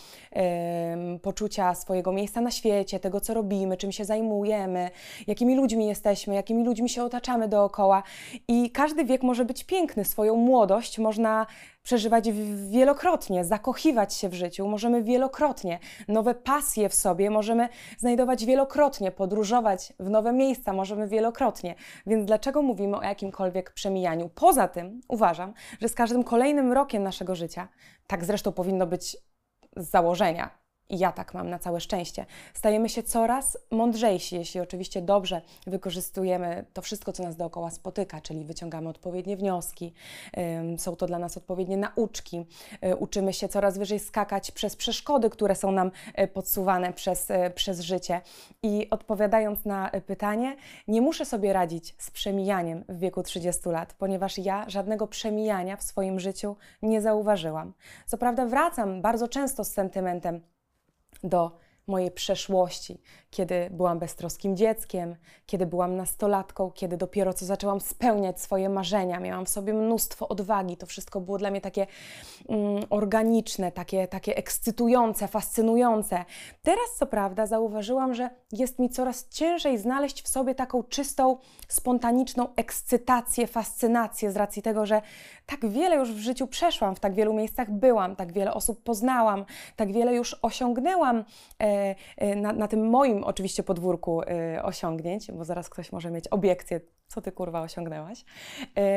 poczucia 1.22 1.74
swojego 1.74 2.12
miejsca 2.12 2.40
na 2.40 2.50
świecie, 2.50 3.00
tego 3.00 3.20
co 3.20 3.34
robimy, 3.34 3.76
czym 3.76 3.92
się 3.92 4.04
zajmujemy, 4.04 4.90
jakimi 5.26 5.56
ludźmi 5.56 5.86
jesteśmy, 5.86 6.34
jakimi 6.34 6.64
ludźmi 6.64 6.88
się 6.88 7.04
otaczamy 7.04 7.48
dookoła. 7.48 8.02
I 8.48 8.70
każdy 8.70 9.04
wiek 9.04 9.22
może 9.22 9.44
być 9.44 9.64
piękny, 9.64 10.04
swoją 10.04 10.36
młodość 10.36 10.98
można 10.98 11.46
przeżywać 11.82 12.28
wielokrotnie, 12.70 13.44
zakochiwać 13.44 14.14
się 14.14 14.28
w 14.28 14.34
życiu, 14.34 14.68
możemy 14.68 15.02
wielokrotnie, 15.02 15.78
nowe 16.08 16.34
pasje 16.34 16.88
w 16.88 16.94
sobie 16.94 17.30
możemy 17.30 17.68
znajdować 17.98 18.44
wielokrotnie, 18.44 19.12
podróżować 19.12 19.92
w 19.98 20.10
nowe 20.10 20.32
miejsca 20.32 20.72
możemy 20.72 21.08
wielokrotnie. 21.08 21.74
Więc 22.06 22.26
dlaczego 22.26 22.62
mówimy 22.62 22.96
o 22.96 23.02
jakimkolwiek 23.02 23.72
przemijaniu? 23.72 24.30
Poza 24.34 24.68
tym 24.68 25.00
uważam, 25.08 25.54
że 25.80 25.88
z 25.88 25.94
każdym 25.94 26.24
kolejnym 26.24 26.72
rokiem 26.72 27.02
naszego 27.02 27.34
życia, 27.34 27.68
tak 28.06 28.24
zresztą 28.24 28.52
powinno 28.52 28.86
być 28.86 29.16
z 29.76 29.90
założenia, 29.90 30.59
I 30.90 30.98
ja 30.98 31.12
tak 31.12 31.34
mam 31.34 31.50
na 31.50 31.58
całe 31.58 31.80
szczęście. 31.80 32.26
Stajemy 32.54 32.88
się 32.88 33.02
coraz 33.02 33.58
mądrzejsi, 33.70 34.36
jeśli 34.36 34.60
oczywiście 34.60 35.02
dobrze 35.02 35.42
wykorzystujemy 35.66 36.64
to 36.72 36.82
wszystko, 36.82 37.12
co 37.12 37.22
nas 37.22 37.36
dookoła 37.36 37.70
spotyka, 37.70 38.20
czyli 38.20 38.44
wyciągamy 38.44 38.88
odpowiednie 38.88 39.36
wnioski, 39.36 39.92
są 40.78 40.96
to 40.96 41.06
dla 41.06 41.18
nas 41.18 41.36
odpowiednie 41.36 41.76
nauczki, 41.76 42.46
y, 42.84 42.96
uczymy 42.96 43.32
się 43.32 43.48
coraz 43.48 43.78
wyżej 43.78 44.00
skakać 44.00 44.50
przez 44.50 44.76
przeszkody, 44.76 45.30
które 45.30 45.54
są 45.54 45.72
nam 45.72 45.90
y, 46.20 46.28
podsuwane 46.28 46.92
przez, 46.92 47.30
y, 47.30 47.34
przez 47.54 47.80
życie. 47.80 48.20
I 48.62 48.90
odpowiadając 48.90 49.64
na 49.64 49.90
pytanie, 50.06 50.56
nie 50.88 51.00
muszę 51.00 51.24
sobie 51.24 51.52
radzić 51.52 51.94
z 51.98 52.10
przemijaniem 52.10 52.84
w 52.88 52.98
wieku 52.98 53.22
30 53.22 53.68
lat, 53.68 53.94
ponieważ 53.94 54.38
ja 54.38 54.64
żadnego 54.68 55.06
przemijania 55.06 55.76
w 55.76 55.82
swoim 55.82 56.20
życiu 56.20 56.56
nie 56.82 57.00
zauważyłam. 57.00 57.72
Co 58.06 58.18
prawda, 58.18 58.46
wracam 58.46 59.02
bardzo 59.02 59.28
często 59.28 59.64
z 59.64 59.72
sentymentem 59.72 60.40
do 61.24 61.60
mojej 61.90 62.10
przeszłości, 62.10 63.00
kiedy 63.30 63.70
byłam 63.70 63.98
beztroskim 63.98 64.56
dzieckiem, 64.56 65.16
kiedy 65.46 65.66
byłam 65.66 65.96
nastolatką, 65.96 66.70
kiedy 66.70 66.96
dopiero 66.96 67.32
co 67.32 67.46
zaczęłam 67.46 67.80
spełniać 67.80 68.40
swoje 68.40 68.68
marzenia, 68.68 69.20
miałam 69.20 69.46
w 69.46 69.48
sobie 69.48 69.72
mnóstwo 69.72 70.28
odwagi. 70.28 70.76
To 70.76 70.86
wszystko 70.86 71.20
było 71.20 71.38
dla 71.38 71.50
mnie 71.50 71.60
takie 71.60 71.86
mm, 72.48 72.84
organiczne, 72.90 73.72
takie, 73.72 74.08
takie 74.08 74.36
ekscytujące, 74.36 75.28
fascynujące. 75.28 76.24
Teraz, 76.62 76.94
co 76.98 77.06
prawda, 77.06 77.46
zauważyłam, 77.46 78.14
że 78.14 78.30
jest 78.52 78.78
mi 78.78 78.90
coraz 78.90 79.28
ciężej 79.28 79.78
znaleźć 79.78 80.22
w 80.22 80.28
sobie 80.28 80.54
taką 80.54 80.82
czystą, 80.82 81.38
spontaniczną 81.68 82.54
ekscytację, 82.56 83.46
fascynację 83.46 84.32
z 84.32 84.36
racji 84.36 84.62
tego, 84.62 84.86
że 84.86 85.02
tak 85.50 85.70
wiele 85.70 85.96
już 85.96 86.12
w 86.12 86.18
życiu 86.18 86.46
przeszłam, 86.46 86.96
w 86.96 87.00
tak 87.00 87.14
wielu 87.14 87.34
miejscach 87.34 87.70
byłam, 87.70 88.16
tak 88.16 88.32
wiele 88.32 88.54
osób 88.54 88.82
poznałam, 88.82 89.44
tak 89.76 89.92
wiele 89.92 90.14
już 90.14 90.36
osiągnęłam 90.42 91.24
e, 91.60 91.94
e, 92.16 92.36
na, 92.36 92.52
na 92.52 92.68
tym 92.68 92.88
moim 92.88 93.24
oczywiście 93.24 93.62
podwórku 93.62 94.22
e, 94.22 94.62
osiągnięć, 94.62 95.32
bo 95.32 95.44
zaraz 95.44 95.68
ktoś 95.68 95.92
może 95.92 96.10
mieć 96.10 96.28
obiekcję, 96.28 96.80
co 97.08 97.20
ty 97.20 97.32
kurwa 97.32 97.60
osiągnęłaś. 97.60 98.24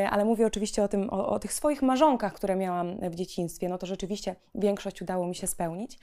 Ale 0.10 0.26
mówię 0.26 0.48
oczywiście 0.48 0.84
o 0.84 0.88
tym, 0.88 1.10
o, 1.10 1.28
o, 1.28 1.40
tych 1.40 1.54
swoich 1.54 1.82
marzonkach, 1.82 2.34
które 2.34 2.56
miałam 2.56 3.00
w 3.10 3.16
dzieciństwie. 3.16 3.70
No 3.70 3.78
to 3.78 3.86
rzeczywiście 3.86 4.36
większość 4.56 5.02
udało 5.02 5.28
mi 5.28 5.36
się 5.36 5.48
spełnić. 5.48 6.00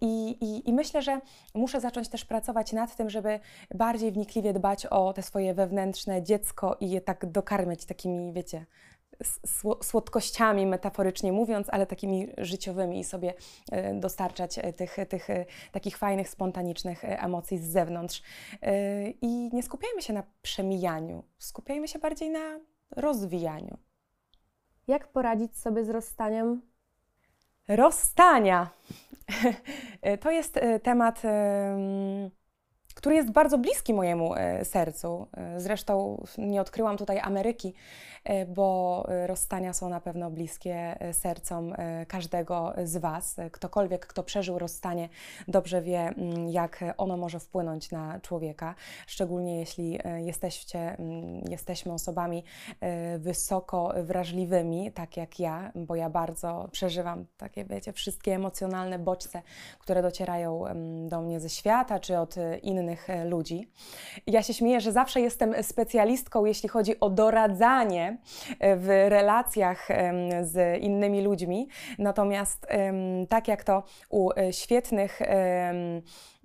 I, 0.00 0.30
i, 0.40 0.68
I 0.68 0.72
myślę, 0.72 1.02
że 1.02 1.20
muszę 1.54 1.80
zacząć 1.80 2.08
też 2.08 2.24
pracować 2.24 2.72
nad 2.72 2.96
tym, 2.96 3.10
żeby 3.10 3.40
bardziej 3.74 4.12
wnikliwie 4.12 4.52
dbać 4.52 4.86
o 4.86 5.12
te 5.12 5.22
swoje 5.22 5.54
wewnętrzne 5.54 6.22
dziecko 6.22 6.76
i 6.80 6.90
je 6.90 7.00
tak 7.00 7.26
dokarmiać 7.26 7.84
takimi, 7.84 8.32
wiecie, 8.32 8.66
słodkościami, 9.82 10.66
metaforycznie 10.66 11.32
mówiąc, 11.32 11.66
ale 11.70 11.86
takimi 11.86 12.28
życiowymi 12.38 13.00
i 13.00 13.04
sobie 13.04 13.34
e, 13.72 13.94
dostarczać 13.94 14.58
e, 14.58 14.72
tych, 14.72 14.96
tych 15.08 15.30
e, 15.30 15.44
takich 15.72 15.96
fajnych, 15.96 16.28
spontanicznych 16.28 17.04
emocji 17.04 17.58
z 17.58 17.64
zewnątrz. 17.64 18.22
I 19.22 19.50
nie 19.52 19.62
skupiajmy 19.62 20.02
się 20.02 20.12
na 20.12 20.22
przemijaniu, 20.42 21.24
skupiajmy 21.38 21.88
się 21.88 21.98
bardziej 21.98 22.30
na 22.30 22.60
rozwijaniu. 22.90 23.78
Jak 24.86 25.08
poradzić 25.08 25.58
sobie 25.58 25.84
z 25.84 25.90
rozstaniem? 25.90 26.62
Rozstania. 27.68 28.70
To 30.20 30.30
jest 30.30 30.60
temat 30.82 31.22
który 32.94 33.14
jest 33.14 33.30
bardzo 33.30 33.58
bliski 33.58 33.94
mojemu 33.94 34.34
sercu. 34.64 35.26
Zresztą 35.56 36.24
nie 36.38 36.60
odkryłam 36.60 36.96
tutaj 36.96 37.18
Ameryki 37.18 37.74
E, 38.24 38.46
bo 38.46 39.04
e, 39.08 39.26
rozstania 39.26 39.72
są 39.72 39.88
na 39.88 40.00
pewno 40.00 40.30
bliskie 40.30 41.00
e, 41.00 41.12
sercom 41.12 41.74
każdego 42.08 42.74
z 42.84 42.96
Was. 42.96 43.36
Ktokolwiek, 43.52 44.06
kto 44.06 44.22
przeżył 44.22 44.58
rozstanie, 44.58 45.08
dobrze 45.48 45.82
wie, 45.82 46.00
mm, 46.00 46.48
jak 46.48 46.84
ono 46.96 47.16
może 47.16 47.40
wpłynąć 47.40 47.90
na 47.90 48.20
człowieka, 48.20 48.74
szczególnie 49.06 49.58
jeśli 49.58 49.98
jesteście, 50.16 50.78
mm, 50.78 51.42
jesteśmy 51.50 51.92
osobami 51.92 52.44
wysoko 53.18 53.94
wrażliwymi, 54.02 54.92
tak 54.92 55.16
jak 55.16 55.40
ja, 55.40 55.72
bo 55.74 55.94
ja 55.96 56.10
bardzo 56.10 56.68
przeżywam 56.72 57.26
takie, 57.36 57.64
wiecie, 57.64 57.92
wszystkie 57.92 58.34
emocjonalne 58.34 58.98
bodźce, 58.98 59.42
które 59.78 60.02
docierają 60.02 60.66
mm, 60.66 61.08
do 61.08 61.20
mnie 61.20 61.40
ze 61.40 61.48
świata 61.48 62.00
czy 62.00 62.18
od 62.18 62.34
innych 62.62 62.79
ludzi. 63.24 63.70
Ja 64.26 64.42
się 64.42 64.54
śmieję, 64.54 64.80
że 64.80 64.92
zawsze 64.92 65.20
jestem 65.20 65.62
specjalistką, 65.62 66.44
jeśli 66.44 66.68
chodzi 66.68 67.00
o 67.00 67.10
doradzanie 67.10 68.18
w 68.60 69.06
relacjach 69.08 69.88
z 70.42 70.82
innymi 70.82 71.22
ludźmi. 71.22 71.68
Natomiast 71.98 72.66
tak 73.28 73.48
jak 73.48 73.64
to 73.64 73.82
u 74.10 74.30
e, 74.30 74.52
świetnych 74.52 75.20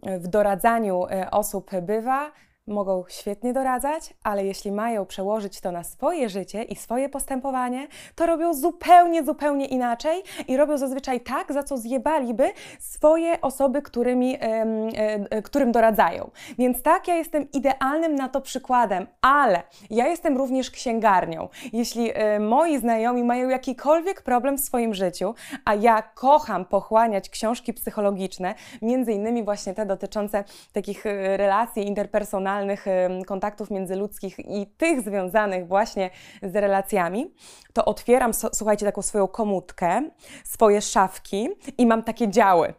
w 0.04 0.28
doradzaniu 0.28 1.06
e, 1.06 1.32
osób 1.32 1.72
bywa, 1.82 2.32
mogą 2.68 3.04
świetnie 3.08 3.54
doradzać, 3.54 4.14
ale 4.24 4.46
jeśli 4.46 4.72
mają 4.72 5.06
przełożyć 5.06 5.62
to 5.62 5.72
na 5.72 5.84
swoje 5.84 6.30
życie 6.30 6.64
i 6.64 6.76
swoje 6.76 7.10
postępowanie, 7.10 7.88
to 8.16 8.26
robią 8.26 8.54
zupełnie, 8.54 9.24
zupełnie 9.24 9.66
inaczej 9.66 10.24
i 10.48 10.58
robią 10.58 10.78
zazwyczaj 10.78 11.22
tak, 11.22 11.54
za 11.54 11.64
co 11.64 11.78
zjebaliby 11.78 12.52
swoje 12.80 13.42
osoby, 13.42 13.82
którymi, 13.82 14.38
e, 14.42 15.42
którym 15.42 15.72
doradzają. 15.72 16.32
Więc 16.58 16.82
tak, 16.82 17.08
ja 17.08 17.16
jestem 17.16 17.52
idealnym 17.52 18.16
na 18.16 18.30
to 18.30 18.42
przykładem, 18.42 19.08
ale 19.22 19.64
ja 19.90 20.08
jestem 20.08 20.38
również 20.38 20.72
księgarnią. 20.72 21.50
Jeśli 21.74 22.12
e, 22.14 22.40
moi 22.40 22.78
znajomi 22.78 23.24
mają 23.24 23.50
jakikolwiek 23.50 24.22
problem 24.22 24.58
w 24.58 24.62
swoim 24.62 24.94
życiu, 24.94 25.34
a 25.66 25.76
ja 25.76 26.02
kocham 26.02 26.66
pochłaniać 26.66 27.30
książki 27.30 27.74
psychologiczne, 27.74 28.56
między 28.82 29.12
innymi 29.14 29.44
właśnie 29.44 29.74
te 29.74 29.86
dotyczące 29.86 30.44
takich 30.74 31.06
e, 31.06 31.38
relacji 31.38 31.88
interpersonalnych, 31.88 32.55
emocjonalnych 32.56 32.86
kontaktów 33.28 33.72
międzyludzkich 33.72 34.40
i 34.40 34.68
tych 34.78 35.02
związanych 35.02 35.68
właśnie 35.68 36.10
z 36.44 36.56
relacjami, 36.56 37.34
to 37.74 37.86
otwieram, 37.86 38.32
słuchajcie, 38.34 38.86
taką 38.86 39.02
swoją 39.02 39.28
komutkę, 39.28 40.10
swoje 40.44 40.82
szafki 40.82 41.50
i 41.78 41.86
mam 41.86 42.04
takie 42.04 42.30
działy: 42.30 42.74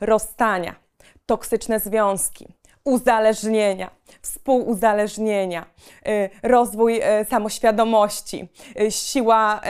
rozstania, 0.00 0.74
toksyczne 1.26 1.80
związki, 1.80 2.54
uzależnienia, 2.84 3.90
współuzależnienia, 4.22 5.66
y, 6.08 6.30
rozwój 6.42 6.96
y, 6.96 7.24
samoświadomości, 7.24 8.48
y, 8.80 8.90
siła, 8.90 9.60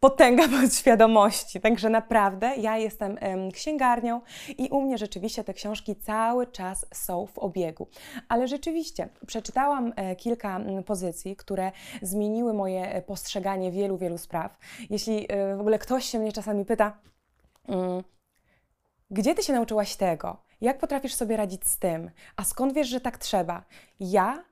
potęga 0.00 0.48
podświadomości. 0.60 1.60
Także 1.60 1.90
naprawdę 1.90 2.56
ja 2.56 2.76
jestem 2.76 3.18
księgarnią 3.52 4.20
i 4.58 4.68
u 4.68 4.80
mnie 4.80 4.98
rzeczywiście 4.98 5.44
te 5.44 5.54
książki 5.54 5.96
cały 5.96 6.46
czas 6.46 6.86
są 6.94 7.26
w 7.26 7.38
obiegu. 7.38 7.88
Ale 8.28 8.48
rzeczywiście 8.48 9.08
przeczytałam 9.26 9.92
e, 9.96 10.16
kilka 10.16 10.60
pozycji, 10.86 11.36
które 11.36 11.72
zmieniły 12.02 12.54
moje 12.54 12.92
e, 12.92 13.02
postrzeganie 13.02 13.72
wielu, 13.72 13.98
wielu 13.98 14.18
spraw. 14.18 14.58
Jeśli 14.90 15.26
e, 15.28 15.56
w 15.56 15.60
ogóle 15.60 15.78
ktoś 15.78 16.04
się 16.04 16.18
mnie 16.18 16.32
czasami 16.32 16.64
pyta, 16.64 16.98
mm, 17.68 18.02
gdzie 19.10 19.34
ty 19.34 19.42
się 19.42 19.52
nauczyłaś 19.52 19.96
tego? 19.96 20.45
Jak 20.60 20.78
potrafisz 20.78 21.14
sobie 21.14 21.36
radzić 21.36 21.66
z 21.66 21.78
tym? 21.78 22.10
A 22.36 22.44
skąd 22.44 22.72
wiesz, 22.72 22.88
że 22.88 23.00
tak 23.00 23.18
trzeba? 23.18 23.64
Ja 24.00 24.44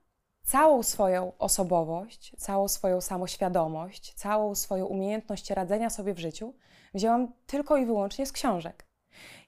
całą 0.43 0.83
swoją 0.83 1.31
osobowość, 1.37 2.35
całą 2.37 2.67
swoją 2.67 3.01
samoświadomość, 3.01 4.13
całą 4.13 4.55
swoją 4.55 4.85
umiejętność 4.85 5.49
radzenia 5.49 5.89
sobie 5.89 6.13
w 6.13 6.19
życiu 6.19 6.53
wzięłam 6.93 7.33
tylko 7.45 7.77
i 7.77 7.85
wyłącznie 7.85 8.25
z 8.25 8.31
książek. 8.31 8.85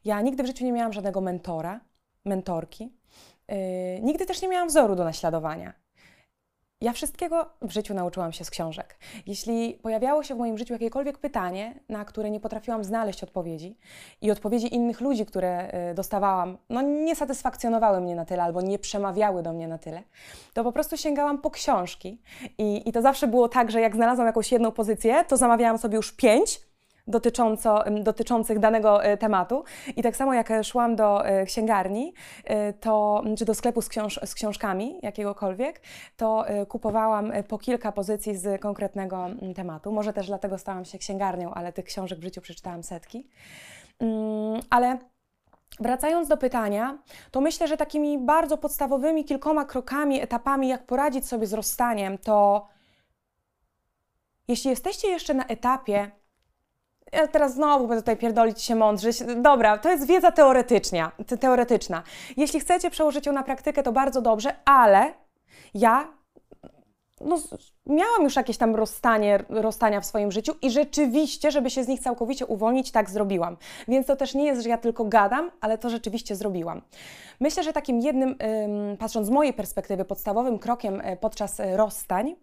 Ja 0.05 0.21
nigdy 0.21 0.43
w 0.43 0.47
życiu 0.47 0.65
nie 0.65 0.71
miałam 0.71 0.93
żadnego 0.93 1.21
mentora, 1.21 1.79
mentorki. 2.25 2.93
Yy, 3.47 3.57
nigdy 4.01 4.25
też 4.25 4.41
nie 4.41 4.47
miałam 4.47 4.67
wzoru 4.67 4.95
do 4.95 5.03
naśladowania. 5.03 5.73
Ja 6.81 6.93
wszystkiego 6.93 7.45
w 7.61 7.71
życiu 7.71 7.93
nauczyłam 7.93 8.31
się 8.31 8.45
z 8.45 8.49
książek. 8.49 8.97
Jeśli 9.27 9.73
pojawiało 9.73 10.23
się 10.23 10.35
w 10.35 10.37
moim 10.37 10.57
życiu 10.57 10.73
jakiekolwiek 10.73 11.17
pytanie, 11.17 11.79
na 11.89 12.05
które 12.05 12.31
nie 12.31 12.39
potrafiłam 12.39 12.83
znaleźć 12.83 13.23
odpowiedzi 13.23 13.77
i 14.21 14.31
odpowiedzi 14.31 14.75
innych 14.75 15.01
ludzi, 15.01 15.25
które 15.25 15.73
y, 15.91 15.93
dostawałam, 15.93 16.57
no 16.69 16.81
nie 16.81 17.15
satysfakcjonowały 17.15 18.01
mnie 18.01 18.15
na 18.15 18.25
tyle 18.25 18.43
albo 18.43 18.61
nie 18.61 18.79
przemawiały 18.79 19.43
do 19.43 19.53
mnie 19.53 19.67
na 19.67 19.77
tyle, 19.77 20.03
to 20.53 20.63
po 20.63 20.71
prostu 20.71 20.97
sięgałam 20.97 21.41
po 21.41 21.51
książki. 21.51 22.21
I, 22.57 22.89
i 22.89 22.91
to 22.91 23.01
zawsze 23.01 23.27
było 23.27 23.49
tak, 23.49 23.71
że 23.71 23.81
jak 23.81 23.95
znalazłam 23.95 24.27
jakąś 24.27 24.51
jedną 24.51 24.71
pozycję, 24.71 25.25
to 25.27 25.37
zamawiałam 25.37 25.77
sobie 25.77 25.95
już 25.95 26.11
pięć 26.11 26.66
dotycząco, 27.07 27.83
dotyczących 28.01 28.59
danego 28.59 29.03
e, 29.03 29.17
tematu. 29.17 29.63
I 29.95 30.03
tak 30.03 30.15
samo 30.15 30.33
jak 30.33 30.49
szłam 30.63 30.95
do 30.95 31.25
e, 31.25 31.45
księgarni, 31.45 32.13
e, 32.43 32.73
to, 32.73 33.23
czy 33.37 33.45
do 33.45 33.53
sklepu 33.53 33.81
z, 33.81 33.89
książ 33.89 34.19
z 34.25 34.33
książkami 34.33 34.99
jakiegokolwiek, 35.03 35.81
to 36.17 36.45
kupowałam 36.67 37.31
po 37.47 37.57
kilka 37.57 37.91
pozycji 37.91 38.37
z 38.37 38.61
konkretnego 38.61 39.27
tematu. 39.55 39.91
Może 39.91 40.13
też 40.13 40.27
dlatego 40.27 40.57
stałam 40.57 40.85
się 40.85 40.97
księgarnią, 40.97 41.53
ale 41.53 41.73
tych 41.73 41.85
książek 41.85 42.19
w 42.19 42.23
życiu 42.23 42.41
przeczytałam 42.41 42.83
setki. 42.83 43.27
Mm, 43.99 44.61
ale 44.69 44.97
Wracając 45.79 46.27
do 46.27 46.37
pytania, 46.37 46.97
to 47.31 47.41
myślę, 47.41 47.67
że 47.67 47.77
takimi 47.77 48.17
bardzo 48.19 48.57
podstawowymi 48.57 49.25
kilkoma 49.25 49.65
krokami, 49.65 50.21
etapami, 50.21 50.67
jak 50.67 50.85
poradzić 50.85 51.27
sobie 51.27 51.47
z 51.47 51.53
rozstaniem, 51.53 52.17
to 52.17 52.67
jeśli 54.47 54.69
jesteście 54.69 55.07
jeszcze 55.07 55.33
na 55.33 55.45
etapie 55.45 56.11
ja 57.11 57.27
teraz 57.27 57.53
znowu 57.53 57.87
będę 57.87 58.01
tutaj 58.01 58.17
pierdolić 58.17 58.61
się 58.61 58.75
mądrzyć. 58.75 59.23
Dobra, 59.41 59.77
to 59.77 59.89
jest 59.89 60.07
wiedza 60.07 60.31
teoretyczna. 60.31 61.11
teoretyczna. 61.39 62.03
Jeśli 62.37 62.59
chcecie 62.59 62.89
przełożyć 62.89 63.25
ją 63.25 63.33
na 63.33 63.43
praktykę, 63.43 63.83
to 63.83 63.91
bardzo 63.91 64.21
dobrze, 64.21 64.55
ale 64.65 65.13
ja 65.73 66.17
no, 67.21 67.37
miałam 67.85 68.23
już 68.23 68.35
jakieś 68.35 68.57
tam 68.57 68.75
rozstanie, 68.75 69.39
rozstania 69.49 70.01
w 70.01 70.05
swoim 70.05 70.31
życiu 70.31 70.53
i 70.61 70.71
rzeczywiście, 70.71 71.51
żeby 71.51 71.69
się 71.69 71.83
z 71.83 71.87
nich 71.87 71.99
całkowicie 71.99 72.45
uwolnić, 72.45 72.91
tak 72.91 73.09
zrobiłam. 73.09 73.57
Więc 73.87 74.07
to 74.07 74.15
też 74.15 74.35
nie 74.35 74.45
jest, 74.45 74.61
że 74.61 74.69
ja 74.69 74.77
tylko 74.77 75.05
gadam, 75.05 75.51
ale 75.61 75.77
to 75.77 75.89
rzeczywiście 75.89 76.35
zrobiłam. 76.35 76.81
Myślę, 77.39 77.63
że 77.63 77.73
takim 77.73 77.99
jednym, 77.99 78.35
patrząc 78.99 79.27
z 79.27 79.29
mojej 79.29 79.53
perspektywy, 79.53 80.05
podstawowym 80.05 80.59
krokiem 80.59 81.01
e, 81.03 81.17
podczas 81.17 81.59
e, 81.59 81.77
rozstań 81.77 82.35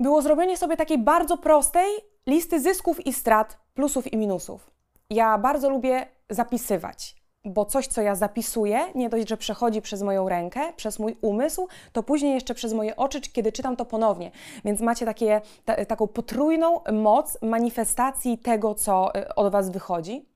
było 0.00 0.22
zrobienie 0.22 0.56
sobie 0.56 0.76
takiej 0.76 0.98
bardzo 0.98 1.36
prostej 1.36 1.86
listy 2.26 2.60
zysków 2.60 3.06
i 3.06 3.12
strat, 3.12 3.58
plusów 3.74 4.12
i 4.12 4.16
minusów. 4.16 4.70
Ja 5.10 5.38
bardzo 5.38 5.70
lubię 5.70 6.06
zapisywać 6.30 7.16
bo 7.46 7.64
coś, 7.64 7.86
co 7.86 8.02
ja 8.02 8.14
zapisuję, 8.14 8.80
nie 8.94 9.08
dość, 9.08 9.28
że 9.28 9.36
przechodzi 9.36 9.82
przez 9.82 10.02
moją 10.02 10.28
rękę, 10.28 10.72
przez 10.76 10.98
mój 10.98 11.16
umysł, 11.20 11.68
to 11.92 12.02
później 12.02 12.34
jeszcze 12.34 12.54
przez 12.54 12.72
moje 12.72 12.96
oczy, 12.96 13.20
kiedy 13.20 13.52
czytam 13.52 13.76
to 13.76 13.84
ponownie. 13.84 14.30
Więc 14.64 14.80
macie 14.80 15.06
takie, 15.06 15.40
ta, 15.64 15.84
taką 15.84 16.06
potrójną 16.06 16.80
moc 16.92 17.38
manifestacji 17.42 18.38
tego, 18.38 18.74
co 18.74 19.16
y, 19.16 19.34
od 19.34 19.52
Was 19.52 19.70
wychodzi. 19.70 20.28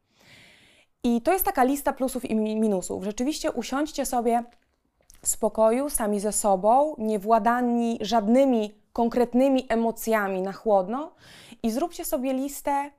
I 1.05 1.22
to 1.22 1.33
jest 1.33 1.44
taka 1.44 1.64
lista 1.64 1.92
plusów 1.92 2.24
i 2.24 2.35
minusów. 2.37 3.05
Rzeczywiście 3.05 3.53
usiądźcie 3.53 4.07
sobie 4.07 4.44
w 5.22 5.29
spokoju, 5.29 5.90
sami 5.90 6.20
ze 6.20 6.33
sobą, 6.33 6.94
niewładani 6.98 7.98
żadnymi 8.00 8.74
konkretnymi 8.92 9.66
emocjami 9.68 10.42
na 10.42 10.53
chłodno 10.53 11.12
i 11.62 11.70
zróbcie 11.70 12.05
sobie 12.05 12.33
listę 12.33 12.90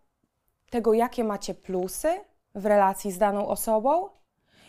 tego, 0.69 0.93
jakie 0.93 1.23
macie 1.23 1.53
plusy, 1.53 2.19
w 2.55 2.65
relacji 2.65 3.11
z 3.11 3.17
daną 3.17 3.47
osobą 3.47 4.09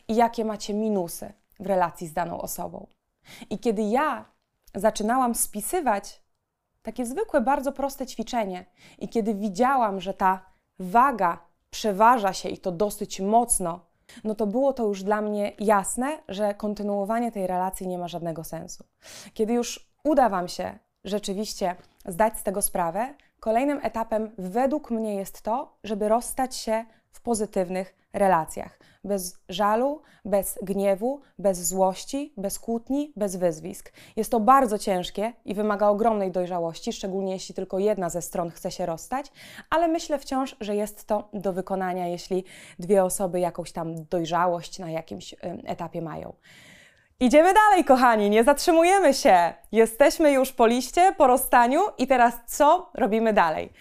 i 0.09 0.15
jakie 0.15 0.45
macie 0.45 0.75
minusy 0.75 1.33
w 1.61 1.67
relacji 1.67 2.07
z 2.07 2.13
daną 2.13 2.41
osobą. 2.41 2.87
I 3.51 3.59
kiedy 3.59 3.83
ja 3.83 4.25
zaczynałam 4.75 5.35
spisywać 5.35 6.23
takie 6.83 7.07
zwykłe, 7.07 7.41
bardzo 7.41 7.73
proste 7.73 8.07
ćwiczenie, 8.07 8.65
i 8.99 9.09
kiedy 9.09 9.35
widziałam, 9.35 10.01
że 10.01 10.15
ta 10.15 10.47
waga 10.79 11.39
przeważa 11.71 12.33
się 12.33 12.49
i 12.49 12.59
to 12.59 12.73
dosyć 12.73 13.21
mocno, 13.21 13.81
no 14.25 14.35
to 14.35 14.47
było 14.47 14.73
to 14.73 14.85
już 14.85 15.03
dla 15.03 15.21
mnie 15.21 15.53
jasne, 15.59 16.19
że 16.29 16.55
kontynuowanie 16.55 17.33
tej 17.33 17.47
relacji 17.47 17.89
nie 17.89 17.99
ma 17.99 18.09
żadnego 18.09 18.45
sensu. 18.45 18.85
Kiedy 19.35 19.53
już 19.53 19.93
uda 20.05 20.29
Wam 20.29 20.49
się 20.49 20.79
rzeczywiście 21.05 21.77
zdać 22.07 22.39
z 22.39 22.43
tego 22.43 22.63
sprawę, 22.63 23.15
kolejnym 23.43 23.81
etapem 23.83 24.31
według 24.39 24.91
mnie 24.91 25.15
jest 25.15 25.43
to, 25.43 25.77
żeby 25.85 26.09
rozstać 26.09 26.57
się 26.57 26.85
w 27.13 27.21
pozytywnych 27.21 27.95
relacjach. 28.13 28.79
Bez 29.05 29.39
żalu, 29.49 30.03
bez 30.25 30.59
gniewu, 30.63 31.21
bez 31.39 31.69
złości, 31.69 32.33
bez 32.37 32.59
kłótni, 32.59 33.13
bez 33.17 33.37
wyzwisk. 33.37 33.93
Jest 34.17 34.31
to 34.31 34.41
bardzo 34.41 34.79
ciężkie 34.79 35.33
i 35.45 35.55
wymaga 35.55 35.89
ogromnej 35.89 36.31
dojrzałości, 36.31 36.93
szczególnie 36.93 37.33
jeśli 37.33 37.55
tylko 37.55 37.79
jedna 37.79 38.11
ze 38.11 38.23
stron 38.23 38.51
chce 38.51 38.71
się 38.71 38.87
rozstać, 38.87 39.33
ale 39.71 39.89
myślę 39.89 40.19
wciąż, 40.19 40.57
że 40.61 40.77
jest 40.77 41.07
to 41.07 41.29
do 41.33 41.53
wykonania, 41.53 42.09
jeśli 42.09 42.45
dwie 42.79 43.05
osoby 43.05 43.41
jakąś 43.41 43.73
tam 43.73 44.05
dojrzałość 44.05 44.79
na 44.79 44.91
jakimś 44.91 45.35
etapie 45.65 46.03
mają. 46.03 46.33
Idziemy 47.23 47.55
dalej, 47.55 47.85
kochani, 47.85 48.31
nie 48.31 48.45
zatrzymujemy 48.45 49.15
się. 49.15 49.53
Jesteśmy 49.73 50.33
już 50.33 50.53
po 50.53 50.67
liście, 50.67 51.15
po 51.17 51.27
rozstaniu 51.27 51.81
i 51.99 52.07
teraz 52.07 52.35
co 52.47 52.91
robimy 52.95 53.33
dalej? 53.33 53.73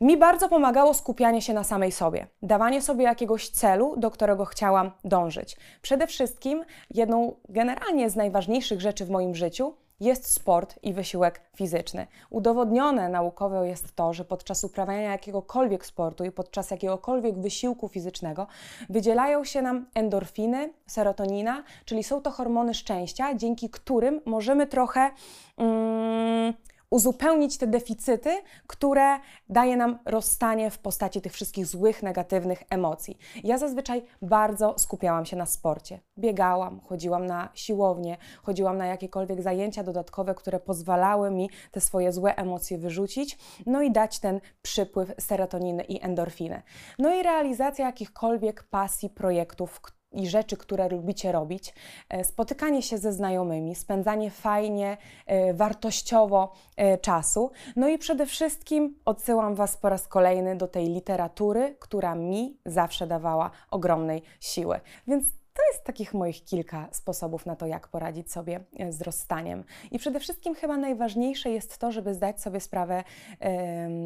Mi 0.00 0.16
bardzo 0.16 0.48
pomagało 0.48 0.94
skupianie 0.94 1.42
się 1.42 1.54
na 1.54 1.64
samej 1.64 1.92
sobie, 1.92 2.26
dawanie 2.42 2.82
sobie 2.82 3.04
jakiegoś 3.04 3.48
celu, 3.48 3.94
do 3.96 4.10
którego 4.10 4.44
chciałam 4.44 4.90
dążyć. 5.04 5.56
Przede 5.82 6.06
wszystkim 6.06 6.64
jedną 6.90 7.36
generalnie 7.48 8.10
z 8.10 8.16
najważniejszych 8.16 8.80
rzeczy 8.80 9.04
w 9.04 9.10
moim 9.10 9.34
życiu 9.34 9.74
jest 10.00 10.32
sport 10.32 10.78
i 10.82 10.92
wysiłek 10.92 11.40
fizyczny. 11.56 12.06
Udowodnione 12.30 13.08
naukowo 13.08 13.64
jest 13.64 13.96
to, 13.96 14.12
że 14.12 14.24
podczas 14.24 14.64
uprawiania 14.64 15.10
jakiegokolwiek 15.10 15.86
sportu 15.86 16.24
i 16.24 16.30
podczas 16.30 16.70
jakiegokolwiek 16.70 17.38
wysiłku 17.38 17.88
fizycznego 17.88 18.46
wydzielają 18.88 19.44
się 19.44 19.62
nam 19.62 19.86
endorfiny, 19.94 20.72
serotonina, 20.86 21.64
czyli 21.84 22.04
są 22.04 22.22
to 22.22 22.30
hormony 22.30 22.74
szczęścia, 22.74 23.34
dzięki 23.34 23.70
którym 23.70 24.20
możemy 24.24 24.66
trochę. 24.66 25.10
Mm, 25.56 26.54
uzupełnić 26.90 27.58
te 27.58 27.66
deficyty, 27.66 28.42
które 28.66 29.18
daje 29.48 29.76
nam 29.76 29.98
rozstanie 30.04 30.70
w 30.70 30.78
postaci 30.78 31.20
tych 31.20 31.32
wszystkich 31.32 31.66
złych, 31.66 32.02
negatywnych 32.02 32.62
emocji. 32.70 33.18
Ja 33.44 33.58
zazwyczaj 33.58 34.02
bardzo 34.22 34.74
skupiałam 34.78 35.26
się 35.26 35.36
na 35.36 35.46
sporcie. 35.46 36.00
Biegałam, 36.18 36.80
chodziłam 36.80 37.26
na 37.26 37.48
siłownię, 37.54 38.16
chodziłam 38.42 38.78
na 38.78 38.86
jakiekolwiek 38.86 39.42
zajęcia 39.42 39.82
dodatkowe, 39.82 40.34
które 40.34 40.60
pozwalały 40.60 41.30
mi 41.30 41.50
te 41.70 41.80
swoje 41.80 42.12
złe 42.12 42.36
emocje 42.36 42.78
wyrzucić, 42.78 43.38
no 43.66 43.82
i 43.82 43.90
dać 43.90 44.18
ten 44.18 44.40
przypływ 44.62 45.12
serotoniny 45.18 45.82
i 45.82 46.04
endorfiny. 46.04 46.62
No 46.98 47.14
i 47.14 47.22
realizacja 47.22 47.86
jakichkolwiek 47.86 48.62
pasji, 48.62 49.10
projektów, 49.10 49.80
i 50.12 50.28
rzeczy, 50.28 50.56
które 50.56 50.88
lubicie 50.88 51.32
robić, 51.32 51.74
e, 52.08 52.24
spotykanie 52.24 52.82
się 52.82 52.98
ze 52.98 53.12
znajomymi, 53.12 53.74
spędzanie 53.74 54.30
fajnie, 54.30 54.96
e, 55.26 55.54
wartościowo 55.54 56.52
e, 56.76 56.98
czasu. 56.98 57.50
No 57.76 57.88
i 57.88 57.98
przede 57.98 58.26
wszystkim 58.26 58.98
odsyłam 59.04 59.54
Was 59.54 59.76
po 59.76 59.88
raz 59.88 60.08
kolejny 60.08 60.56
do 60.56 60.68
tej 60.68 60.86
literatury, 60.86 61.76
która 61.78 62.14
mi 62.14 62.58
zawsze 62.66 63.06
dawała 63.06 63.50
ogromnej 63.70 64.22
siły. 64.40 64.80
Więc 65.06 65.24
to 65.54 65.62
jest 65.72 65.84
takich 65.84 66.14
moich 66.14 66.44
kilka 66.44 66.88
sposobów 66.92 67.46
na 67.46 67.56
to, 67.56 67.66
jak 67.66 67.88
poradzić 67.88 68.32
sobie 68.32 68.60
z 68.90 69.02
rozstaniem. 69.02 69.64
I 69.90 69.98
przede 69.98 70.20
wszystkim 70.20 70.54
chyba 70.54 70.76
najważniejsze 70.76 71.50
jest 71.50 71.78
to, 71.78 71.92
żeby 71.92 72.14
zdać 72.14 72.40
sobie 72.40 72.60
sprawę 72.60 73.04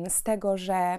z 0.08 0.22
tego, 0.22 0.58
że 0.58 0.98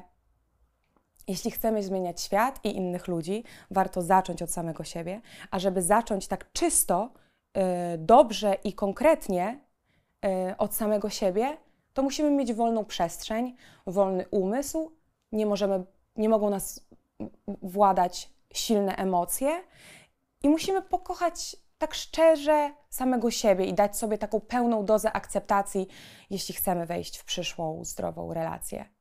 jeśli 1.27 1.51
chcemy 1.51 1.83
zmieniać 1.83 2.21
świat 2.21 2.59
i 2.63 2.75
innych 2.75 3.07
ludzi, 3.07 3.43
warto 3.71 4.01
zacząć 4.01 4.41
od 4.41 4.51
samego 4.51 4.83
siebie, 4.83 5.21
a 5.51 5.59
żeby 5.59 5.81
zacząć 5.81 6.27
tak 6.27 6.51
czysto, 6.51 7.09
yy, 7.55 7.63
dobrze 7.97 8.57
i 8.63 8.73
konkretnie 8.73 9.59
yy, 10.23 10.57
od 10.57 10.75
samego 10.75 11.09
siebie, 11.09 11.57
to 11.93 12.03
musimy 12.03 12.31
mieć 12.31 12.53
wolną 12.53 12.85
przestrzeń, 12.85 13.55
wolny 13.87 14.25
umysł, 14.31 14.91
nie, 15.31 15.45
możemy, 15.45 15.83
nie 16.15 16.29
mogą 16.29 16.49
nas 16.49 16.87
władać 17.61 18.29
silne 18.53 18.95
emocje 18.95 19.63
i 20.43 20.49
musimy 20.49 20.81
pokochać 20.81 21.55
tak 21.77 21.93
szczerze 21.93 22.73
samego 22.89 23.31
siebie 23.31 23.65
i 23.65 23.73
dać 23.73 23.97
sobie 23.97 24.17
taką 24.17 24.39
pełną 24.39 24.85
dozę 24.85 25.11
akceptacji, 25.11 25.87
jeśli 26.29 26.55
chcemy 26.55 26.85
wejść 26.85 27.17
w 27.17 27.25
przyszłą 27.25 27.85
zdrową 27.85 28.33
relację. 28.33 28.94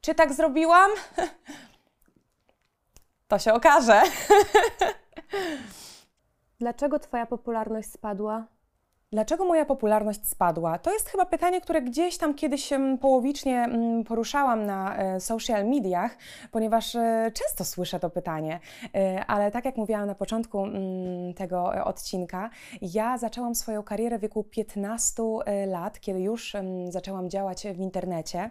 Czy 0.00 0.14
tak 0.14 0.32
zrobiłam? 0.32 0.90
To 3.28 3.38
się 3.38 3.52
okaże. 3.52 4.02
Dlaczego 6.60 6.98
Twoja 6.98 7.26
popularność 7.26 7.92
spadła? 7.92 8.46
Dlaczego 9.12 9.44
moja 9.44 9.64
popularność 9.64 10.28
spadła? 10.28 10.78
To 10.78 10.92
jest 10.92 11.08
chyba 11.08 11.26
pytanie, 11.26 11.60
które 11.60 11.82
gdzieś 11.82 12.18
tam 12.18 12.34
kiedyś 12.34 12.70
połowicznie 13.00 13.62
mm, 13.62 14.04
poruszałam 14.04 14.66
na 14.66 14.96
e, 14.96 15.20
social 15.20 15.66
mediach, 15.66 16.16
ponieważ 16.50 16.94
e, 16.94 17.30
często 17.34 17.64
słyszę 17.64 18.00
to 18.00 18.10
pytanie. 18.10 18.60
E, 18.94 19.24
ale 19.26 19.50
tak 19.50 19.64
jak 19.64 19.76
mówiłam 19.76 20.06
na 20.06 20.14
początku 20.14 20.64
mm, 20.64 21.34
tego 21.34 21.84
odcinka, 21.84 22.50
ja 22.82 23.18
zaczęłam 23.18 23.54
swoją 23.54 23.82
karierę 23.82 24.18
w 24.18 24.20
wieku 24.20 24.44
15 24.44 25.22
lat, 25.66 26.00
kiedy 26.00 26.20
już 26.20 26.56
zaczęłam 26.88 27.30
działać 27.30 27.66
w 27.66 27.78
internecie. 27.78 28.50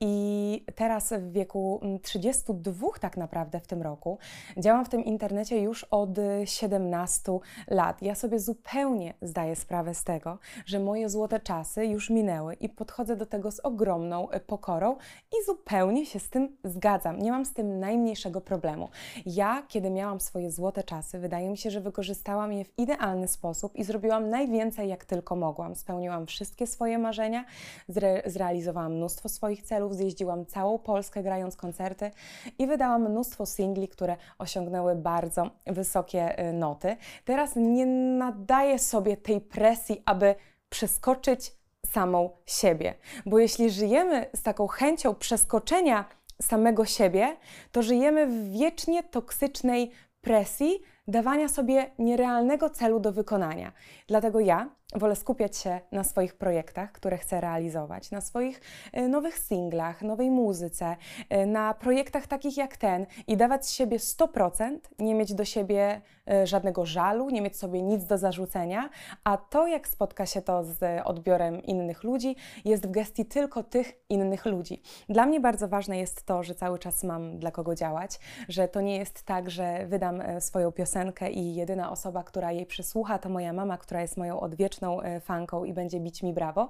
I 0.00 0.64
teraz 0.74 1.12
w 1.12 1.32
wieku 1.32 1.80
32 2.02 2.86
tak 3.00 3.16
naprawdę 3.16 3.60
w 3.60 3.66
tym 3.66 3.82
roku 3.82 4.18
działam 4.58 4.84
w 4.84 4.88
tym 4.88 5.04
internecie 5.04 5.60
już 5.60 5.84
od 5.84 6.10
17 6.44 7.32
lat. 7.68 8.02
Ja 8.02 8.14
sobie 8.14 8.40
zupełnie 8.40 9.14
zdaję 9.22 9.56
sprawę, 9.56 9.85
sprawę 9.86 9.94
z 9.94 10.04
tego, 10.04 10.38
że 10.66 10.80
moje 10.80 11.08
złote 11.08 11.40
czasy 11.40 11.86
już 11.86 12.10
minęły 12.10 12.54
i 12.54 12.68
podchodzę 12.68 13.16
do 13.16 13.26
tego 13.26 13.50
z 13.50 13.60
ogromną 13.60 14.30
e, 14.30 14.40
pokorą 14.40 14.96
i 15.32 15.46
zupełnie 15.46 16.06
się 16.06 16.18
z 16.18 16.30
tym 16.30 16.56
zgadzam. 16.64 17.18
Nie 17.18 17.30
mam 17.30 17.44
z 17.44 17.52
tym 17.52 17.80
najmniejszego 17.80 18.40
problemu. 18.40 18.88
Ja, 19.26 19.62
kiedy 19.68 19.90
miałam 19.90 20.20
swoje 20.20 20.50
złote 20.50 20.82
czasy, 20.84 21.18
wydaje 21.18 21.48
mi 21.48 21.56
się, 21.56 21.70
że 21.70 21.80
wykorzystałam 21.80 22.52
je 22.52 22.64
w 22.64 22.78
idealny 22.78 23.28
sposób 23.28 23.76
i 23.76 23.84
zrobiłam 23.84 24.30
najwięcej, 24.30 24.88
jak 24.88 25.04
tylko 25.04 25.36
mogłam. 25.36 25.76
Spełniłam 25.76 26.26
wszystkie 26.26 26.66
swoje 26.66 26.98
marzenia, 26.98 27.44
zre 27.88 28.22
zrealizowałam 28.26 28.92
mnóstwo 28.94 29.28
swoich 29.28 29.62
celów, 29.62 29.94
zjeździłam 29.94 30.46
całą 30.46 30.78
Polskę 30.78 31.22
grając 31.22 31.56
koncerty 31.56 32.10
i 32.58 32.66
wydałam 32.66 33.10
mnóstwo 33.10 33.46
singli, 33.46 33.88
które 33.88 34.16
osiągnęły 34.38 34.94
bardzo 34.94 35.50
wysokie 35.66 36.38
e, 36.38 36.52
noty. 36.52 36.96
Teraz 37.24 37.56
nie 37.56 37.86
nadaję 38.18 38.78
sobie 38.78 39.16
tej 39.16 39.40
presji, 39.40 39.75
presji, 39.76 40.02
aby 40.04 40.34
przeskoczyć 40.68 41.52
samą 41.86 42.30
siebie. 42.46 42.94
Bo 43.26 43.38
jeśli 43.38 43.70
żyjemy 43.70 44.26
z 44.34 44.42
taką 44.42 44.66
chęcią 44.66 45.14
przeskoczenia 45.14 46.04
samego 46.42 46.84
siebie, 46.84 47.36
to 47.72 47.82
żyjemy 47.82 48.26
w 48.26 48.50
wiecznie 48.50 49.02
toksycznej 49.02 49.90
presji 50.20 50.82
dawania 51.08 51.48
sobie 51.48 51.90
nierealnego 51.98 52.70
celu 52.70 53.00
do 53.00 53.12
wykonania. 53.12 53.72
Dlatego 54.06 54.40
ja 54.40 54.70
wolę 54.94 55.16
skupiać 55.16 55.56
się 55.56 55.80
na 55.92 56.04
swoich 56.04 56.34
projektach, 56.34 56.92
które 56.92 57.18
chcę 57.18 57.40
realizować, 57.40 58.10
na 58.10 58.20
swoich 58.20 58.60
e, 58.92 59.08
nowych 59.08 59.38
singlach, 59.38 60.02
nowej 60.02 60.30
muzyce, 60.30 60.96
e, 61.28 61.46
na 61.46 61.74
projektach 61.74 62.26
takich 62.26 62.56
jak 62.56 62.76
ten 62.76 63.06
i 63.26 63.36
dawać 63.36 63.66
z 63.66 63.70
siebie 63.70 63.98
100%, 63.98 64.78
nie 64.98 65.14
mieć 65.14 65.34
do 65.34 65.44
siebie 65.44 66.00
e, 66.30 66.46
żadnego 66.46 66.86
żalu, 66.86 67.30
nie 67.30 67.42
mieć 67.42 67.56
sobie 67.56 67.82
nic 67.82 68.04
do 68.04 68.18
zarzucenia, 68.18 68.90
a 69.24 69.36
to, 69.36 69.66
jak 69.66 69.88
spotka 69.88 70.26
się 70.26 70.42
to 70.42 70.64
z 70.64 71.02
odbiorem 71.04 71.62
innych 71.62 72.04
ludzi, 72.04 72.36
jest 72.64 72.86
w 72.86 72.90
gestii 72.90 73.24
tylko 73.24 73.62
tych 73.62 73.92
innych 74.08 74.46
ludzi. 74.46 74.82
Dla 75.08 75.26
mnie 75.26 75.40
bardzo 75.40 75.68
ważne 75.68 75.98
jest 75.98 76.26
to, 76.26 76.42
że 76.42 76.54
cały 76.54 76.78
czas 76.78 77.04
mam 77.04 77.38
dla 77.38 77.50
kogo 77.50 77.74
działać, 77.74 78.18
że 78.48 78.68
to 78.68 78.80
nie 78.80 78.96
jest 78.96 79.22
tak, 79.22 79.50
że 79.50 79.86
wydam 79.86 80.22
swoją 80.40 80.72
piosenkę 80.72 81.30
i 81.30 81.54
jedyna 81.54 81.90
osoba, 81.90 82.22
która 82.22 82.52
jej 82.52 82.66
przysłucha, 82.66 83.18
to 83.18 83.28
moja 83.28 83.52
mama, 83.52 83.78
która 83.78 84.02
jest 84.02 84.16
moją 84.16 84.40
odwieczną 84.40 84.75
E, 84.82 85.20
fanką 85.20 85.64
i 85.64 85.72
będzie 85.72 86.00
bić 86.00 86.22
mi 86.22 86.32
brawo. 86.32 86.68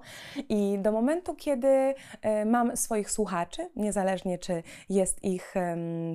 I 0.48 0.78
do 0.78 0.92
momentu, 0.92 1.34
kiedy 1.34 1.94
e, 2.22 2.44
mam 2.44 2.76
swoich 2.76 3.10
słuchaczy, 3.10 3.70
niezależnie 3.76 4.38
czy 4.38 4.62
jest 4.88 5.24
ich 5.24 5.54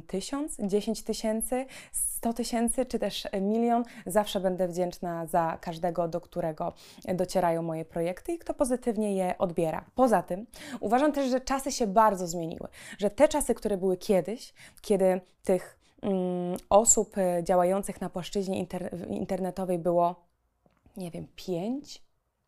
tysiąc, 0.07 0.57
dziesięć 0.59 1.03
tysięcy, 1.03 1.65
sto 1.91 2.33
tysięcy, 2.33 2.85
czy 2.85 2.99
też 2.99 3.27
milion, 3.41 3.83
zawsze 4.05 4.39
będę 4.39 4.67
wdzięczna 4.67 5.25
za 5.25 5.57
każdego, 5.61 6.07
do 6.07 6.21
którego 6.21 6.73
docierają 7.15 7.61
moje 7.61 7.85
projekty 7.85 8.33
i 8.33 8.37
kto 8.37 8.53
pozytywnie 8.53 9.15
je 9.15 9.37
odbiera. 9.37 9.85
Poza 9.95 10.23
tym 10.23 10.45
uważam 10.79 11.11
też, 11.11 11.29
że 11.29 11.41
czasy 11.41 11.71
się 11.71 11.87
bardzo 11.87 12.27
zmieniły, 12.27 12.67
że 12.97 13.09
te 13.09 13.27
czasy, 13.27 13.55
które 13.55 13.77
były 13.77 13.97
kiedyś, 13.97 14.53
kiedy 14.81 15.21
tych 15.43 15.79
mm, 16.01 16.57
osób 16.69 17.17
e, 17.17 17.43
działających 17.43 18.01
na 18.01 18.09
płaszczyźnie 18.09 18.59
inter 18.59 18.89
internetowej 19.09 19.79
było 19.79 20.30
nie 20.97 21.11
wiem, 21.11 21.27
5, 21.35 22.03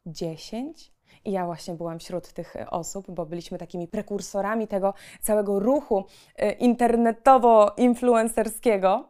10. 0.06 0.94
I 1.26 1.32
ja 1.32 1.46
właśnie 1.46 1.74
byłam 1.74 2.00
wśród 2.00 2.34
tych 2.34 2.56
e, 2.56 2.70
osób, 2.70 3.12
bo 3.12 3.26
byliśmy 3.26 3.58
takimi 3.58 3.88
prekursorami 3.88 4.68
tego 4.68 4.94
całego 5.22 5.60
ruchu 5.60 6.06
e, 6.36 6.52
internetowo-influencerskiego. 6.52 9.04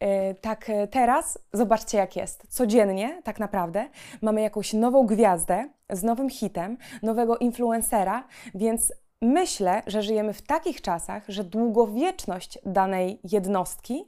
E, 0.00 0.34
tak 0.34 0.70
teraz 0.90 1.38
zobaczcie, 1.52 1.98
jak 1.98 2.16
jest. 2.16 2.46
Codziennie, 2.48 3.22
tak 3.24 3.40
naprawdę, 3.40 3.88
mamy 4.22 4.42
jakąś 4.42 4.72
nową 4.72 5.06
gwiazdę 5.06 5.68
z 5.90 6.02
nowym 6.02 6.30
hitem, 6.30 6.78
nowego 7.02 7.38
influencera, 7.38 8.26
więc 8.54 8.92
myślę, 9.22 9.82
że 9.86 10.02
żyjemy 10.02 10.32
w 10.32 10.42
takich 10.42 10.80
czasach, 10.80 11.22
że 11.28 11.44
długowieczność 11.44 12.58
danej 12.66 13.20
jednostki, 13.24 14.04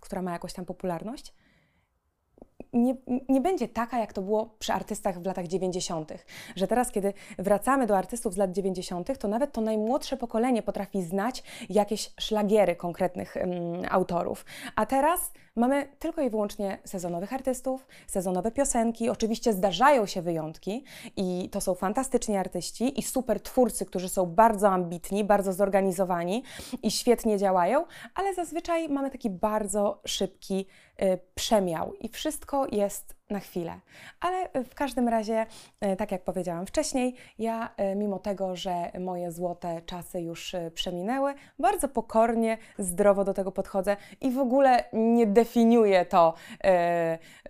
która 0.00 0.22
ma 0.22 0.32
jakąś 0.32 0.52
tam 0.52 0.64
popularność, 0.64 1.34
nie, 2.74 2.96
nie 3.28 3.40
będzie 3.40 3.68
taka, 3.68 3.98
jak 3.98 4.12
to 4.12 4.22
było 4.22 4.54
przy 4.58 4.72
artystach 4.72 5.22
w 5.22 5.26
latach 5.26 5.46
90., 5.46 6.12
że 6.56 6.66
teraz, 6.66 6.90
kiedy 6.90 7.12
wracamy 7.38 7.86
do 7.86 7.96
artystów 7.96 8.34
z 8.34 8.36
lat 8.36 8.52
90., 8.52 9.18
to 9.18 9.28
nawet 9.28 9.52
to 9.52 9.60
najmłodsze 9.60 10.16
pokolenie 10.16 10.62
potrafi 10.62 11.02
znać 11.02 11.42
jakieś 11.70 12.12
szlagiery 12.20 12.76
konkretnych 12.76 13.34
autorów. 13.90 14.44
A 14.76 14.86
teraz 14.86 15.32
mamy 15.56 15.88
tylko 15.98 16.22
i 16.22 16.30
wyłącznie 16.30 16.78
sezonowych 16.84 17.32
artystów, 17.32 17.86
sezonowe 18.06 18.50
piosenki. 18.50 19.10
Oczywiście 19.10 19.52
zdarzają 19.52 20.06
się 20.06 20.22
wyjątki 20.22 20.84
i 21.16 21.48
to 21.52 21.60
są 21.60 21.74
fantastyczni 21.74 22.36
artyści 22.36 23.00
i 23.00 23.02
super 23.02 23.40
twórcy, 23.40 23.86
którzy 23.86 24.08
są 24.08 24.26
bardzo 24.26 24.68
ambitni, 24.68 25.24
bardzo 25.24 25.52
zorganizowani 25.52 26.42
i 26.82 26.90
świetnie 26.90 27.38
działają, 27.38 27.84
ale 28.14 28.34
zazwyczaj 28.34 28.88
mamy 28.88 29.10
taki 29.10 29.30
bardzo 29.30 30.00
szybki 30.06 30.66
y, 31.02 31.18
przemiał 31.34 31.94
i 31.94 32.08
wszystko 32.08 32.63
jest 32.72 33.14
na 33.30 33.40
chwilę. 33.40 33.80
Ale 34.20 34.64
w 34.64 34.74
każdym 34.74 35.08
razie, 35.08 35.46
e, 35.80 35.96
tak 35.96 36.12
jak 36.12 36.24
powiedziałam 36.24 36.66
wcześniej, 36.66 37.14
ja 37.38 37.74
e, 37.76 37.94
mimo 37.96 38.18
tego, 38.18 38.56
że 38.56 38.90
moje 39.00 39.32
złote 39.32 39.82
czasy 39.86 40.20
już 40.20 40.54
e, 40.54 40.70
przeminęły, 40.70 41.34
bardzo 41.58 41.88
pokornie, 41.88 42.58
zdrowo 42.78 43.24
do 43.24 43.34
tego 43.34 43.52
podchodzę 43.52 43.96
i 44.20 44.30
w 44.30 44.38
ogóle 44.38 44.84
nie 44.92 45.26
definiuje 45.26 46.04
to 46.06 46.34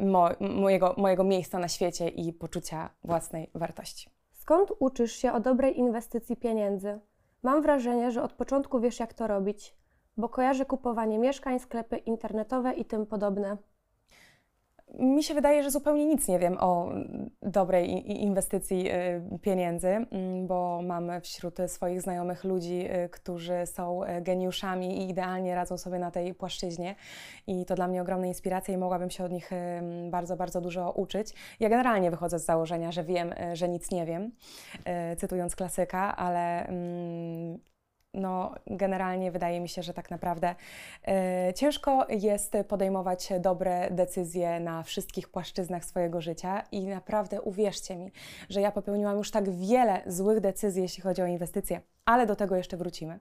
mo 0.01 0.29
mojego, 0.41 0.95
mojego 0.99 1.25
miejsca 1.25 1.59
na 1.59 1.69
świecie 1.69 2.09
i 2.09 2.33
poczucia 2.33 2.91
własnej 3.05 3.51
wartości. 3.55 4.11
Skąd 4.33 4.73
uczysz 4.79 5.13
się 5.13 5.33
o 5.33 5.41
dobrej 5.41 5.79
inwestycji 5.79 6.37
pieniędzy? 6.37 7.01
Mam 7.43 7.63
wrażenie, 7.63 8.11
że 8.11 8.23
od 8.23 8.33
początku 8.33 8.81
wiesz, 8.81 9.01
jak 9.01 9.15
to 9.15 9.27
robić, 9.27 9.77
bo 10.17 10.29
kojarzę 10.29 10.65
kupowanie 10.65 11.19
mieszkań, 11.19 11.59
sklepy 11.59 11.97
internetowe 11.97 12.73
i 12.73 12.85
tym 12.85 13.07
podobne 13.07 13.57
mi 14.99 15.23
się 15.23 15.35
wydaje, 15.35 15.63
że 15.63 15.71
zupełnie 15.71 16.07
nic 16.07 16.29
nie 16.29 16.39
wiem 16.39 16.57
o 16.61 16.89
dobrej 17.43 18.13
inwestycji 18.23 18.91
y, 18.91 19.39
pieniędzy, 19.43 19.89
mm, 19.89 20.47
bo 20.47 20.83
mam 20.83 21.21
wśród 21.21 21.59
swoich 21.67 22.03
znajomych 22.03 22.45
ludzi, 22.45 22.87
y, 23.05 23.09
którzy 23.09 23.67
są 23.67 24.05
y, 24.05 24.23
geniuszami 24.23 24.99
i 24.99 25.11
idealnie 25.11 25.55
radzą 25.55 25.79
sobie 25.79 25.99
na 25.99 26.11
tej 26.11 26.35
płaszczyźnie. 26.35 26.95
I 27.47 27.67
to 27.67 27.75
dla 27.75 27.89
mnie 27.89 28.03
ogromna 28.03 28.27
inspiracja 28.27 28.75
i 28.75 28.77
mogłabym 28.77 29.11
się 29.11 29.25
od 29.25 29.33
nich 29.33 29.51
bardzo, 30.11 30.37
bardzo 30.37 30.61
dużo 30.61 30.91
uczyć. 30.91 31.35
Ja 31.61 31.69
generalnie 31.69 32.11
wychodzę 32.11 32.39
z 32.39 32.45
założenia, 32.45 32.93
że 32.93 33.05
wiem, 33.05 33.35
że 33.53 33.69
nic 33.69 33.91
nie 33.91 34.07
wiem, 34.07 34.33
cytując 35.17 35.57
klasyka, 35.57 36.17
ale 36.17 36.67
mm, 36.67 37.59
no, 38.15 38.55
generalnie 38.67 39.31
wydaje 39.31 39.61
mi 39.61 39.69
się, 39.69 39.83
że 39.83 39.95
tak 39.95 40.11
naprawdę 40.11 40.55
e, 41.09 41.55
ciężko 41.55 42.07
jest 42.09 42.53
podejmować 42.69 43.29
dobre 43.41 43.91
decyzje 43.91 44.61
na 44.61 44.83
wszystkich 44.83 45.29
płaszczyznach 45.29 45.85
swojego 45.85 46.21
życia 46.21 46.63
i 46.73 46.87
naprawdę 46.87 47.43
uwierzcie 47.43 47.97
mi, 47.97 48.13
że 48.49 48.61
ja 48.61 48.73
popełniłam 48.73 49.17
już 49.17 49.31
tak 49.31 49.51
wiele 49.51 50.03
złych 50.07 50.41
decyzji, 50.41 50.83
jeśli 50.83 51.03
chodzi 51.03 51.23
o 51.23 51.27
inwestycje 51.27 51.81
ale 52.05 52.27
do 52.27 52.37
tego 52.37 52.57
jeszcze 52.57 52.77
wrócimy. 52.77 53.19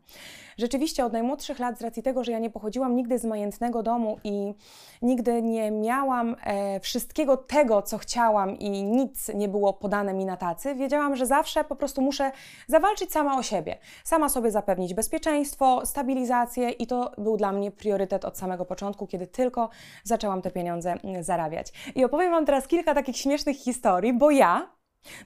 Rzeczywiście 0.57 1.05
od 1.05 1.13
najmłodszych 1.13 1.59
lat, 1.59 1.77
z 1.77 1.81
racji 1.81 2.03
tego, 2.03 2.23
że 2.23 2.31
ja 2.31 2.39
nie 2.39 2.49
pochodziłam 2.49 2.95
nigdy 2.95 3.19
z 3.19 3.25
majętnego 3.25 3.83
domu 3.83 4.17
i 4.23 4.53
nigdy 5.01 5.41
nie 5.41 5.71
miałam 5.71 6.35
e, 6.43 6.79
wszystkiego 6.79 7.37
tego, 7.37 7.81
co 7.81 7.97
chciałam 7.97 8.59
i 8.59 8.83
nic 8.83 9.31
nie 9.35 9.47
było 9.47 9.73
podane 9.73 10.13
mi 10.13 10.25
na 10.25 10.37
tacy, 10.37 10.75
wiedziałam, 10.75 11.15
że 11.15 11.25
zawsze 11.25 11.63
po 11.63 11.75
prostu 11.75 12.01
muszę 12.01 12.31
zawalczyć 12.67 13.11
sama 13.11 13.37
o 13.37 13.43
siebie, 13.43 13.77
sama 14.03 14.29
sobie 14.29 14.51
zapewnić 14.51 14.82
bezpieczeństwo, 14.91 15.85
stabilizację 15.85 16.69
i 16.69 16.87
to 16.87 17.11
był 17.17 17.37
dla 17.37 17.51
mnie 17.51 17.71
priorytet 17.71 18.25
od 18.25 18.37
samego 18.37 18.65
początku, 18.65 19.07
kiedy 19.07 19.27
tylko 19.27 19.69
zaczęłam 20.03 20.41
te 20.41 20.51
pieniądze 20.51 20.91
mm, 21.03 21.23
zarabiać. 21.23 21.73
I 21.95 22.05
opowiem 22.05 22.31
Wam 22.31 22.45
teraz 22.45 22.67
kilka 22.67 22.93
takich 22.93 23.17
śmiesznych 23.17 23.57
historii, 23.57 24.13
bo 24.13 24.31
ja, 24.31 24.69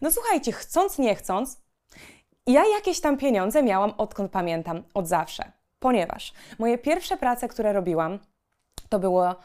no 0.01 0.11
słuchajcie, 0.11 0.51
chcąc, 0.51 0.97
nie 0.97 1.15
chcąc, 1.15 1.61
ja 2.47 2.63
jakieś 2.75 3.01
tam 3.01 3.17
pieniądze 3.17 3.63
miałam 3.63 3.93
odkąd 3.97 4.31
pamiętam, 4.31 4.83
od 4.93 5.07
zawsze. 5.07 5.51
Ponieważ 5.79 6.33
moje 6.59 6.77
pierwsze 6.77 7.17
prace, 7.17 7.47
które 7.47 7.73
robiłam, 7.73 8.19
to 8.89 8.99
było 8.99 9.35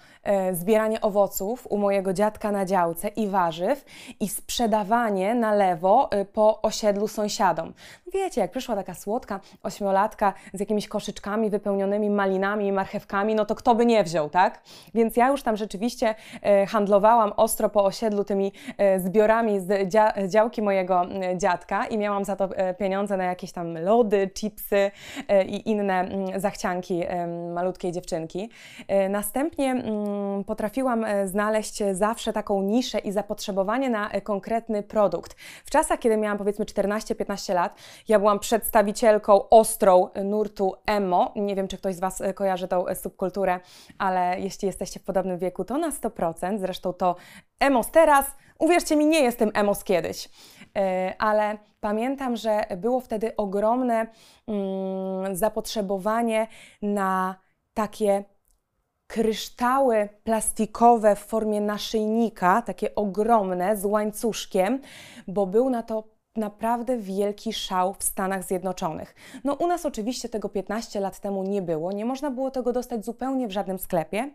zbieranie 0.53 1.01
owoców 1.01 1.67
u 1.71 1.79
mojego 1.79 2.13
dziadka 2.13 2.53
na 2.53 2.65
działce 2.65 3.09
i 3.09 3.29
warzyw 3.29 3.85
i 4.21 4.29
sprzedawanie 4.29 5.35
na 5.35 5.55
lewo 5.55 6.11
e, 6.11 6.25
po 6.25 6.63
osiedlu 6.63 7.09
sąsiadom. 7.09 7.73
Wiecie, 8.13 8.41
jak 8.41 8.51
przyszła 8.51 8.77
taka 8.77 8.95
słodka 8.95 9.41
ośmiolatka 9.63 10.33
z 10.53 10.61
jakimiś 10.61 10.89
koszyczkami 10.89 11.51
wypełnionymi 11.51 12.11
malinami 12.11 12.67
i 12.67 12.73
marchewkami, 12.73 13.35
no 13.35 13.45
to 13.45 13.55
kto 13.55 13.75
by 13.75 13.87
nie 13.87 14.05
wziął, 14.05 14.31
tak? 14.31 14.61
Więc 14.95 15.17
ja 15.17 15.29
już 15.29 15.43
tam 15.43 15.57
rzeczywiście 15.57 16.15
e, 16.43 16.67
handlowałam 16.67 17.33
ostro 17.37 17.69
po 17.69 17.85
osiedlu 17.85 18.25
tymi 18.25 18.53
e, 18.79 19.01
zbiorami 19.01 19.61
z 19.61 19.89
dzia 19.89 20.13
działki 20.29 20.63
mojego 20.63 21.05
e, 21.05 21.39
dziadka 21.39 21.87
i 21.87 21.99
miałam 21.99 22.25
za 22.25 22.37
to 22.37 22.57
e, 22.57 22.75
pieniądze 22.75 23.17
na 23.17 23.25
jakieś 23.25 23.53
tam 23.53 23.79
lody, 23.79 24.31
chipsy 24.35 24.91
e, 25.29 25.45
i 25.45 25.71
inne 25.71 26.09
zachcianki 26.37 27.03
malutkiej 27.55 27.93
dziewczynki. 27.93 28.51
Następnie 29.09 29.75
potrafiłam 30.47 31.07
znaleźć 31.25 31.83
zawsze 31.93 32.33
taką 32.33 32.63
niszę 32.63 32.99
i 32.99 33.13
zapotrzebowanie 33.13 33.91
na 33.91 34.11
konkretny 34.21 34.83
produkt. 34.83 35.37
W 35.65 35.71
czasach, 35.71 35.99
kiedy 35.99 36.17
miałam 36.17 36.39
powiedzmy 36.39 36.65
14-15 36.65 37.55
lat, 37.55 37.75
ja 38.09 38.19
byłam 38.19 38.39
przedstawicielką 38.39 39.49
ostrą 39.49 40.09
nurtu 40.25 40.75
emo. 40.87 41.33
Nie 41.37 41.57
wiem, 41.57 41.69
czy 41.69 41.79
ktoś 41.79 41.95
z 41.95 42.01
Was 42.01 42.21
e, 42.21 42.35
kojarzy 42.35 42.69
tą 42.69 42.89
e, 42.89 42.95
subkulturę, 42.95 43.61
ale 43.99 44.41
jeśli 44.41 44.67
jesteście 44.67 45.01
w 45.01 45.05
podobnym 45.05 45.39
wieku, 45.39 45.65
to 45.65 45.79
na 45.79 45.91
100%. 45.91 46.59
Zresztą 46.59 46.93
to 46.93 47.17
emos 47.61 47.91
teraz, 47.91 48.27
uwierzcie 48.59 48.97
mi, 48.97 49.07
nie 49.07 49.21
jestem 49.21 49.51
emos 49.55 49.85
kiedyś. 49.85 50.29
E, 50.77 51.15
ale 51.19 51.59
pamiętam, 51.81 52.37
że 52.37 52.65
było 52.77 53.01
wtedy 53.01 53.37
ogromne 53.37 54.07
mm, 54.49 55.37
zapotrzebowanie 55.37 56.47
na 56.83 57.37
takie 57.75 58.25
kryształy 59.13 60.09
plastikowe 60.25 61.17
w 61.17 61.19
formie 61.19 61.61
naszyjnika, 61.61 62.63
takie 62.63 62.95
ogromne, 62.95 63.77
z 63.77 63.85
łańcuszkiem, 63.85 64.81
bo 65.29 65.47
był 65.47 65.71
na 65.71 65.83
to 65.83 66.05
naprawdę 66.37 66.99
wielki 66.99 67.53
szał 67.53 67.95
w 67.95 68.03
Stanach 68.03 68.45
Zjednoczonych. 68.45 69.15
No 69.45 69.55
u 69.55 69.67
nas 69.67 69.87
oczywiście 69.87 70.29
tego 70.29 70.49
15 70.49 71.01
lat 71.01 71.21
temu 71.21 71.43
nie 71.43 71.63
było, 71.63 71.93
nie 71.93 72.05
można 72.05 72.31
było 72.31 72.51
tego 72.51 72.73
dostać 72.73 73.05
zupełnie 73.05 73.49
w 73.49 73.51
żadnym 73.51 73.79
sklepie. 73.79 74.31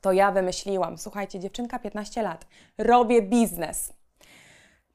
To 0.00 0.12
ja 0.12 0.32
wymyśliłam, 0.32 0.98
słuchajcie, 0.98 1.40
dziewczynka 1.40 1.78
15 1.78 2.22
lat, 2.22 2.46
robię 2.78 3.22
biznes. 3.22 3.92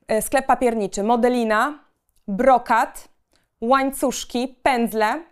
E, 0.08 0.22
sklep 0.22 0.46
papierniczy, 0.46 1.04
modelina, 1.04 1.80
brokat, 2.28 3.10
łańcuszki, 3.62 4.48
pędzle 4.64 5.24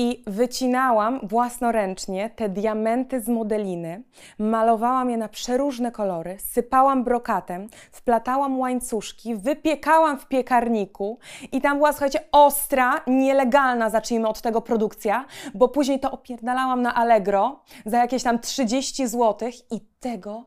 i 0.00 0.22
wycinałam 0.26 1.20
własnoręcznie 1.22 2.30
te 2.30 2.48
diamenty 2.48 3.20
z 3.20 3.28
modeliny, 3.28 4.02
malowałam 4.38 5.10
je 5.10 5.16
na 5.16 5.28
przeróżne 5.28 5.92
kolory, 5.92 6.36
sypałam 6.38 7.04
brokatem, 7.04 7.68
wplatałam 7.92 8.58
łańcuszki, 8.58 9.36
wypiekałam 9.36 10.18
w 10.18 10.26
piekarniku 10.26 11.18
i 11.52 11.60
tam 11.60 11.76
była, 11.76 11.92
słuchajcie, 11.92 12.20
ostra, 12.32 13.00
nielegalna, 13.06 13.90
zacznijmy 13.90 14.28
od 14.28 14.40
tego, 14.40 14.60
produkcja, 14.60 15.24
bo 15.54 15.68
później 15.68 16.00
to 16.00 16.10
opierdalałam 16.10 16.82
na 16.82 16.94
Allegro 16.94 17.60
za 17.86 17.98
jakieś 17.98 18.22
tam 18.22 18.38
30 18.38 19.06
zł 19.06 19.50
i 19.70 19.80
tego, 20.00 20.44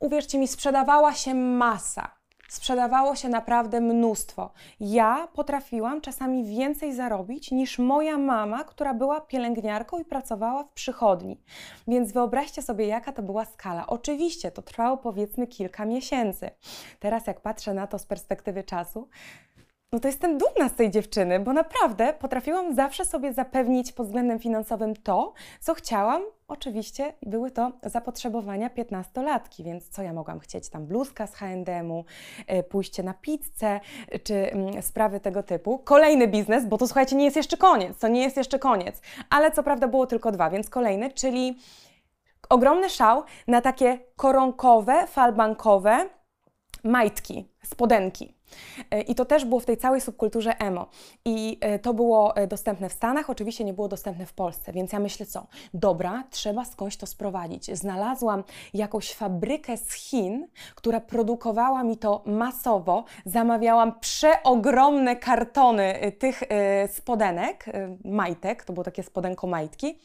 uwierzcie 0.00 0.38
mi, 0.38 0.48
sprzedawała 0.48 1.12
się 1.12 1.34
masa. 1.34 2.15
Sprzedawało 2.48 3.16
się 3.16 3.28
naprawdę 3.28 3.80
mnóstwo. 3.80 4.50
Ja 4.80 5.28
potrafiłam 5.34 6.00
czasami 6.00 6.44
więcej 6.44 6.94
zarobić 6.94 7.50
niż 7.50 7.78
moja 7.78 8.18
mama, 8.18 8.64
która 8.64 8.94
była 8.94 9.20
pielęgniarką 9.20 9.98
i 9.98 10.04
pracowała 10.04 10.64
w 10.64 10.72
przychodni. 10.72 11.40
Więc 11.88 12.12
wyobraźcie 12.12 12.62
sobie, 12.62 12.86
jaka 12.86 13.12
to 13.12 13.22
była 13.22 13.44
skala. 13.44 13.86
Oczywiście 13.86 14.50
to 14.50 14.62
trwało 14.62 14.96
powiedzmy 14.96 15.46
kilka 15.46 15.84
miesięcy. 15.84 16.50
Teraz, 17.00 17.26
jak 17.26 17.40
patrzę 17.40 17.74
na 17.74 17.86
to 17.86 17.98
z 17.98 18.06
perspektywy 18.06 18.64
czasu, 18.64 19.08
no 19.92 20.00
to 20.00 20.08
jestem 20.08 20.38
dumna 20.38 20.68
z 20.68 20.74
tej 20.74 20.90
dziewczyny, 20.90 21.40
bo 21.40 21.52
naprawdę 21.52 22.12
potrafiłam 22.12 22.74
zawsze 22.74 23.04
sobie 23.04 23.32
zapewnić 23.32 23.92
pod 23.92 24.06
względem 24.06 24.38
finansowym 24.38 24.96
to, 24.96 25.32
co 25.60 25.74
chciałam. 25.74 26.22
Oczywiście 26.48 27.12
były 27.22 27.50
to 27.50 27.72
zapotrzebowania 27.82 28.68
15-latki, 28.68 29.64
więc 29.64 29.88
co 29.88 30.02
ja 30.02 30.12
mogłam 30.12 30.38
chcieć? 30.38 30.68
Tam 30.68 30.86
bluzka 30.86 31.26
z 31.26 31.34
H&M-u, 31.34 32.04
e, 32.46 32.62
pójście 32.62 33.02
na 33.02 33.14
pizzę, 33.14 33.80
czy 34.22 34.52
mm, 34.52 34.82
sprawy 34.82 35.20
tego 35.20 35.42
typu. 35.42 35.78
Kolejny 35.78 36.28
biznes, 36.28 36.66
bo 36.66 36.78
to 36.78 36.86
słuchajcie, 36.86 37.16
nie 37.16 37.24
jest 37.24 37.36
jeszcze 37.36 37.56
koniec, 37.56 37.98
to 37.98 38.08
nie 38.08 38.22
jest 38.22 38.36
jeszcze 38.36 38.58
koniec, 38.58 39.00
ale 39.30 39.50
co 39.50 39.62
prawda 39.62 39.88
było 39.88 40.06
tylko 40.06 40.32
dwa, 40.32 40.50
więc 40.50 40.70
kolejny, 40.70 41.10
czyli 41.10 41.58
ogromny 42.48 42.90
szał 42.90 43.22
na 43.46 43.60
takie 43.60 43.98
koronkowe, 44.16 45.06
falbankowe 45.06 46.08
majtki, 46.84 47.48
spodenki. 47.66 48.34
E, 48.90 49.00
I 49.00 49.14
to 49.14 49.24
też 49.24 49.44
było 49.44 49.60
w 49.60 49.64
tej 49.64 49.76
całej 49.76 50.00
subkulturze 50.00 50.58
emo. 50.58 50.86
I 51.24 51.58
e, 51.60 51.78
to 51.78 51.94
było 51.94 52.36
e, 52.36 52.46
dostępne 52.46 52.88
w 52.88 52.92
Stanach, 52.92 53.30
oczywiście 53.30 53.64
nie 53.64 53.72
było 53.72 53.88
dostępne 53.88 54.26
w 54.26 54.32
Polsce, 54.32 54.72
więc 54.72 54.92
ja 54.92 55.00
myślę 55.00 55.26
co? 55.26 55.46
Dobra, 55.74 56.24
trzeba 56.30 56.64
skądś 56.64 56.96
to 56.96 57.06
sprowadzić. 57.06 57.78
Znalazłam 57.78 58.44
jakąś 58.74 59.12
fabrykę 59.12 59.76
z 59.76 59.92
Chin, 59.92 60.46
która 60.74 61.00
produkowała 61.00 61.82
mi 61.82 61.96
to 61.96 62.22
masowo. 62.26 63.04
Zamawiałam 63.24 64.00
przeogromne 64.00 65.16
kartony 65.16 66.12
tych 66.18 66.42
spodenek, 66.92 67.64
majtek, 68.04 68.64
to 68.64 68.72
było 68.72 68.84
takie 68.84 69.02
spodenko 69.02 69.46
majtki. 69.46 69.98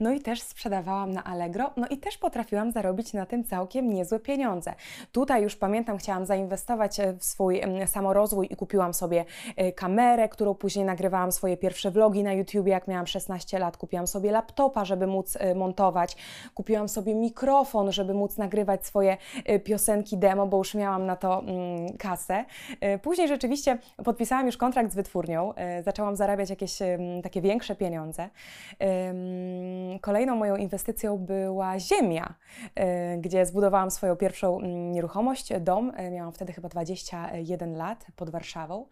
No 0.00 0.12
i 0.12 0.20
też 0.20 0.42
sprzedawałam 0.42 1.12
na 1.12 1.24
Allegro, 1.24 1.70
no 1.76 1.86
i 1.88 1.98
też 1.98 2.18
potrafiłam 2.18 2.72
zarobić 2.72 3.12
na 3.12 3.26
tym 3.26 3.44
całkiem 3.44 3.92
niezłe 3.92 4.20
pieniądze. 4.20 4.74
Tutaj 5.12 5.42
już 5.42 5.56
pamiętam, 5.56 5.98
chciałam 5.98 6.26
zainwestować 6.26 7.00
w 7.18 7.24
swój 7.24 7.60
samorozwój 7.86 8.46
i 8.50 8.56
kupiłam 8.56 8.94
sobie 8.94 9.24
e, 9.56 9.72
kamerę, 9.72 10.28
którą 10.28 10.54
później 10.54 10.84
nagrywałam 10.84 11.32
swoje 11.32 11.56
pierwsze 11.56 11.90
vlogi 11.90 12.22
na 12.22 12.32
YouTube, 12.32 12.66
jak 12.66 12.88
miałam 12.88 13.06
16 13.06 13.58
lat. 13.58 13.76
Kupiłam 13.76 14.06
sobie 14.06 14.30
laptopa, 14.30 14.84
żeby 14.84 15.06
móc 15.06 15.36
e, 15.40 15.54
montować. 15.54 16.16
Kupiłam 16.54 16.88
sobie 16.88 17.14
mikrofon, 17.14 17.92
żeby 17.92 18.14
móc 18.14 18.38
nagrywać 18.38 18.86
swoje 18.86 19.16
e, 19.44 19.58
piosenki 19.58 20.18
demo, 20.18 20.46
bo 20.46 20.58
już 20.58 20.74
miałam 20.74 21.06
na 21.06 21.16
to 21.16 21.38
mm, 21.40 21.96
kasę. 21.98 22.44
Później 23.02 23.28
rzeczywiście 23.28 23.78
podpisałam 24.04 24.46
już 24.46 24.56
kontrakt 24.56 24.92
z 24.92 24.94
wytwórnią, 24.94 25.52
zaczęłam 25.84 26.16
zarabiać 26.16 26.50
jakieś 26.50 26.78
takie 27.22 27.40
większe 27.40 27.76
pieniądze. 27.76 28.28
Kolejną 30.00 30.36
moją 30.36 30.56
inwestycją 30.56 31.18
była 31.18 31.78
ziemia, 31.78 32.34
gdzie 33.18 33.46
zbudowałam 33.46 33.90
swoją 33.90 34.16
pierwszą 34.16 34.58
mm, 34.58 34.92
nieruchomość, 34.92 35.52
dom. 35.60 35.92
Miałam 36.12 36.32
wtedy 36.32 36.52
chyba 36.52 36.68
21 36.92 37.76
lat 37.76 38.06
pod 38.16 38.30
Warszawą. 38.30 38.86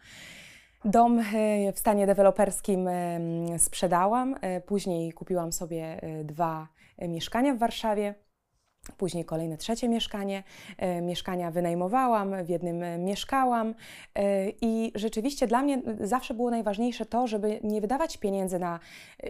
Dom 0.85 1.19
e, 1.19 1.73
w 1.73 1.79
stanie 1.79 2.07
deweloperskim 2.07 2.89
e, 2.89 3.21
sprzedałam, 3.59 4.37
e, 4.41 4.61
później 4.61 5.13
kupiłam 5.13 5.53
sobie 5.53 6.01
dwa 6.25 6.69
mieszkania 6.99 7.55
w 7.55 7.59
Warszawie. 7.59 8.15
Później 8.97 9.25
kolejne 9.25 9.57
trzecie 9.57 9.89
mieszkanie. 9.89 10.43
E, 10.79 11.01
mieszkania 11.01 11.51
wynajmowałam, 11.51 12.45
w 12.45 12.49
jednym 12.49 12.83
e, 12.83 12.99
mieszkałam 12.99 13.75
e, 14.15 14.51
i 14.61 14.93
rzeczywiście 14.95 15.47
dla 15.47 15.63
mnie 15.63 15.83
zawsze 16.01 16.35
było 16.35 16.51
najważniejsze 16.51 17.07
to, 17.07 17.27
żeby 17.27 17.61
nie 17.63 17.81
wydawać 17.81 18.17
pieniędzy 18.17 18.59
na 18.59 18.81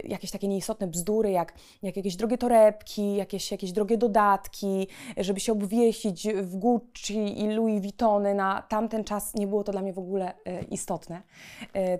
jakieś 0.03 0.31
takie 0.31 0.47
nieistotne 0.47 0.87
bzdury, 0.87 1.31
jak, 1.31 1.53
jak 1.83 1.97
jakieś 1.97 2.15
drogie 2.15 2.37
torebki, 2.37 3.15
jakieś, 3.15 3.51
jakieś 3.51 3.71
drogie 3.71 3.97
dodatki, 3.97 4.87
żeby 5.17 5.39
się 5.39 5.51
obwieścić 5.51 6.27
w 6.33 6.55
Gucci 6.55 7.41
i 7.41 7.47
Louis 7.47 7.81
Vuittony. 7.81 8.33
Na 8.33 8.61
tamten 8.61 9.03
czas 9.03 9.35
nie 9.35 9.47
było 9.47 9.63
to 9.63 9.71
dla 9.71 9.81
mnie 9.81 9.93
w 9.93 9.99
ogóle 9.99 10.33
istotne, 10.69 11.21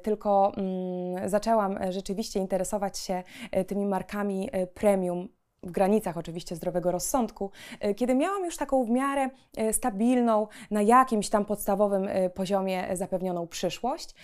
tylko 0.03 0.51
mm, 0.57 1.29
zaczęłam 1.29 1.77
rzeczywiście 1.89 2.39
interesować 2.39 2.97
się 2.97 3.23
tymi 3.67 3.85
markami 3.85 4.49
premium 4.73 5.27
w 5.63 5.71
granicach 5.71 6.17
oczywiście 6.17 6.55
zdrowego 6.55 6.91
rozsądku, 6.91 7.51
e, 7.79 7.93
kiedy 7.93 8.15
miałam 8.15 8.45
już 8.45 8.57
taką 8.57 8.83
w 8.83 8.89
miarę 8.89 9.29
e, 9.57 9.73
stabilną, 9.73 10.47
na 10.71 10.81
jakimś 10.81 11.29
tam 11.29 11.45
podstawowym 11.45 12.07
e, 12.07 12.29
poziomie 12.29 12.97
zapewnioną 12.97 13.47
przyszłość, 13.47 14.15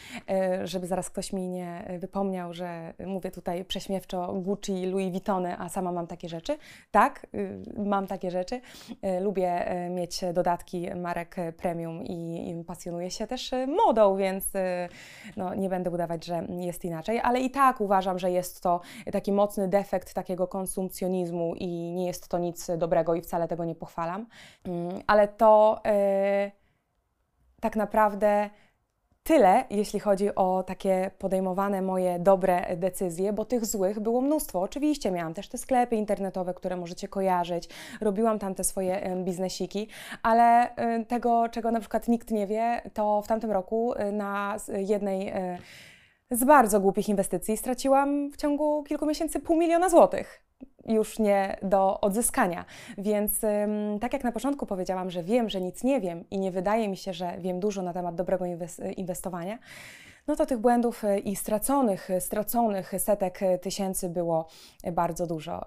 żeby 0.63 0.87
zaraz 0.87 1.09
ktoś 1.09 1.33
mi 1.33 1.49
nie 1.49 1.97
wypomniał, 1.99 2.53
że 2.53 2.93
mówię 3.05 3.31
tutaj 3.31 3.65
prześmiewczo 3.65 4.33
Gucci, 4.33 4.85
Louis 4.85 5.11
Vuittony, 5.11 5.59
a 5.59 5.69
sama 5.69 5.91
mam 5.91 6.07
takie 6.07 6.29
rzeczy. 6.29 6.57
Tak, 6.91 7.27
mam 7.77 8.07
takie 8.07 8.31
rzeczy. 8.31 8.61
Lubię 9.21 9.65
mieć 9.89 10.21
dodatki 10.33 10.95
marek 10.95 11.35
premium 11.57 12.03
i, 12.03 12.49
i 12.49 12.63
pasjonuję 12.63 13.11
się 13.11 13.27
też 13.27 13.51
modą, 13.67 14.17
więc 14.17 14.45
no, 15.37 15.55
nie 15.55 15.69
będę 15.69 15.89
udawać, 15.89 16.25
że 16.25 16.47
jest 16.59 16.85
inaczej, 16.85 17.19
ale 17.19 17.39
i 17.39 17.51
tak 17.51 17.81
uważam, 17.81 18.19
że 18.19 18.31
jest 18.31 18.61
to 18.61 18.81
taki 19.11 19.31
mocny 19.31 19.67
defekt 19.67 20.13
takiego 20.13 20.47
konsumpcjonizmu, 20.47 21.26
i 21.55 21.67
nie 21.67 22.07
jest 22.07 22.27
to 22.27 22.37
nic 22.37 22.67
dobrego 22.77 23.15
i 23.15 23.21
wcale 23.21 23.47
tego 23.47 23.65
nie 23.65 23.75
pochwalam, 23.75 24.25
mm, 24.65 25.01
ale 25.07 25.27
to 25.27 25.81
yy, 25.85 26.51
tak 27.61 27.75
naprawdę 27.75 28.49
tyle, 29.27 29.63
jeśli 29.69 29.99
chodzi 29.99 30.35
o 30.35 30.63
takie 30.63 31.11
podejmowane 31.19 31.81
moje 31.81 32.19
dobre 32.19 32.77
decyzje, 32.77 33.33
bo 33.33 33.45
tych 33.45 33.65
złych 33.65 33.99
było 33.99 34.21
mnóstwo. 34.21 34.61
Oczywiście 34.61 35.11
miałam 35.11 35.33
też 35.33 35.47
te 35.49 35.57
sklepy 35.57 35.95
internetowe, 35.95 36.53
które 36.53 36.77
możecie 36.77 37.07
kojarzyć, 37.07 37.69
robiłam 38.01 38.39
tam 38.39 38.55
te 38.55 38.63
swoje 38.63 39.15
biznesiki, 39.23 39.87
ale 40.23 40.69
y, 40.99 41.05
tego, 41.05 41.49
czego 41.49 41.71
na 41.71 41.79
przykład 41.79 42.07
nikt 42.07 42.31
nie 42.31 42.47
wie, 42.47 42.81
to 42.93 43.21
w 43.21 43.27
tamtym 43.27 43.51
roku 43.51 43.93
y, 43.93 44.11
na 44.11 44.57
jednej 44.77 45.29
y, 45.29 45.57
z 46.31 46.43
bardzo 46.43 46.79
głupich 46.79 47.09
inwestycji 47.09 47.57
straciłam 47.57 48.31
w 48.31 48.37
ciągu 48.37 48.83
kilku 48.83 49.05
miesięcy 49.05 49.39
pół 49.39 49.57
miliona 49.57 49.89
złotych 49.89 50.46
już 50.87 51.19
nie 51.19 51.57
do 51.61 52.01
odzyskania. 52.01 52.65
Więc 52.97 53.41
tak 54.01 54.13
jak 54.13 54.23
na 54.23 54.31
początku 54.31 54.65
powiedziałam, 54.65 55.09
że 55.09 55.23
wiem, 55.23 55.49
że 55.49 55.61
nic 55.61 55.83
nie 55.83 56.01
wiem 56.01 56.23
i 56.31 56.39
nie 56.39 56.51
wydaje 56.51 56.89
mi 56.89 56.97
się, 56.97 57.13
że 57.13 57.37
wiem 57.39 57.59
dużo 57.59 57.81
na 57.81 57.93
temat 57.93 58.15
dobrego 58.15 58.45
inwestowania, 58.95 59.59
no 60.27 60.35
to 60.35 60.45
tych 60.45 60.57
błędów 60.57 61.03
e, 61.03 61.19
i 61.19 61.35
straconych, 61.35 62.09
straconych 62.19 62.91
setek 62.97 63.39
tysięcy 63.61 64.09
było 64.09 64.47
bardzo 64.91 65.27
dużo. 65.27 65.65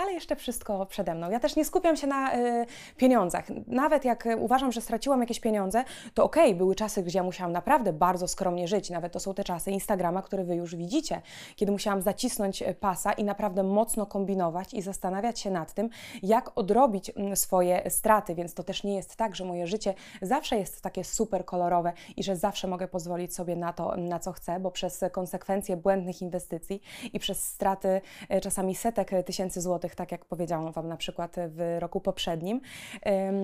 Ale 0.00 0.12
jeszcze 0.12 0.36
wszystko 0.36 0.86
przede 0.86 1.14
mną. 1.14 1.30
Ja 1.30 1.40
też 1.40 1.56
nie 1.56 1.64
skupiam 1.64 1.96
się 1.96 2.06
na 2.06 2.36
y, 2.36 2.66
pieniądzach. 2.96 3.44
Nawet 3.66 4.04
jak 4.04 4.28
uważam, 4.38 4.72
że 4.72 4.80
straciłam 4.80 5.20
jakieś 5.20 5.40
pieniądze, 5.40 5.84
to 6.14 6.24
okej, 6.24 6.44
okay, 6.44 6.54
były 6.54 6.74
czasy, 6.74 7.02
gdzie 7.02 7.18
ja 7.18 7.22
musiałam 7.22 7.52
naprawdę 7.52 7.92
bardzo 7.92 8.28
skromnie 8.28 8.68
żyć. 8.68 8.90
Nawet 8.90 9.12
to 9.12 9.20
są 9.20 9.34
te 9.34 9.44
czasy 9.44 9.70
Instagrama, 9.70 10.22
które 10.22 10.44
Wy 10.44 10.56
już 10.56 10.76
widzicie, 10.76 11.22
kiedy 11.56 11.72
musiałam 11.72 12.02
zacisnąć 12.02 12.62
e, 12.62 12.74
pasa 12.74 13.12
i 13.12 13.24
naprawdę 13.24 13.62
mocno 13.62 14.06
kombinować 14.06 14.74
i 14.74 14.82
zastanawiać 14.82 15.40
się 15.40 15.50
nad 15.50 15.74
tym, 15.74 15.88
jak 16.22 16.58
odrobić 16.58 17.12
swoje 17.34 17.90
straty. 17.90 18.34
Więc 18.34 18.54
to 18.54 18.62
też 18.62 18.84
nie 18.84 18.94
jest 18.94 19.16
tak, 19.16 19.36
że 19.36 19.44
moje 19.44 19.66
życie 19.66 19.94
zawsze 20.22 20.56
jest 20.56 20.80
takie 20.80 21.04
super 21.04 21.44
kolorowe 21.44 21.92
i 22.16 22.22
że 22.22 22.36
zawsze 22.36 22.68
mogę 22.68 22.88
pozwolić 22.88 23.34
sobie 23.34 23.56
na 23.56 23.72
to, 23.72 23.96
na 23.96 24.18
co 24.18 24.32
chcę, 24.32 24.60
bo 24.60 24.70
przez 24.70 25.04
konsekwencje 25.12 25.76
błędnych 25.76 26.22
inwestycji 26.22 26.82
i 27.12 27.18
przez 27.18 27.44
straty 27.44 28.00
e, 28.28 28.40
czasami 28.40 28.74
setek 28.74 29.10
tysięcy 29.26 29.60
złotych 29.60 29.89
tak 29.94 30.12
jak 30.12 30.24
powiedziałam 30.24 30.72
Wam 30.72 30.88
na 30.88 30.96
przykład 30.96 31.36
w 31.48 31.76
roku 31.78 32.00
poprzednim. 32.00 32.60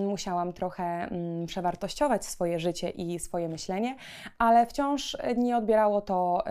Musiałam 0.06 0.52
trochę 0.52 0.84
mm, 0.84 1.46
przewartościować 1.46 2.24
swoje 2.24 2.58
życie 2.58 2.90
i 2.90 3.18
swoje 3.18 3.48
myślenie, 3.48 3.96
ale 4.38 4.66
wciąż 4.66 5.16
nie 5.36 5.56
odbierało 5.56 6.00
to, 6.00 6.44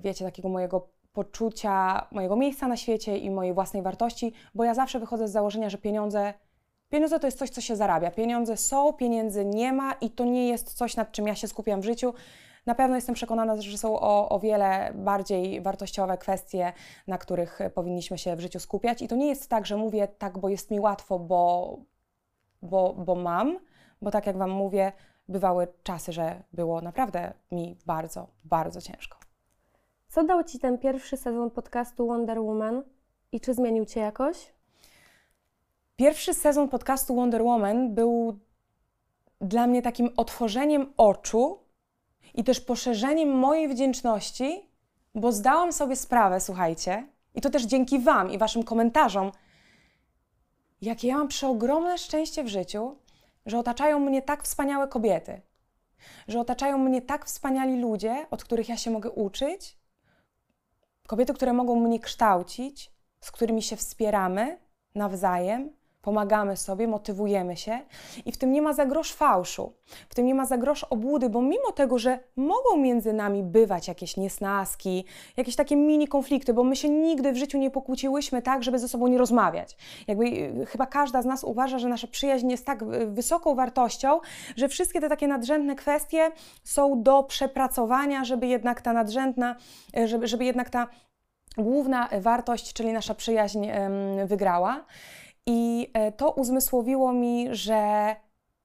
wiecie, 0.00 0.24
takiego 0.24 0.48
mojego 0.48 0.88
poczucia 1.12 2.06
mojego 2.10 2.36
miejsca 2.36 2.68
na 2.68 2.76
świecie 2.76 3.18
i 3.18 3.30
mojej 3.30 3.54
własnej 3.54 3.82
wartości, 3.82 4.32
bo 4.54 4.64
ja 4.64 4.74
zawsze 4.74 5.00
wychodzę 5.00 5.28
z 5.28 5.32
założenia, 5.32 5.70
że 5.70 5.78
pieniądze 5.78 6.34
Pieniądze 6.90 7.20
to 7.20 7.26
jest 7.26 7.38
coś, 7.38 7.50
co 7.50 7.60
się 7.60 7.76
zarabia. 7.76 8.10
Pieniądze 8.10 8.56
są, 8.56 8.92
pieniędzy 8.92 9.44
nie 9.44 9.72
ma 9.72 9.92
i 9.92 10.10
to 10.10 10.24
nie 10.24 10.48
jest 10.48 10.74
coś, 10.74 10.96
nad 10.96 11.12
czym 11.12 11.26
ja 11.26 11.34
się 11.34 11.48
skupiam 11.48 11.80
w 11.80 11.84
życiu. 11.84 12.14
Na 12.66 12.74
pewno 12.74 12.96
jestem 12.96 13.14
przekonana, 13.14 13.56
że 13.56 13.78
są 13.78 14.00
o, 14.00 14.28
o 14.28 14.38
wiele 14.38 14.92
bardziej 14.94 15.60
wartościowe 15.60 16.18
kwestie, 16.18 16.72
na 17.06 17.18
których 17.18 17.58
powinniśmy 17.74 18.18
się 18.18 18.36
w 18.36 18.40
życiu 18.40 18.60
skupiać. 18.60 19.02
I 19.02 19.08
to 19.08 19.16
nie 19.16 19.28
jest 19.28 19.48
tak, 19.48 19.66
że 19.66 19.76
mówię 19.76 20.08
tak, 20.08 20.38
bo 20.38 20.48
jest 20.48 20.70
mi 20.70 20.80
łatwo, 20.80 21.18
bo, 21.18 21.76
bo, 22.62 22.94
bo 22.94 23.14
mam, 23.14 23.58
bo 24.02 24.10
tak 24.10 24.26
jak 24.26 24.36
Wam 24.36 24.50
mówię, 24.50 24.92
bywały 25.28 25.68
czasy, 25.82 26.12
że 26.12 26.42
było 26.52 26.80
naprawdę 26.80 27.32
mi 27.50 27.76
bardzo, 27.86 28.26
bardzo 28.44 28.80
ciężko. 28.80 29.18
Co 30.08 30.24
dał 30.24 30.44
Ci 30.44 30.58
ten 30.58 30.78
pierwszy 30.78 31.16
sezon 31.16 31.50
podcastu 31.50 32.06
Wonder 32.06 32.40
Woman 32.40 32.82
i 33.32 33.40
czy 33.40 33.54
zmienił 33.54 33.84
Cię 33.84 34.00
jakoś? 34.00 34.52
Pierwszy 35.96 36.34
sezon 36.34 36.68
podcastu 36.68 37.14
Wonder 37.14 37.42
Woman 37.42 37.94
był 37.94 38.38
dla 39.40 39.66
mnie 39.66 39.82
takim 39.82 40.10
otworzeniem 40.16 40.92
oczu 40.96 41.58
i 42.34 42.44
też 42.44 42.60
poszerzeniem 42.60 43.28
mojej 43.28 43.68
wdzięczności, 43.68 44.70
bo 45.14 45.32
zdałam 45.32 45.72
sobie 45.72 45.96
sprawę, 45.96 46.40
słuchajcie, 46.40 47.06
i 47.34 47.40
to 47.40 47.50
też 47.50 47.62
dzięki 47.62 47.98
Wam 47.98 48.30
i 48.30 48.38
Waszym 48.38 48.62
komentarzom, 48.62 49.32
jakie 50.80 51.08
ja 51.08 51.18
mam 51.18 51.28
przeogromne 51.28 51.98
szczęście 51.98 52.44
w 52.44 52.48
życiu, 52.48 52.96
że 53.46 53.58
otaczają 53.58 53.98
mnie 53.98 54.22
tak 54.22 54.42
wspaniałe 54.42 54.88
kobiety, 54.88 55.40
że 56.28 56.40
otaczają 56.40 56.78
mnie 56.78 57.02
tak 57.02 57.26
wspaniali 57.26 57.80
ludzie, 57.80 58.26
od 58.30 58.44
których 58.44 58.68
ja 58.68 58.76
się 58.76 58.90
mogę 58.90 59.10
uczyć, 59.10 59.78
kobiety, 61.06 61.34
które 61.34 61.52
mogą 61.52 61.80
mnie 61.80 62.00
kształcić, 62.00 62.92
z 63.20 63.30
którymi 63.30 63.62
się 63.62 63.76
wspieramy 63.76 64.58
nawzajem, 64.94 65.79
pomagamy 66.02 66.56
sobie, 66.56 66.88
motywujemy 66.88 67.56
się 67.56 67.80
i 68.26 68.32
w 68.32 68.36
tym 68.36 68.52
nie 68.52 68.62
ma 68.62 68.72
za 68.72 68.86
grosz 68.86 69.12
fałszu, 69.12 69.72
w 70.08 70.14
tym 70.14 70.26
nie 70.26 70.34
ma 70.34 70.46
za 70.46 70.58
grosz 70.58 70.84
obłudy, 70.84 71.28
bo 71.28 71.42
mimo 71.42 71.72
tego, 71.72 71.98
że 71.98 72.18
mogą 72.36 72.76
między 72.76 73.12
nami 73.12 73.42
bywać 73.42 73.88
jakieś 73.88 74.16
niesnaski, 74.16 75.04
jakieś 75.36 75.56
takie 75.56 75.76
mini 75.76 76.08
konflikty, 76.08 76.54
bo 76.54 76.64
my 76.64 76.76
się 76.76 76.88
nigdy 76.88 77.32
w 77.32 77.36
życiu 77.36 77.58
nie 77.58 77.70
pokłóciłyśmy 77.70 78.42
tak, 78.42 78.62
żeby 78.62 78.78
ze 78.78 78.88
sobą 78.88 79.06
nie 79.06 79.18
rozmawiać. 79.18 79.76
Jakby 80.06 80.24
y, 80.24 80.66
chyba 80.66 80.86
każda 80.86 81.22
z 81.22 81.26
nas 81.26 81.44
uważa, 81.44 81.78
że 81.78 81.88
nasza 81.88 82.06
przyjaźń 82.06 82.50
jest 82.50 82.66
tak 82.66 82.82
y, 82.82 83.06
wysoką 83.06 83.54
wartością, 83.54 84.20
że 84.56 84.68
wszystkie 84.68 85.00
te 85.00 85.08
takie 85.08 85.28
nadrzędne 85.28 85.76
kwestie 85.76 86.30
są 86.64 87.02
do 87.02 87.22
przepracowania, 87.22 88.24
żeby 88.24 88.46
jednak 88.46 88.80
ta 88.80 88.92
nadrzędna, 88.92 89.56
y, 89.98 90.08
żeby, 90.08 90.26
żeby 90.26 90.44
jednak 90.44 90.70
ta 90.70 90.86
główna 91.58 92.08
wartość, 92.20 92.72
czyli 92.72 92.92
nasza 92.92 93.14
przyjaźń 93.14 93.66
wygrała. 94.26 94.84
I 95.52 95.90
e, 95.94 96.12
to 96.12 96.30
uzmysłowiło 96.30 97.12
mi, 97.12 97.48
że 97.50 98.16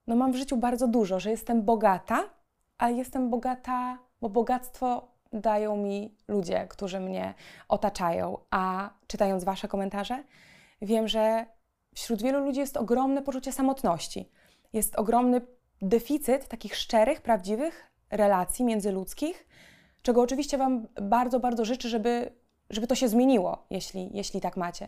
no 0.08 0.16
mam 0.16 0.32
w 0.32 0.36
życiu 0.36 0.58
bardzo 0.58 0.88
dużo, 0.88 1.20
że 1.20 1.32
jestem 1.32 1.64
bogata, 1.64 2.24
ale 2.78 2.94
jestem 2.94 3.30
bogata, 3.30 3.98
bo 4.22 4.30
bogactwo 4.30 5.08
dają 5.34 5.78
mi 5.78 6.16
ludzie, 6.28 6.68
którzy 6.70 7.00
mnie 7.00 7.34
otaczają. 7.70 8.38
A 8.52 8.90
czytając 9.08 9.44
Wasze 9.44 9.68
komentarze, 9.68 10.24
wiem, 10.82 11.08
że 11.08 11.46
wśród 11.96 12.22
wielu 12.22 12.40
ludzi 12.40 12.60
jest 12.60 12.78
ogromne 12.78 13.22
poczucie 13.22 13.52
samotności. 13.52 14.30
Jest 14.74 14.96
ogromny 14.96 15.42
deficyt 15.82 16.48
takich 16.48 16.76
szczerych, 16.76 17.22
prawdziwych 17.22 17.92
relacji 18.12 18.66
międzyludzkich, 18.66 19.48
czego 20.02 20.22
oczywiście 20.22 20.58
Wam 20.58 20.88
bardzo, 21.02 21.40
bardzo 21.40 21.66
życzę, 21.66 21.90
żeby, 21.90 22.32
żeby 22.70 22.88
to 22.88 22.96
się 22.96 23.08
zmieniło, 23.08 23.66
jeśli, 23.70 24.10
jeśli 24.14 24.42
tak 24.42 24.58
macie 24.58 24.88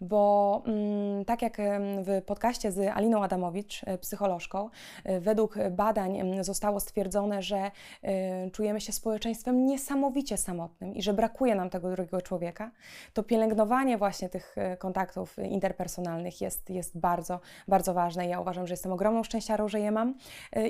bo 0.00 0.62
mm, 0.66 1.24
tak 1.24 1.42
jak 1.42 1.56
w 2.04 2.22
podcaście 2.26 2.72
z 2.72 2.78
Aliną 2.78 3.24
Adamowicz, 3.24 3.82
e, 3.86 3.98
psycholożką, 3.98 4.70
e, 5.04 5.20
według 5.20 5.54
badań 5.70 6.44
zostało 6.44 6.80
stwierdzone, 6.80 7.42
że 7.42 7.70
e, 8.02 8.50
czujemy 8.50 8.80
się 8.80 8.92
społeczeństwem 8.92 9.66
niesamowicie 9.66 10.36
samotnym 10.36 10.94
i 10.94 11.02
że 11.02 11.14
brakuje 11.14 11.54
nam 11.54 11.70
tego 11.70 11.90
drugiego 11.90 12.22
człowieka, 12.22 12.70
to 13.12 13.22
pielęgnowanie 13.22 13.98
właśnie 13.98 14.28
tych 14.28 14.56
kontaktów 14.78 15.38
interpersonalnych 15.38 16.40
jest, 16.40 16.70
jest 16.70 16.98
bardzo, 16.98 17.40
bardzo 17.68 17.94
ważne. 17.94 18.26
Ja 18.26 18.40
uważam, 18.40 18.66
że 18.66 18.72
jestem 18.72 18.92
ogromną 18.92 19.22
szczęściarą, 19.22 19.68
że 19.68 19.80
je 19.80 19.90
mam 19.90 20.14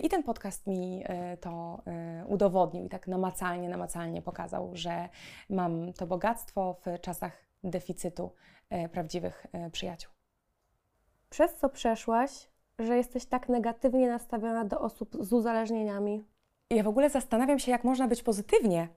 i 0.03 0.09
ten 0.09 0.23
podcast 0.23 0.67
mi 0.67 1.05
to 1.41 1.83
udowodnił 2.27 2.85
i 2.85 2.89
tak 2.89 3.09
namacalnie, 3.09 3.69
namacalnie 3.69 4.23
pokazał, 4.23 4.71
że 4.73 5.09
mam 5.51 5.93
to 5.93 6.07
bogactwo 6.07 6.77
w 6.85 7.01
czasach 7.01 7.33
deficytu 7.65 8.31
prawdziwych 8.93 9.47
e, 9.53 9.71
przyjaciół. 9.71 10.13
Przez 11.31 11.55
co 11.55 11.69
przeszłaś, 11.69 12.49
że 12.79 12.97
jesteś 12.97 13.27
tak 13.27 13.49
negatywnie 13.49 14.09
nastawiona 14.09 14.65
do 14.65 14.81
osób 14.81 15.17
z 15.21 15.33
uzależnieniami? 15.33 16.25
Ja 16.71 16.83
w 16.83 16.89
ogóle 16.89 17.11
zastanawiam 17.11 17.59
się, 17.59 17.71
jak 17.71 17.85
można 17.85 18.09
być 18.09 18.23
pozytywnie 18.23 18.89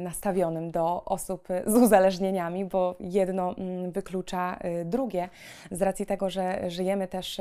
nastawionym 0.00 0.70
do 0.70 1.04
osób 1.04 1.48
z 1.66 1.74
uzależnieniami, 1.74 2.64
bo 2.64 2.96
jedno 3.00 3.56
mm, 3.56 3.92
wyklucza 3.92 4.58
y, 4.64 4.84
drugie, 4.84 5.28
z 5.70 5.82
racji 5.82 6.06
tego, 6.06 6.30
że 6.30 6.70
żyjemy 6.70 7.08
też 7.08 7.40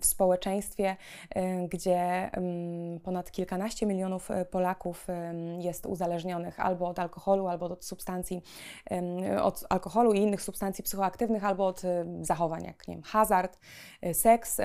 w 0.00 0.06
społeczeństwie, 0.06 0.96
y, 1.36 1.68
gdzie 1.68 2.30
ponad 3.02 3.30
kilkanaście 3.30 3.86
milionów 3.86 4.28
Polaków 4.50 5.06
jest 5.58 5.86
uzależnionych 5.86 6.60
albo 6.60 6.88
od 6.88 6.98
alkoholu, 6.98 7.48
albo 7.48 7.66
od 7.66 7.84
substancji, 7.84 8.42
od 9.42 9.64
alkoholu 9.68 10.12
i 10.12 10.18
innych 10.18 10.42
substancji 10.42 10.84
psychoaktywnych, 10.84 11.44
albo 11.44 11.66
od 11.66 11.82
zachowań 12.20 12.64
jak 12.64 12.88
nie 12.88 12.94
wiem, 12.94 13.02
hazard, 13.02 13.58
seks, 14.12 14.60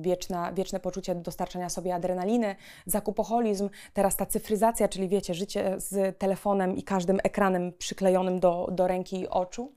wieczna, 0.00 0.52
wieczne 0.52 0.80
poczucie 0.80 1.14
dostarczania 1.14 1.68
sobie 1.68 1.94
adrenaliny, 1.94 2.56
zakupoholizm, 2.86 3.70
teraz 3.94 4.16
ta 4.16 4.26
cyfryzacja, 4.26 4.88
czyli 4.88 5.08
wiecie, 5.08 5.34
życie 5.34 5.74
z 5.80 5.97
telefonem 6.18 6.76
i 6.76 6.82
każdym 6.82 7.18
ekranem 7.22 7.72
przyklejonym 7.78 8.40
do, 8.40 8.68
do 8.72 8.86
ręki 8.86 9.20
i 9.20 9.28
oczu, 9.28 9.72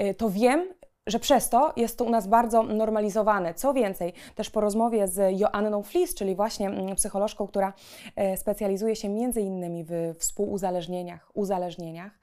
y, 0.00 0.14
to 0.14 0.30
wiem, 0.30 0.74
że 1.06 1.18
przez 1.18 1.48
to 1.48 1.72
jest 1.76 1.98
to 1.98 2.04
u 2.04 2.10
nas 2.10 2.26
bardzo 2.26 2.62
normalizowane. 2.62 3.54
Co 3.54 3.74
więcej, 3.74 4.12
też 4.34 4.50
po 4.50 4.60
rozmowie 4.60 5.08
z 5.08 5.40
Joanną 5.40 5.82
Flis, 5.82 6.14
czyli 6.14 6.36
właśnie 6.36 6.66
mm, 6.66 6.96
psycholożką, 6.96 7.46
która 7.46 7.72
e, 8.16 8.36
specjalizuje 8.36 8.96
się 8.96 9.08
między 9.08 9.40
innymi 9.40 9.84
w 9.84 10.14
współuzależnieniach, 10.18 11.30
uzależnieniach, 11.34 12.18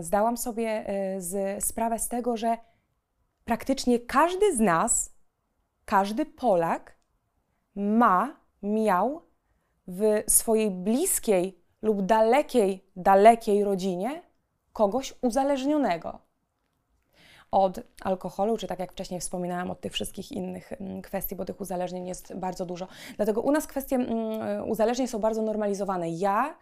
zdałam 0.00 0.36
sobie 0.36 0.68
e, 0.68 1.20
z, 1.20 1.64
sprawę 1.64 1.98
z 1.98 2.08
tego, 2.08 2.36
że 2.36 2.58
praktycznie 3.44 3.98
każdy 3.98 4.56
z 4.56 4.60
nas, 4.60 5.14
każdy 5.84 6.26
Polak 6.26 6.98
ma, 7.74 8.36
miał 8.62 9.22
w 9.86 10.22
swojej 10.26 10.70
bliskiej 10.70 11.64
lub 11.82 12.02
dalekiej, 12.02 12.84
dalekiej 12.96 13.64
rodzinie 13.64 14.22
kogoś 14.72 15.14
uzależnionego 15.22 16.28
od 17.50 17.80
alkoholu, 18.04 18.56
czy 18.56 18.66
tak 18.66 18.78
jak 18.78 18.92
wcześniej 18.92 19.20
wspominałam, 19.20 19.70
od 19.70 19.80
tych 19.80 19.92
wszystkich 19.92 20.32
innych 20.32 20.72
mm, 20.72 21.02
kwestii, 21.02 21.36
bo 21.36 21.44
tych 21.44 21.60
uzależnień 21.60 22.06
jest 22.06 22.34
bardzo 22.34 22.66
dużo. 22.66 22.88
Dlatego 23.16 23.40
u 23.40 23.52
nas 23.52 23.66
kwestie 23.66 23.96
mm, 23.96 24.68
uzależnień 24.68 25.08
są 25.08 25.18
bardzo 25.18 25.42
normalizowane. 25.42 26.10
Ja 26.10 26.54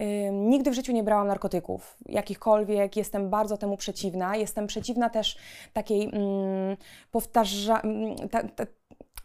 y, 0.00 0.04
nigdy 0.32 0.70
w 0.70 0.74
życiu 0.74 0.92
nie 0.92 1.02
brałam 1.02 1.26
narkotyków, 1.26 1.96
jakichkolwiek, 2.06 2.96
jestem 2.96 3.30
bardzo 3.30 3.56
temu 3.56 3.76
przeciwna. 3.76 4.36
Jestem 4.36 4.66
przeciwna 4.66 5.10
też 5.10 5.38
takiej 5.72 6.08
y, 6.08 6.76
powtarza, 7.10 7.82
y, 8.24 8.28
ta, 8.28 8.42
ta, 8.42 8.66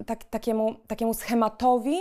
ta, 0.06 0.16
takiemu, 0.16 0.76
takiemu 0.88 1.14
schematowi, 1.14 1.98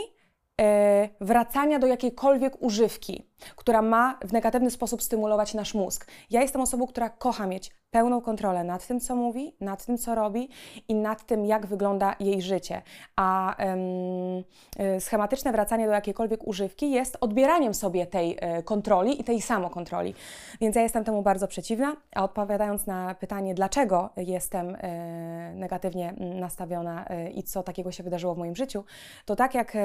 E, 0.61 1.09
wracania 1.21 1.79
do 1.79 1.87
jakiejkolwiek 1.87 2.63
używki, 2.63 3.27
która 3.57 3.83
ma 3.83 4.19
w 4.25 4.33
negatywny 4.33 4.71
sposób 4.71 5.03
stymulować 5.03 5.55
nasz 5.55 5.75
mózg. 5.75 6.07
Ja 6.31 6.43
jestem 6.43 6.63
osobą, 6.63 6.87
która 6.87 7.11
kocha 7.11 7.47
mieć 7.47 7.71
pełną 7.93 8.21
kontrolę 8.21 8.65
nad 8.65 8.87
tym, 8.87 9.01
co 9.01 9.17
mówi, 9.17 9.57
nad 9.61 9.87
tym, 9.87 9.99
co 9.99 10.15
robi 10.15 10.49
i 10.89 10.95
nad 10.95 11.27
tym, 11.27 11.47
jak 11.47 11.67
wygląda 11.67 12.15
jej 12.21 12.43
życie. 12.43 12.83
A 13.17 13.57
um, 13.59 15.01
schematyczne 15.01 15.53
wracanie 15.53 15.87
do 15.87 15.93
jakiejkolwiek 15.93 16.47
używki 16.47 16.91
jest 16.91 17.17
odbieraniem 17.21 17.75
sobie 17.75 18.07
tej 18.07 18.39
e, 18.41 18.63
kontroli 18.63 19.21
i 19.21 19.25
tej 19.25 19.43
samokontroli. 19.43 20.15
Więc 20.61 20.77
ja 20.77 20.83
jestem 20.83 21.05
temu 21.05 21.23
bardzo 21.23 21.49
przeciwna. 21.49 21.97
A 22.15 22.25
odpowiadając 22.25 22.87
na 22.87 23.15
pytanie, 23.15 23.55
dlaczego 23.55 24.11
jestem 24.17 24.77
e, 24.81 25.53
negatywnie 25.55 26.15
nastawiona 26.19 27.05
e, 27.05 27.31
i 27.31 27.43
co 27.43 27.63
takiego 27.63 27.93
się 27.93 28.03
wydarzyło 28.03 28.35
w 28.35 28.39
moim 28.39 28.57
życiu, 28.57 28.85
to 29.25 29.37
tak 29.37 29.55
jak 29.55 29.77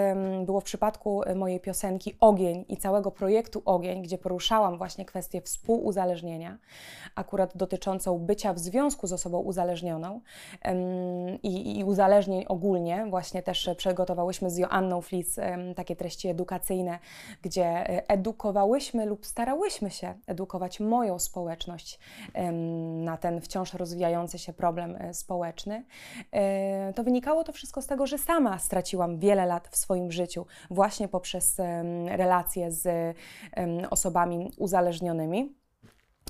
było 0.46 0.62
w 0.62 0.64
przypadku 0.64 1.22
mojej 1.36 1.60
piosenki 1.60 2.16
Ogień 2.20 2.66
i 2.70 2.78
całego 2.78 3.12
projektu, 3.12 3.47
projektu 3.48 3.62
Ogień, 3.66 4.02
gdzie 4.02 4.18
poruszałam 4.18 4.78
właśnie 4.78 5.06
kwestię 5.06 5.42
współuzależnienia, 5.42 6.58
akurat 7.16 7.58
dotyczącą 7.58 8.20
bycia 8.20 8.54
w 8.54 8.60
związku 8.60 9.08
z 9.08 9.14
osobą 9.14 9.40
uzależnioną 9.40 10.22
i, 11.44 11.80
i 11.80 11.84
uzależnień 11.84 12.46
ogólnie. 12.48 13.06
Właśnie 13.10 13.44
też 13.44 13.70
przygotowałyśmy 13.78 14.50
z 14.50 14.58
Joanną 14.58 15.02
Flis 15.02 15.40
takie 15.76 15.96
treści 15.96 16.28
edukacyjne, 16.28 17.00
gdzie 17.42 17.66
e, 17.66 18.10
edukowałyśmy 18.10 19.06
lub 19.06 19.26
starałyśmy 19.26 19.92
się 19.92 20.14
edukować 20.28 20.80
moją 20.80 21.20
społeczność 21.20 22.00
na 23.04 23.18
ten 23.18 23.42
wciąż 23.42 23.74
rozwijający 23.74 24.40
się 24.40 24.54
problem 24.54 24.96
e, 24.96 25.14
społeczny. 25.14 25.86
E, 26.32 26.94
to 26.94 27.04
wynikało 27.04 27.44
to 27.44 27.52
wszystko 27.52 27.82
z 27.82 27.88
tego, 27.88 28.08
że 28.08 28.18
sama 28.18 28.60
straciłam 28.60 29.20
wiele 29.20 29.46
lat 29.46 29.68
w 29.68 29.76
swoim 29.76 30.12
życiu 30.12 30.46
właśnie 30.70 31.08
poprzez 31.08 31.58
relacje 32.08 32.72
z 32.72 33.16
osobami 33.90 34.52
uzależnionymi. 34.58 35.56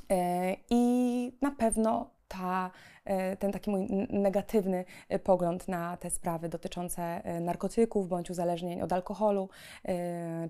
E, 0.10 0.56
I 0.70 1.32
na 1.42 1.52
pewno 1.52 2.10
ta, 2.28 2.72
e, 3.06 3.38
ten 3.38 3.52
taki 3.52 3.70
mój 3.70 3.88
negatywny 4.10 4.86
e, 5.10 5.20
pogląd 5.20 5.68
na 5.68 5.98
te 5.98 6.10
sprawy 6.10 6.50
dotyczące 6.50 7.22
narkotyków 7.42 8.08
bądź 8.08 8.30
uzależnień 8.30 8.82
od 8.82 8.94
alkoholu 8.94 9.50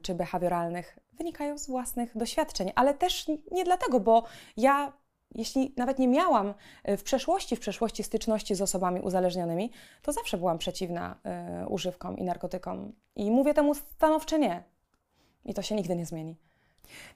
czy 0.02 0.16
behawioralnych 0.16 1.00
wynikają 1.14 1.58
z 1.58 1.68
własnych 1.68 2.18
doświadczeń, 2.18 2.72
ale 2.76 2.94
też 2.94 3.28
nie 3.52 3.64
dlatego, 3.64 4.00
bo 4.00 4.24
ja 4.58 4.94
jeśli 5.36 5.74
nawet 5.78 6.00
nie 6.00 6.08
miałam 6.08 6.54
w 6.98 7.04
przeszłości, 7.04 7.56
w 7.56 7.60
przeszłości 7.60 8.04
styczności 8.04 8.56
z 8.56 8.62
osobami 8.62 9.02
uzależnionymi, 9.02 9.72
to 10.02 10.12
zawsze 10.12 10.38
byłam 10.38 10.58
przeciwna 10.58 11.20
używkom 11.70 12.18
i 12.18 12.24
narkotykom. 12.24 12.94
I 13.16 13.32
mówię 13.32 13.54
temu 13.54 13.74
stanowcze 13.74 14.40
nie. 14.40 14.64
I 15.46 15.54
to 15.54 15.62
się 15.62 15.76
nigdy 15.76 15.96
nie 15.96 16.06
zmieni. 16.06 16.36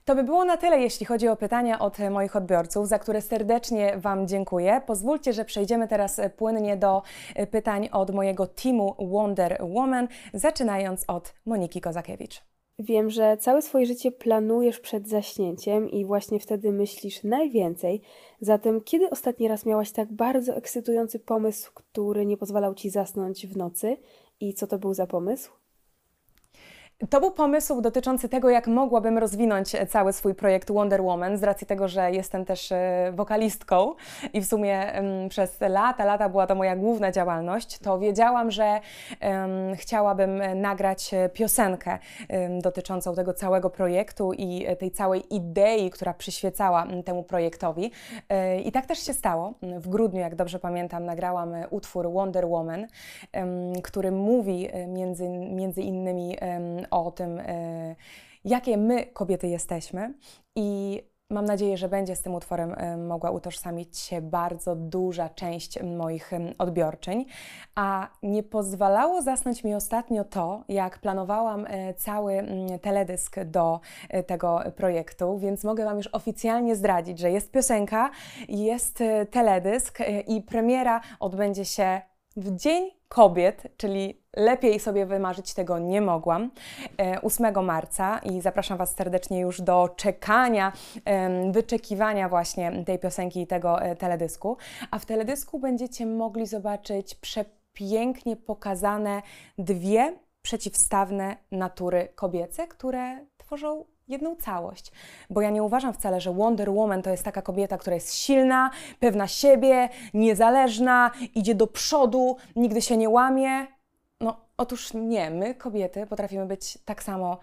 To 0.04 0.14
by 0.14 0.24
było 0.24 0.44
na 0.44 0.56
tyle, 0.56 0.80
jeśli 0.80 1.06
chodzi 1.06 1.28
o 1.28 1.36
pytania 1.36 1.78
od 1.78 1.98
moich 2.10 2.36
odbiorców, 2.36 2.88
za 2.88 2.98
które 2.98 3.22
serdecznie 3.22 3.98
Wam 3.98 4.28
dziękuję. 4.28 4.82
Pozwólcie, 4.86 5.32
że 5.32 5.44
przejdziemy 5.44 5.88
teraz 5.88 6.20
płynnie 6.36 6.76
do 6.76 7.02
pytań 7.50 7.88
od 7.92 8.10
mojego 8.10 8.46
teamu 8.46 8.94
Wonder 8.98 9.58
Woman, 9.60 10.08
zaczynając 10.34 11.04
od 11.08 11.34
Moniki 11.46 11.80
Kozakiewicz. 11.80 12.42
Wiem, 12.78 13.10
że 13.10 13.36
całe 13.36 13.62
swoje 13.62 13.86
życie 13.86 14.12
planujesz 14.12 14.80
przed 14.80 15.08
zaśnięciem 15.08 15.90
i 15.90 16.04
właśnie 16.04 16.40
wtedy 16.40 16.72
myślisz 16.72 17.24
najwięcej. 17.24 18.02
Zatem, 18.40 18.80
kiedy 18.80 19.10
ostatni 19.10 19.48
raz 19.48 19.66
miałaś 19.66 19.92
tak 19.92 20.12
bardzo 20.12 20.56
ekscytujący 20.56 21.18
pomysł, 21.18 21.70
który 21.74 22.26
nie 22.26 22.36
pozwalał 22.36 22.74
ci 22.74 22.90
zasnąć 22.90 23.46
w 23.46 23.56
nocy? 23.56 23.96
I 24.40 24.54
co 24.54 24.66
to 24.66 24.78
był 24.78 24.94
za 24.94 25.06
pomysł? 25.06 25.52
To 27.10 27.20
był 27.20 27.30
pomysł 27.30 27.80
dotyczący 27.80 28.28
tego, 28.28 28.50
jak 28.50 28.66
mogłabym 28.66 29.18
rozwinąć 29.18 29.76
cały 29.88 30.12
swój 30.12 30.34
projekt 30.34 30.70
Wonder 30.70 31.02
Woman, 31.02 31.38
z 31.38 31.42
racji 31.42 31.66
tego, 31.66 31.88
że 31.88 32.10
jestem 32.10 32.44
też 32.44 32.72
e, 32.72 33.12
wokalistką 33.14 33.94
i 34.32 34.40
w 34.40 34.46
sumie 34.46 34.92
przez 35.28 35.60
lata, 35.60 36.04
lata 36.04 36.28
była 36.28 36.46
to 36.46 36.54
moja 36.54 36.76
główna 36.76 37.12
działalność, 37.12 37.78
to 37.78 37.98
wiedziałam, 37.98 38.50
że 38.50 38.80
um, 39.20 39.76
chciałabym 39.76 40.60
nagrać 40.60 41.10
piosenkę 41.32 41.98
um, 42.28 42.60
dotyczącą 42.60 43.14
tego 43.14 43.34
całego 43.34 43.70
projektu 43.70 44.32
i 44.32 44.66
tej 44.78 44.90
całej 44.90 45.34
idei, 45.34 45.90
która 45.90 46.14
przyświecała 46.14 46.86
temu 47.04 47.22
projektowi. 47.22 47.90
E, 48.28 48.60
I 48.60 48.72
tak 48.72 48.86
też 48.86 48.98
się 48.98 49.12
stało. 49.12 49.54
W 49.62 49.88
grudniu, 49.88 50.20
jak 50.20 50.34
dobrze 50.34 50.58
pamiętam, 50.58 51.04
nagrałam 51.04 51.54
utwór 51.70 52.12
Wonder 52.12 52.46
Woman, 52.46 52.86
um, 53.34 53.82
który 53.82 54.10
mówi 54.10 54.68
e, 54.72 54.86
między, 54.86 55.28
między 55.28 55.82
innymi 55.82 56.36
o 56.92 57.10
tym, 57.10 57.38
e, 57.38 57.96
jakie 58.44 58.76
my, 58.76 59.06
kobiety, 59.06 59.48
jesteśmy. 59.48 60.14
I 60.56 61.00
Mam 61.32 61.44
nadzieję, 61.44 61.76
że 61.76 61.88
będzie 61.88 62.16
z 62.16 62.22
tym 62.22 62.34
utworem 62.34 62.74
e, 62.76 62.96
mogła 62.96 63.30
utożsamić 63.30 63.98
się 63.98 64.20
bardzo 64.22 64.76
duża 64.76 65.28
część 65.28 65.82
moich 65.82 66.30
odbiorczyń. 66.58 67.24
A 67.74 68.08
nie 68.22 68.42
pozwalało 68.42 69.22
zasnąć 69.22 69.64
mi 69.64 69.74
ostatnio 69.74 70.24
to, 70.24 70.64
jak 70.68 70.98
planowałam 70.98 71.66
e, 71.66 71.94
cały 71.94 72.44
teledysk 72.82 73.40
do 73.44 73.80
tego 74.26 74.60
projektu, 74.76 75.38
więc 75.38 75.64
mogę 75.64 75.84
Wam 75.84 75.96
już 75.96 76.06
oficjalnie 76.06 76.76
zdradzić, 76.76 77.18
że 77.18 77.30
jest 77.30 77.50
piosenka, 77.50 78.10
jest 78.48 78.98
teledysk 79.30 79.98
i 80.26 80.42
premiera 80.42 81.00
odbędzie 81.20 81.64
się 81.64 82.00
w 82.36 82.56
Dzień 82.56 82.90
Kobiet, 83.12 83.62
czyli 83.76 84.22
lepiej 84.36 84.80
sobie 84.80 85.06
wymarzyć 85.06 85.54
tego 85.54 85.78
nie 85.78 86.00
mogłam, 86.00 86.50
8 87.22 87.46
e, 87.46 87.62
marca 87.62 88.18
i 88.18 88.40
zapraszam 88.40 88.78
Was 88.78 88.94
serdecznie 88.94 89.40
już 89.40 89.60
do 89.60 89.88
czekania, 89.96 90.72
wyczekiwania 91.50 92.28
właśnie 92.28 92.84
tej 92.84 92.98
piosenki 92.98 93.40
i 93.40 93.46
tego 93.46 93.82
e, 93.82 93.96
teledysku. 93.96 94.56
A 94.90 94.98
w 94.98 95.06
teledysku 95.06 95.58
będziecie 95.58 96.06
mogli 96.06 96.46
zobaczyć 96.46 97.14
przepięknie 97.14 98.36
pokazane 98.36 99.22
dwie 99.58 100.14
przeciwstawne 100.42 101.36
natury 101.50 102.08
kobiece, 102.14 102.68
które 102.68 103.26
tworzą 103.36 103.84
jedną 104.08 104.36
całość. 104.36 104.92
Bo 105.30 105.40
ja 105.40 105.50
nie 105.50 105.62
uważam 105.62 105.92
wcale, 105.92 106.20
że 106.20 106.32
Wonder 106.32 106.70
Woman 106.70 107.02
to 107.02 107.10
jest 107.10 107.24
taka 107.24 107.42
kobieta, 107.42 107.78
która 107.78 107.94
jest 107.94 108.14
silna, 108.14 108.70
pewna 109.00 109.28
siebie, 109.28 109.88
niezależna, 110.14 111.10
idzie 111.34 111.54
do 111.54 111.66
przodu, 111.66 112.36
nigdy 112.56 112.82
się 112.82 112.96
nie 112.96 113.08
łamie. 113.08 113.66
No, 114.20 114.36
otóż 114.56 114.94
nie, 114.94 115.30
my 115.30 115.54
kobiety 115.54 116.06
potrafimy 116.06 116.46
być 116.46 116.78
tak 116.84 117.02
samo 117.02 117.38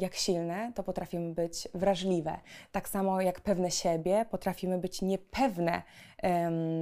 jak 0.00 0.14
silne, 0.14 0.72
to 0.74 0.82
potrafimy 0.82 1.34
być 1.34 1.68
wrażliwe. 1.74 2.38
Tak 2.72 2.88
samo 2.88 3.20
jak 3.20 3.40
pewne 3.40 3.70
siebie, 3.70 4.26
potrafimy 4.30 4.78
być 4.78 5.02
niepewne 5.02 5.82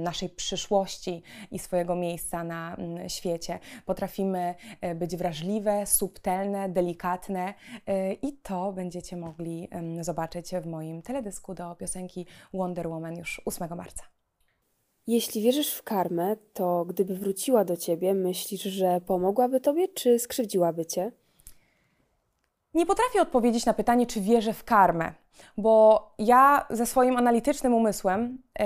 naszej 0.03 0.29
przyszłości 0.29 1.23
i 1.51 1.59
swojego 1.59 1.95
miejsca 1.95 2.43
na 2.43 2.77
um, 2.77 3.09
świecie. 3.09 3.59
Potrafimy 3.85 4.55
um, 4.81 4.97
być 4.97 5.15
wrażliwe, 5.15 5.85
subtelne, 5.85 6.69
delikatne 6.69 7.53
e, 7.87 8.13
i 8.13 8.33
to 8.33 8.73
będziecie 8.73 9.17
mogli 9.17 9.69
zobaczyć 10.01 10.51
w 10.61 10.65
moim 10.65 11.01
teledysku 11.01 11.53
do 11.53 11.75
piosenki 11.75 12.25
Wonder 12.53 12.87
Woman 12.87 13.17
już 13.17 13.41
8 13.45 13.77
marca. 13.77 14.03
Jeśli 15.07 15.41
wierzysz 15.41 15.73
w 15.73 15.83
karmę, 15.83 16.35
to 16.53 16.85
gdyby 16.85 17.15
wróciła 17.15 17.65
do 17.65 17.77
ciebie, 17.77 18.13
myślisz, 18.13 18.61
że 18.61 19.01
pomogłaby 19.01 19.59
tobie, 19.59 19.87
czy 19.87 20.19
skrzywdziłaby 20.19 20.85
cię? 20.85 21.11
Nie 22.73 22.85
potrafię 22.85 23.21
odpowiedzieć 23.21 23.65
na 23.65 23.73
pytanie, 23.73 24.05
czy 24.05 24.21
wierzę 24.21 24.53
w 24.53 24.63
karmę, 24.63 25.13
bo 25.57 26.13
ja 26.17 26.65
ze 26.69 26.85
swoim 26.85 27.17
analitycznym 27.17 27.73
umysłem 27.73 28.37
yy, 28.59 28.65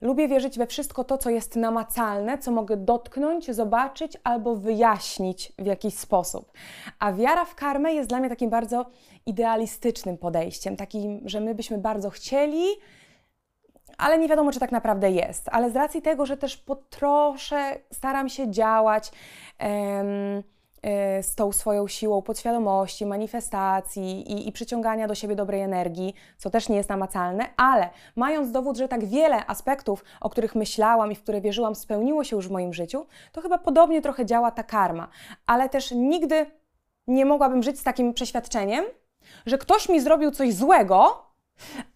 lubię 0.00 0.28
wierzyć 0.28 0.58
we 0.58 0.66
wszystko 0.66 1.04
to, 1.04 1.18
co 1.18 1.30
jest 1.30 1.56
namacalne, 1.56 2.38
co 2.38 2.50
mogę 2.50 2.76
dotknąć, 2.76 3.50
zobaczyć 3.50 4.16
albo 4.24 4.56
wyjaśnić 4.56 5.52
w 5.58 5.66
jakiś 5.66 5.94
sposób. 5.94 6.52
A 6.98 7.12
wiara 7.12 7.44
w 7.44 7.54
karmę 7.54 7.94
jest 7.94 8.08
dla 8.08 8.20
mnie 8.20 8.28
takim 8.28 8.50
bardzo 8.50 8.86
idealistycznym 9.26 10.18
podejściem, 10.18 10.76
takim, 10.76 11.20
że 11.24 11.40
my 11.40 11.54
byśmy 11.54 11.78
bardzo 11.78 12.10
chcieli, 12.10 12.64
ale 13.98 14.18
nie 14.18 14.28
wiadomo, 14.28 14.52
czy 14.52 14.60
tak 14.60 14.72
naprawdę 14.72 15.10
jest. 15.10 15.48
Ale 15.52 15.70
z 15.70 15.76
racji 15.76 16.02
tego, 16.02 16.26
że 16.26 16.36
też 16.36 16.56
po 16.56 16.76
trosze 16.76 17.78
staram 17.92 18.28
się 18.28 18.50
działać. 18.50 19.12
Z 21.22 21.34
tą 21.34 21.52
swoją 21.52 21.88
siłą 21.88 22.22
podświadomości, 22.22 23.06
manifestacji 23.06 24.32
i, 24.32 24.48
i, 24.48 24.52
przyciągania 24.52 25.08
do 25.08 25.14
siebie 25.14 25.36
dobrej 25.36 25.60
energii, 25.60 26.14
co 26.38 26.50
też 26.50 26.68
nie 26.68 26.76
jest 26.76 26.88
namacalne, 26.88 27.44
ale 27.56 27.90
mając 28.16 28.52
dowód, 28.52 28.76
że 28.76 28.88
tak 28.88 29.04
wiele 29.04 29.46
aspektów, 29.46 30.04
o 30.20 30.30
których 30.30 30.54
myślałam 30.54 31.12
i 31.12 31.14
w 31.14 31.22
które 31.22 31.40
wierzyłam, 31.40 31.74
spełniło 31.74 32.24
się 32.24 32.36
już 32.36 32.48
w 32.48 32.50
moim 32.50 32.74
życiu, 32.74 33.06
to 33.32 33.40
chyba 33.40 33.58
podobnie 33.58 34.02
trochę 34.02 34.26
działa 34.26 34.50
ta 34.50 34.62
karma. 34.62 35.08
Ale 35.46 35.68
też 35.68 35.90
nigdy 35.90 36.46
nie 37.06 37.24
mogłabym 37.24 37.62
żyć 37.62 37.78
z 37.78 37.82
takim 37.82 38.14
przeświadczeniem, 38.14 38.84
że 39.46 39.58
ktoś 39.58 39.88
mi 39.88 40.00
zrobił 40.00 40.30
coś 40.30 40.54
złego, 40.54 41.26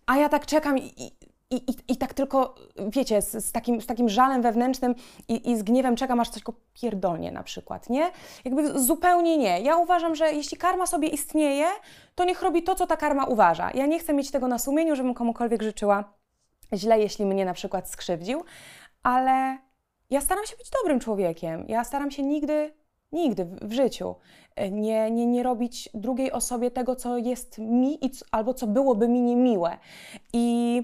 a 0.07 0.16
ja 0.16 0.28
tak 0.28 0.47
czekam 0.47 0.78
i, 0.78 0.93
i, 0.97 1.12
i, 1.51 1.62
I 1.88 1.97
tak 1.97 2.14
tylko, 2.14 2.55
wiecie, 2.88 3.22
z, 3.22 3.44
z, 3.44 3.53
takim, 3.53 3.80
z 3.80 3.86
takim 3.86 4.09
żalem 4.09 4.42
wewnętrznym 4.42 4.94
i, 5.28 5.51
i 5.51 5.57
z 5.57 5.62
gniewem 5.62 5.97
czekam, 5.97 6.20
aż 6.20 6.28
coś 6.28 6.42
go 6.42 6.53
pierdolnie 6.74 7.32
na 7.32 7.42
przykład, 7.42 7.90
nie? 7.90 8.11
Jakby 8.44 8.80
zupełnie 8.80 9.38
nie. 9.38 9.61
Ja 9.61 9.76
uważam, 9.76 10.14
że 10.14 10.32
jeśli 10.32 10.57
karma 10.57 10.86
sobie 10.86 11.09
istnieje, 11.09 11.66
to 12.14 12.24
niech 12.24 12.42
robi 12.42 12.62
to, 12.62 12.74
co 12.74 12.86
ta 12.86 12.97
karma 12.97 13.24
uważa. 13.24 13.70
Ja 13.74 13.86
nie 13.86 13.99
chcę 13.99 14.14
mieć 14.14 14.30
tego 14.30 14.49
na 14.49 14.59
sumieniu, 14.59 14.97
żebym 14.97 15.14
komukolwiek 15.14 15.62
życzyła 15.62 16.14
źle, 16.74 17.01
jeśli 17.01 17.26
mnie 17.26 17.44
na 17.44 17.55
przykład 17.55 17.90
skrzywdził, 17.90 18.44
ale 19.03 19.59
ja 20.11 20.20
staram 20.20 20.47
się 20.47 20.57
być 20.57 20.70
dobrym 20.70 21.01
człowiekiem. 21.01 21.64
Ja 21.68 21.84
staram 21.84 22.11
się 22.11 22.22
nigdy, 22.22 22.74
nigdy 23.12 23.44
w, 23.44 23.68
w 23.68 23.72
życiu 23.72 24.14
nie, 24.70 25.11
nie, 25.11 25.26
nie 25.26 25.42
robić 25.42 25.88
drugiej 25.94 26.32
osobie 26.32 26.70
tego, 26.70 26.97
co 26.97 27.18
jest 27.18 27.59
mi 27.59 28.07
i, 28.07 28.11
albo 28.30 28.55
co 28.55 28.66
byłoby 28.66 29.09
mi 29.09 29.20
niemiłe. 29.20 29.78
I 30.32 30.82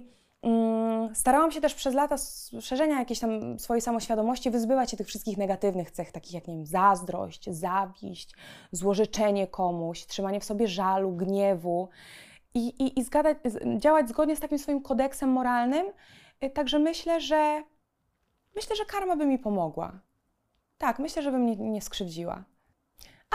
starałam 1.15 1.53
się 1.53 1.61
też 1.61 1.75
przez 1.75 1.95
lata 1.95 2.17
szerzenia 2.61 2.99
jakiejś 2.99 3.21
tam 3.21 3.59
swojej 3.59 3.81
samoświadomości 3.83 4.51
wyzbywać 4.51 4.91
się 4.91 4.97
tych 4.97 5.07
wszystkich 5.07 5.39
negatywnych 5.39 5.91
cech, 5.91 6.13
takich 6.13 6.35
jak 6.35 6.49
nie 6.49 6.55
wiem, 6.55 6.67
zazdrość, 6.67 7.51
zawiść, 7.51 8.35
złożyczenie 8.73 9.47
komuś, 9.47 10.07
trzymanie 10.07 10.41
w 10.41 10.45
sobie 10.45 10.69
żalu, 10.69 11.13
gniewu 11.13 11.89
i, 12.55 12.69
i, 12.69 12.99
i 13.01 13.03
zgadać, 13.05 13.39
działać 13.77 14.09
zgodnie 14.09 14.37
z 14.37 14.41
takim 14.41 14.59
swoim 14.59 14.83
kodeksem 14.83 15.31
moralnym. 15.31 15.87
Y, 16.45 16.51
także 16.51 16.79
myślę, 16.79 17.21
że 17.21 17.63
myślę, 18.57 18.77
że 18.77 18.85
karma 18.85 19.17
by 19.17 19.27
mi 19.27 19.39
pomogła. 19.39 20.01
Tak, 20.79 20.99
myślę, 20.99 21.23
że 21.23 21.33
by 21.33 21.39
mnie 21.39 21.57
nie 21.57 21.83
skrzywdziła. 21.83 22.45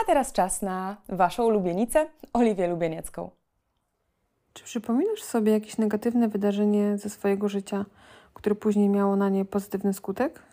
A 0.02 0.06
teraz 0.06 0.32
czas 0.34 0.62
na 0.62 0.98
Waszą 1.10 1.46
ulubienicę, 1.46 2.10
Oliwię 2.34 2.68
Lubieniecką. 2.68 3.30
Czy 4.58 4.64
przypominasz 4.64 5.24
sobie 5.24 5.52
jakieś 5.52 5.78
negatywne 5.78 6.28
wydarzenie 6.28 6.98
ze 6.98 7.10
swojego 7.10 7.50
życia, 7.50 7.86
które 8.34 8.56
później 8.56 8.90
miało 8.90 9.16
na 9.16 9.30
nie 9.30 9.46
pozytywny 9.46 9.94
skutek? 9.94 10.44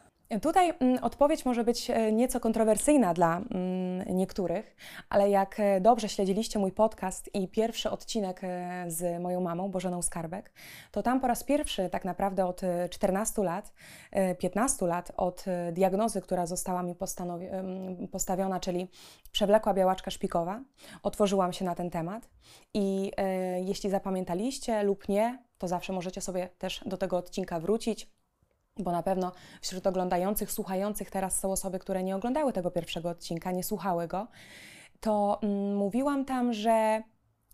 Tutaj 0.43 0.73
mm, 0.81 1.05
odpowiedź 1.05 1.45
może 1.45 1.65
być 1.65 1.91
e, 1.91 2.13
nieco 2.13 2.41
kontrowersyjna 2.41 3.15
dla 3.15 3.37
mm, 3.37 4.17
niektórych, 4.17 4.77
ale 5.09 5.31
jak 5.31 5.61
e, 5.61 5.81
dobrze 5.81 6.09
śledziliście 6.09 6.59
mój 6.59 6.73
podcast 6.73 7.35
i 7.35 7.49
pierwszy 7.49 7.91
odcinek 7.91 8.41
e, 8.45 8.85
z 8.89 9.23
moją 9.23 9.41
mamą, 9.41 9.71
Bożeną 9.71 10.03
Skarbek, 10.03 10.53
to 10.91 11.03
tam 11.03 11.21
po 11.21 11.27
raz 11.27 11.45
pierwszy 11.45 11.89
tak 11.91 12.05
naprawdę 12.05 12.47
od 12.47 12.61
14 12.91 13.43
lat, 13.43 13.73
15 14.39 14.87
lat 14.87 15.13
od 15.17 15.45
diagnozy, 15.73 16.21
która 16.21 16.47
została 16.47 16.83
mi 16.83 16.95
postawiona, 18.13 18.61
czyli 18.61 18.89
przewlekła 19.33 19.75
białaczka 19.75 20.11
szpikowa, 20.11 20.61
otworzyłam 21.03 21.53
się 21.53 21.65
na 21.65 21.75
ten 21.75 21.91
temat 21.91 22.29
i 22.75 23.13
jeśli 23.65 23.91
zapamiętaliście 23.91 24.83
lub 24.83 25.09
nie, 25.09 25.39
to 25.59 25.69
zawsze 25.69 25.93
możecie 25.93 26.21
sobie 26.21 26.49
też 26.59 26.81
do 26.87 26.97
tego 26.97 27.17
odcinka 27.17 27.61
wrócić 27.61 28.15
bo 28.79 28.93
na 28.93 29.03
pewno 29.03 29.33
wśród 29.61 29.87
oglądających, 29.87 30.53
słuchających 30.53 31.11
teraz 31.11 31.41
są 31.41 31.53
osoby, 31.53 31.79
które 31.79 32.03
nie 32.03 32.17
oglądały 32.17 32.53
tego 32.53 32.71
pierwszego 32.71 33.09
odcinka, 33.09 33.51
nie 33.51 33.65
słuchały 33.65 34.09
go, 34.09 34.27
to 35.01 35.39
mm, 35.43 35.77
mówiłam 35.77 36.25
tam, 36.25 36.53
że 36.53 37.03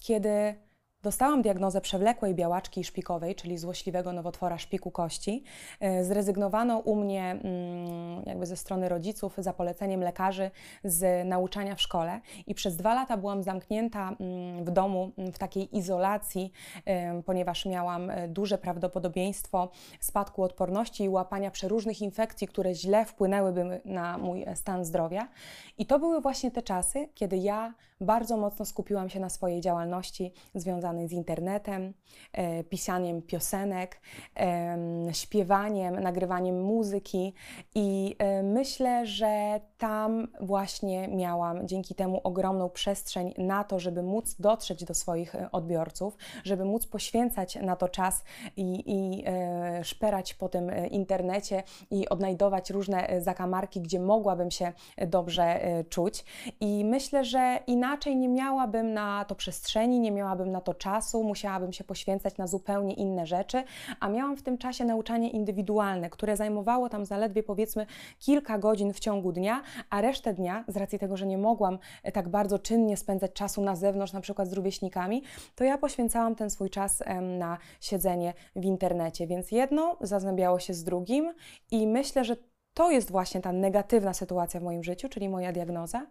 kiedy 0.01 0.55
Dostałam 1.03 1.43
diagnozę 1.43 1.81
przewlekłej 1.81 2.35
białaczki 2.35 2.85
szpikowej, 2.85 3.35
czyli 3.35 3.59
złośliwego 3.59 4.13
nowotwora 4.13 4.59
szpiku 4.59 4.91
kości. 4.91 5.45
E, 5.81 6.05
zrezygnowano 6.05 6.79
u 6.79 6.97
mnie 6.97 7.31
mm, 7.31 8.23
jakby 8.27 8.47
ze 8.47 8.57
strony 8.57 8.89
rodziców 8.89 9.35
za 9.39 9.53
poleceniem 9.53 10.01
lekarzy 10.01 10.51
z 10.85 11.29
nauczania 11.29 11.75
w 11.75 11.81
szkole 11.81 12.21
i 12.47 12.55
przez 12.55 12.77
dwa 12.77 12.95
lata 12.95 13.17
byłam 13.17 13.43
zamknięta 13.43 14.17
mm, 14.21 14.65
w 14.65 14.71
domu 14.71 15.13
w 15.19 15.39
takiej 15.39 15.77
izolacji, 15.77 16.53
ponieważ 17.27 17.67
miałam 17.67 18.11
e, 18.11 18.29
duże 18.29 18.59
prawdopodobieństwo 18.59 19.71
spadku 20.01 20.43
odporności 20.43 21.05
i 21.05 21.09
łapania 21.09 21.51
przeróżnych 21.51 22.01
infekcji, 22.03 22.47
które 22.47 22.75
źle 22.75 23.05
wpłynęłyby 23.05 23.81
na 23.85 24.19
mój 24.19 24.47
stan 24.55 24.85
zdrowia. 24.85 25.29
I 25.79 25.87
to 25.87 25.99
były 25.99 26.21
właśnie 26.21 26.51
te 26.51 26.63
czasy, 26.63 27.09
kiedy 27.15 27.37
ja 27.37 27.75
bardzo 28.01 28.37
mocno 28.37 28.65
skupiłam 28.65 29.09
się 29.11 29.21
na 29.21 29.29
swojej 29.29 29.61
działalności 29.61 30.33
związanej 30.55 31.09
z 31.09 31.13
internetem, 31.13 31.95
e, 32.33 32.65
pisaniem 32.65 33.23
piosenek, 33.23 34.01
e, 34.37 34.79
śpiewaniem, 35.13 36.01
nagrywaniem 36.01 36.63
muzyki 36.63 37.35
i 37.75 38.17
e, 38.19 38.43
myślę, 38.43 39.07
że 39.07 39.61
tam 39.81 40.29
właśnie 40.41 41.09
miałam 41.09 41.69
dzięki 41.69 41.95
temu 41.95 42.21
ogromną 42.25 42.71
przestrzeń 42.71 43.35
na 43.39 43.65
to, 43.65 43.79
żeby 43.79 44.03
móc 44.03 44.35
dotrzeć 44.39 44.85
do 44.85 44.95
swoich 44.95 45.35
e, 45.35 45.51
odbiorców, 45.53 46.17
żeby 46.45 46.65
móc 46.65 46.87
poświęcać 46.87 47.57
na 47.57 47.77
to 47.77 47.89
czas 47.89 48.25
i, 48.57 48.83
i 48.87 49.25
e, 49.27 49.85
szperać 49.85 50.35
po 50.35 50.49
tym 50.49 50.71
e, 50.71 50.87
internecie 50.87 51.63
i 51.91 52.09
odnajdować 52.09 52.71
różne 52.71 53.21
zakamarki, 53.21 53.81
gdzie 53.81 54.01
mogłabym 54.01 54.51
się 54.51 54.73
dobrze 55.07 55.61
czuć. 55.89 56.25
I 56.61 56.85
myślę, 56.85 57.25
że 57.25 57.59
inaczej 57.67 58.17
nie 58.17 58.29
miałabym 58.29 58.93
na 58.93 59.25
to 59.25 59.35
przestrzeni, 59.35 60.01
nie 60.01 60.13
miałabym 60.13 60.53
na 60.53 60.61
to 60.61 60.75
czasu, 60.75 61.25
musiałabym 61.25 61.73
się 61.73 61.85
poświęcać 61.85 62.37
na 62.37 62.47
zupełnie 62.47 62.95
inne 62.95 63.27
rzeczy, 63.27 63.65
a 64.01 64.09
miałam 64.09 64.37
w 64.37 64.43
tym 64.43 64.59
czasie 64.59 64.85
nauczanie 64.85 65.31
indywidualne, 65.31 66.11
które 66.11 66.37
zajmowało 66.37 66.89
tam 66.89 67.05
zaledwie 67.05 67.43
powiedzmy 67.43 67.87
kilka 68.19 68.59
godzin 68.59 68.93
w 68.93 69.01
ciągu 69.01 69.33
dnia, 69.33 69.63
a 69.91 70.01
resztę 70.01 70.35
dnia, 70.35 70.65
z 70.69 70.77
racji 70.77 70.99
tego, 70.99 71.17
że 71.17 71.27
nie 71.27 71.39
mogłam 71.39 71.79
e, 72.03 72.13
tak 72.13 72.29
bardzo 72.29 72.59
czynnie 72.59 72.97
spędzać 72.97 73.33
czasu 73.33 73.63
na 73.63 73.77
zewnątrz, 73.77 74.13
na 74.13 74.21
przykład 74.21 74.49
z 74.49 74.53
rówieśnikami, 74.53 75.23
to 75.55 75.65
ja 75.65 75.79
poświęcałam 75.79 76.35
ten 76.35 76.51
swój 76.51 76.71
czas 76.71 77.03
na 77.39 77.59
siedzenie 77.81 78.35
w 78.57 78.65
internecie. 78.65 79.27
Więc 79.27 79.51
jedno 79.53 79.97
zazębiało 80.01 80.59
się 80.59 80.75
z 80.75 80.85
drugim 80.85 81.35
i 81.71 81.87
myślę, 81.87 82.25
że 82.25 82.37
to 82.75 82.91
jest 82.91 83.11
właśnie 83.11 83.41
ta 83.41 83.53
negatywna 83.53 84.15
sytuacja 84.15 84.61
w 84.61 84.63
moim 84.63 84.85
życiu, 84.85 85.09
czyli 85.09 85.29
moja 85.29 85.53
diagnoza, 85.53 86.07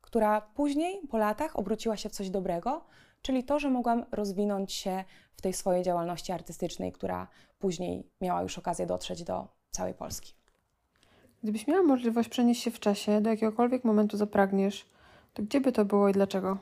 która 0.00 0.40
później, 0.40 1.00
po 1.10 1.18
latach, 1.18 1.58
obróciła 1.58 1.96
się 1.96 2.08
w 2.08 2.12
coś 2.12 2.30
dobrego, 2.30 2.84
czyli 3.22 3.44
to, 3.44 3.58
że 3.58 3.70
mogłam 3.70 4.04
rozwinąć 4.12 4.72
się 4.72 5.04
w 5.34 5.42
tej 5.42 5.52
swojej 5.52 5.82
działalności 5.82 6.32
artystycznej, 6.32 6.92
która 6.92 7.28
później 7.58 8.10
miała 8.20 8.42
już 8.42 8.58
okazję 8.58 8.86
dotrzeć 8.86 9.24
do 9.24 9.48
całej 9.70 9.94
Polski. 9.94 10.34
Gdybyś 11.42 11.66
miała 11.66 11.82
możliwość 11.82 12.28
przenieść 12.28 12.62
się 12.62 12.70
w 12.70 12.80
czasie, 12.80 13.20
do 13.20 13.30
jakiegokolwiek 13.30 13.84
momentu 13.84 14.16
zapragniesz, 14.16 14.86
to 15.34 15.42
gdzie 15.42 15.60
by 15.60 15.72
to 15.72 15.84
było 15.84 16.08
i 16.08 16.12
dlaczego? 16.12 16.58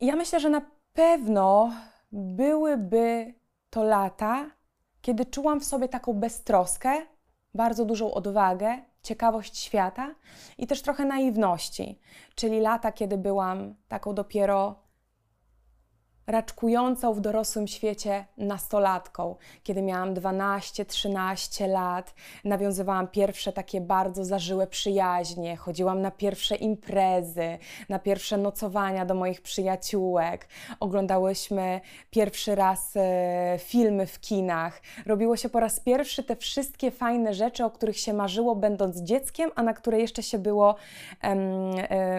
Ja 0.00 0.16
myślę, 0.16 0.40
że 0.40 0.50
na 0.50 0.62
pewno 0.92 1.72
byłyby 2.12 3.34
to 3.70 3.84
lata, 3.84 4.50
kiedy 5.00 5.26
czułam 5.26 5.60
w 5.60 5.64
sobie 5.64 5.88
taką 5.88 6.12
beztroskę, 6.12 7.02
bardzo 7.54 7.84
dużą 7.84 8.14
odwagę, 8.14 8.78
ciekawość 9.02 9.58
świata 9.58 10.14
i 10.58 10.66
też 10.66 10.82
trochę 10.82 11.04
naiwności. 11.04 12.00
Czyli 12.34 12.60
lata, 12.60 12.92
kiedy 12.92 13.18
byłam 13.18 13.74
taką 13.88 14.14
dopiero 14.14 14.83
raczkującą 16.26 17.14
w 17.14 17.20
dorosłym 17.20 17.66
świecie 17.66 18.24
nastolatką. 18.38 19.36
Kiedy 19.62 19.82
miałam 19.82 20.14
12-13 20.14 21.68
lat, 21.68 22.14
nawiązywałam 22.44 23.08
pierwsze 23.08 23.52
takie 23.52 23.80
bardzo 23.80 24.24
zażyłe 24.24 24.66
przyjaźnie, 24.66 25.56
chodziłam 25.56 26.00
na 26.00 26.10
pierwsze 26.10 26.56
imprezy, 26.56 27.58
na 27.88 27.98
pierwsze 27.98 28.36
nocowania 28.36 29.06
do 29.06 29.14
moich 29.14 29.42
przyjaciółek, 29.42 30.48
oglądałyśmy 30.80 31.80
pierwszy 32.10 32.54
raz 32.54 32.92
e, 32.96 33.58
filmy 33.58 34.06
w 34.06 34.20
kinach, 34.20 34.82
robiło 35.06 35.36
się 35.36 35.48
po 35.48 35.60
raz 35.60 35.80
pierwszy 35.80 36.24
te 36.24 36.36
wszystkie 36.36 36.90
fajne 36.90 37.34
rzeczy, 37.34 37.64
o 37.64 37.70
których 37.70 37.98
się 37.98 38.12
marzyło 38.12 38.56
będąc 38.56 39.00
dzieckiem, 39.00 39.50
a 39.54 39.62
na 39.62 39.74
które 39.74 40.00
jeszcze 40.00 40.22
się 40.22 40.38
było 40.38 40.74
e, 41.20 41.34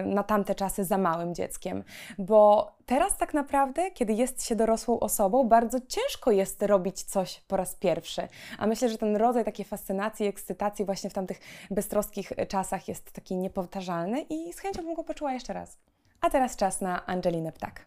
na 0.02 0.22
tamte 0.22 0.54
czasy 0.54 0.84
za 0.84 0.98
małym 0.98 1.34
dzieckiem, 1.34 1.84
bo 2.18 2.75
teraz 2.86 3.16
tak 3.16 3.34
naprawdę, 3.34 3.90
kiedy 3.90 4.12
jest 4.12 4.44
się 4.44 4.56
dorosłą 4.56 5.00
osobą, 5.00 5.48
bardzo 5.48 5.78
ciężko 5.80 6.30
jest 6.30 6.62
robić 6.62 7.02
coś 7.02 7.40
po 7.40 7.56
raz 7.56 7.74
pierwszy. 7.74 8.28
A 8.58 8.66
myślę, 8.66 8.88
że 8.88 8.98
ten 8.98 9.16
rodzaj 9.16 9.44
takiej 9.44 9.64
fascynacji, 9.64 10.26
ekscytacji 10.26 10.84
właśnie 10.84 11.10
w 11.10 11.14
tamtych 11.14 11.40
beztroskich 11.70 12.32
czasach 12.48 12.88
jest 12.88 13.12
taki 13.12 13.36
niepowtarzalny 13.36 14.20
i 14.20 14.52
z 14.52 14.58
chęcią 14.58 14.82
bym 14.82 14.94
go 14.94 15.04
poczuła 15.04 15.32
jeszcze 15.32 15.52
raz. 15.52 15.78
A 16.20 16.30
teraz 16.30 16.56
czas 16.56 16.80
na 16.80 17.06
Angelinę 17.06 17.52
Ptak. 17.52 17.86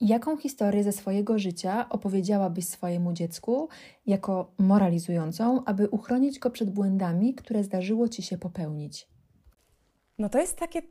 Jaką 0.00 0.36
historię 0.36 0.84
ze 0.84 0.92
swojego 0.92 1.38
życia 1.38 1.86
opowiedziałabyś 1.88 2.68
swojemu 2.68 3.12
dziecku 3.12 3.68
jako 4.06 4.52
moralizującą, 4.58 5.64
aby 5.64 5.88
uchronić 5.88 6.38
go 6.38 6.50
przed 6.50 6.70
błędami, 6.70 7.34
które 7.34 7.64
zdarzyło 7.64 8.08
ci 8.08 8.22
się 8.22 8.38
popełnić? 8.38 9.08
No 10.20 10.28
to 10.28 10.38
jest 10.38 10.58
takie, 10.58 10.82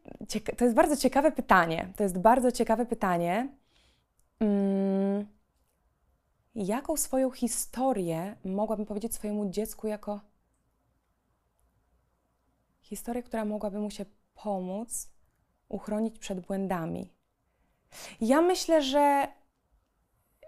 to 0.58 0.66
jest 0.66 0.76
bardzo 0.76 0.98
ciekawe 0.98 1.32
pytanie. 1.32 1.94
To 1.98 2.04
jest 2.04 2.18
bardzo 2.18 2.52
ciekawe 2.52 2.86
pytanie. 2.86 3.50
Hmm, 4.40 5.28
jaką 6.56 6.98
swoją 6.98 7.32
historię 7.32 8.36
mogłabym 8.46 8.86
powiedzieć 8.86 9.16
swojemu 9.16 9.50
dziecku 9.50 9.88
jako 9.88 10.22
historię, 12.82 13.24
która 13.24 13.46
mogłaby 13.46 13.80
mu 13.80 13.92
się 13.92 14.06
pomóc 14.34 15.10
uchronić 15.70 16.20
przed 16.20 16.40
błędami? 16.40 17.14
Ja 18.22 18.42
myślę, 18.42 18.82
że 18.82 19.28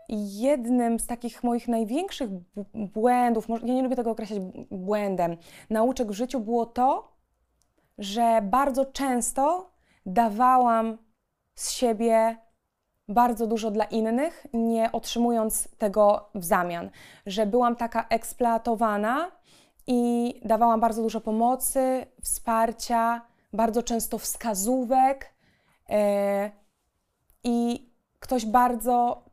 jednym 0.09 0.99
z 0.99 1.07
takich 1.07 1.43
moich 1.43 1.67
największych 1.67 2.29
błędów, 2.73 3.49
ja 3.49 3.73
nie 3.73 3.83
lubię 3.83 3.95
tego 3.95 4.11
określać 4.11 4.39
błędem, 4.71 5.37
nauczek 5.69 6.07
w 6.07 6.13
życiu 6.13 6.39
było 6.39 6.65
to, 6.65 7.10
że 7.97 8.41
bardzo 8.43 8.85
często 8.85 9.71
dawałam 10.05 10.97
z 11.55 11.71
siebie 11.71 12.37
bardzo 13.07 13.47
dużo 13.47 13.71
dla 13.71 13.85
innych, 13.85 14.47
nie 14.53 14.91
otrzymując 14.91 15.67
tego 15.77 16.29
w 16.35 16.43
zamian. 16.43 16.89
Że 17.25 17.45
byłam 17.45 17.75
taka 17.75 18.07
eksploatowana 18.07 19.31
i 19.87 20.33
dawałam 20.45 20.79
bardzo 20.79 21.01
dużo 21.01 21.21
pomocy, 21.21 22.05
wsparcia, 22.23 23.21
bardzo 23.53 23.83
często 23.83 24.17
wskazówek. 24.17 25.33
Yy, 25.89 25.95
I 27.43 27.89
ktoś 28.19 28.45
bardzo 28.45 29.23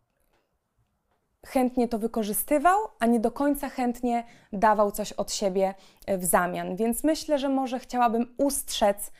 chętnie 1.46 1.88
to 1.88 1.98
wykorzystywał, 1.98 2.78
a 2.98 3.06
nie 3.06 3.20
do 3.20 3.30
końca 3.30 3.68
chętnie 3.68 4.24
dawał 4.52 4.90
coś 4.90 5.12
od 5.12 5.32
siebie 5.32 5.74
w 6.08 6.24
zamian. 6.24 6.76
Więc 6.76 7.04
myślę, 7.04 7.38
że 7.38 7.48
może 7.48 7.78
chciałabym 7.78 8.34
ustrzec 8.38 9.12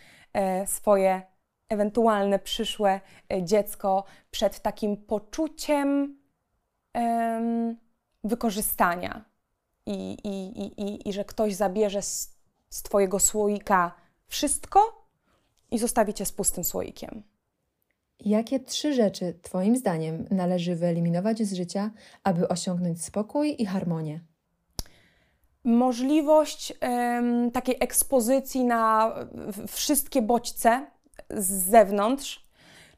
swoje 0.67 1.23
ewentualne 1.69 2.39
przyszłe 2.39 3.01
dziecko 3.43 4.05
przed 4.31 4.61
takim 4.61 4.97
poczuciem 4.97 6.19
wykorzystania 8.25 9.25
i, 9.87 10.17
i, 10.25 10.61
i, 10.83 11.09
i, 11.09 11.13
że 11.13 11.25
ktoś 11.25 11.55
zabierze 11.55 12.03
z, 12.03 12.39
z 12.71 12.83
Twojego 12.83 13.19
słoika 13.19 13.95
wszystko 14.27 15.09
i 15.71 15.79
zostawi 15.79 16.15
Cię 16.15 16.27
z 16.27 16.33
pustym 16.33 16.65
słoikiem. 16.65 17.23
Jakie 18.25 18.61
trzy 18.61 18.95
rzeczy, 18.95 19.39
Twoim 19.43 19.77
zdaniem, 19.77 20.27
należy 20.31 20.77
wyeliminować 20.77 21.43
z 21.43 21.53
życia, 21.53 21.91
aby 22.25 22.49
osiągnąć 22.49 23.05
spokój 23.05 23.63
i 23.63 23.67
harmonię? 23.67 24.21
Możliwość 25.65 26.73
takiej 27.53 27.77
ekspozycji 27.81 28.65
na 28.65 29.15
wszystkie 29.69 30.23
bodźce 30.23 30.87
z 31.31 31.47
zewnątrz, 31.47 32.45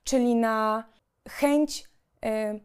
czyli 0.05 0.35
na 0.35 0.85
chęć 1.29 1.85
um, 2.23 2.61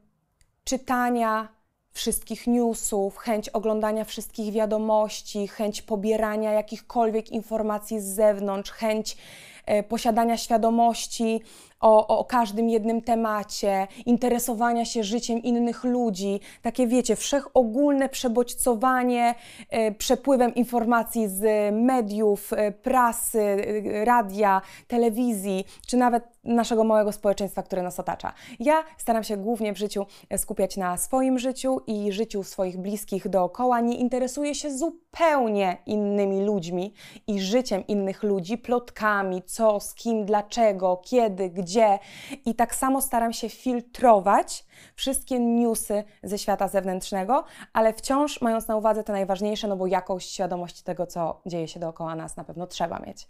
czytania 0.64 1.56
wszystkich 1.92 2.48
newsów, 2.48 3.18
chęć 3.18 3.50
oglądania 3.50 4.06
wszystkich 4.06 4.54
wiadomości, 4.54 5.48
chęć 5.48 5.82
pobierania 5.82 6.52
jakichkolwiek 6.52 7.32
informacji 7.32 8.02
z 8.02 8.06
zewnątrz, 8.06 8.72
chęć 8.72 9.18
e, 9.66 9.84
posiadania 9.84 10.38
świadomości 10.38 11.42
o, 11.86 12.08
o, 12.08 12.26
każdym 12.26 12.70
jednym 12.70 13.02
temacie, 13.02 13.88
interesowania 14.06 14.86
się 14.86 15.04
życiem 15.04 15.44
innych 15.44 15.84
ludzi, 15.84 16.40
takie 16.62 16.88
wiecie, 16.88 17.16
wszechogólne 17.16 18.10
przebodźcowanie 18.10 19.36
e, 19.70 19.92
przepływem 19.92 20.56
informacji 20.56 21.28
z 21.28 21.74
mediów, 21.76 22.54
e, 22.54 22.72
prasy, 22.72 23.42
e, 23.42 24.06
radia, 24.06 24.62
telewizji, 24.88 25.66
czy 25.88 25.98
nawet 25.98 26.24
naszego 26.44 26.84
małego 26.84 27.12
społeczeństwa, 27.12 27.64
które 27.64 27.84
nas 27.84 28.00
otacza. 28.00 28.34
Ja 28.60 28.84
staram 28.98 29.24
się 29.24 29.38
głównie 29.38 29.74
w 29.74 29.78
życiu 29.78 30.06
skupiać 30.38 30.78
na 30.78 30.98
swoim 30.98 31.40
życiu 31.40 31.80
i 31.88 32.12
życiu 32.12 32.44
swoich 32.44 32.78
bliskich 32.78 33.30
dookoła. 33.30 33.80
Nie 33.80 33.98
interesuję 33.98 34.56
się 34.56 34.78
zupełnie 34.78 35.78
innymi 35.86 36.46
ludźmi 36.46 36.94
i 37.28 37.40
życiem 37.40 37.88
innych 37.88 38.24
ludzi, 38.24 38.58
plotkami, 38.58 39.44
co, 39.44 39.80
z 39.80 39.94
kim, 39.94 40.26
dlaczego, 40.26 41.02
kiedy, 41.04 41.50
gdzie 41.50 41.75
gdzie. 41.76 42.00
I 42.46 42.56
tak 42.56 42.76
samo 42.76 43.02
staram 43.02 43.34
się 43.34 43.50
filtrować 43.50 44.66
wszystkie 44.96 45.40
newsy 45.40 46.04
ze 46.24 46.38
świata 46.38 46.68
zewnętrznego, 46.68 47.44
ale 47.74 47.94
wciąż 47.94 48.42
mając 48.42 48.68
na 48.68 48.76
uwadze 48.76 49.04
te 49.04 49.14
najważniejsze, 49.14 49.68
no 49.68 49.78
bo 49.78 49.88
jakąś 49.88 50.26
świadomość 50.26 50.82
tego, 50.82 51.08
co 51.08 51.42
dzieje 51.46 51.68
się 51.68 51.80
dookoła 51.80 52.16
nas, 52.16 52.38
na 52.38 52.44
pewno 52.44 52.68
trzeba 52.68 53.00
mieć. 53.00 53.28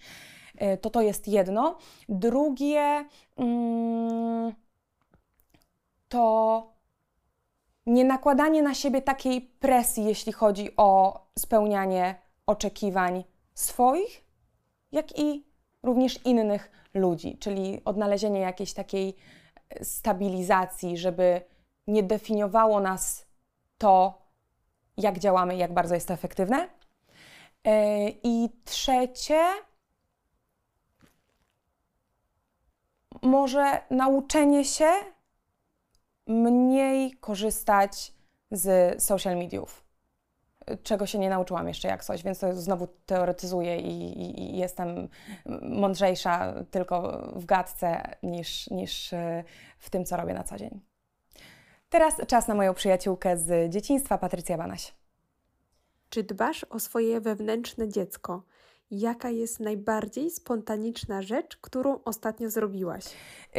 Y, 0.61 0.77
to 0.77 0.89
to 0.89 1.01
jest 1.01 1.27
jedno. 1.27 1.77
Drugie 2.09 3.05
mm, 3.37 4.53
to 6.09 6.67
nie 7.85 8.05
nakładanie 8.05 8.61
na 8.61 8.73
siebie 8.73 9.01
takiej 9.01 9.41
presji, 9.41 10.05
jeśli 10.05 10.33
chodzi 10.33 10.69
o 10.77 11.19
spełnianie 11.39 12.15
oczekiwań 12.45 13.23
swoich, 13.53 14.25
jak 14.91 15.19
i 15.19 15.54
również 15.85 16.25
innych 16.25 16.71
ludzi, 16.93 17.37
czyli 17.37 17.81
odnalezienie 17.85 18.39
jakiejś 18.39 18.73
takiej 18.73 19.15
e, 19.69 19.85
stabilizacji, 19.85 20.97
żeby 20.97 21.41
nie 21.87 22.03
definiowało 22.03 22.79
nas 22.79 23.25
to, 23.77 24.21
jak 24.97 25.19
działamy, 25.19 25.55
jak 25.55 25.73
bardzo 25.73 25.95
jest 25.95 26.07
to 26.07 26.13
efektywne. 26.13 26.69
E, 27.63 28.09
I 28.09 28.49
trzecie, 28.65 29.43
może 33.21 33.81
nauczenie 33.89 34.65
się 34.65 34.91
mniej 36.27 37.11
korzystać 37.11 38.13
z 38.51 39.03
social 39.03 39.37
mediów 39.37 39.84
czego 40.83 41.05
się 41.05 41.19
nie 41.19 41.29
nauczyłam 41.29 41.67
jeszcze 41.67 41.87
jak 41.87 42.03
coś, 42.03 42.23
więc 42.23 42.39
to 42.39 42.53
znowu 42.53 42.87
teoretyzuję 43.05 43.79
i, 43.79 44.21
i, 44.21 44.41
i, 44.41 44.57
jestem 44.57 45.09
mądrzejsza 45.61 46.53
tylko 46.71 47.27
w 47.35 47.45
gadce 47.45 48.15
niż, 48.23 48.69
niż 48.69 49.13
e, 49.13 49.43
w 49.79 49.89
tym, 49.89 50.05
co 50.05 50.17
robię 50.17 50.33
na 50.33 50.43
co 50.43 50.57
dzień. 50.57 50.81
Teraz 51.89 52.15
czas 52.27 52.47
na 52.47 52.55
moją 52.55 52.73
przyjaciółkę 52.73 53.37
z 53.37 53.71
dzieciństwa, 53.71 54.17
Patrycja 54.17 54.57
Banaś. 54.57 54.93
Czy 56.09 56.23
dbasz 56.23 56.63
o 56.63 56.79
swoje 56.79 57.21
wewnętrzne 57.21 57.89
dziecko? 57.89 58.43
Jaka 58.91 59.29
jest 59.29 59.59
najbardziej 59.59 60.31
spontaniczna 60.31 61.21
rzecz, 61.21 61.57
którą 61.57 61.99
ostatnio 62.05 62.49
zrobiłaś? 62.49 63.05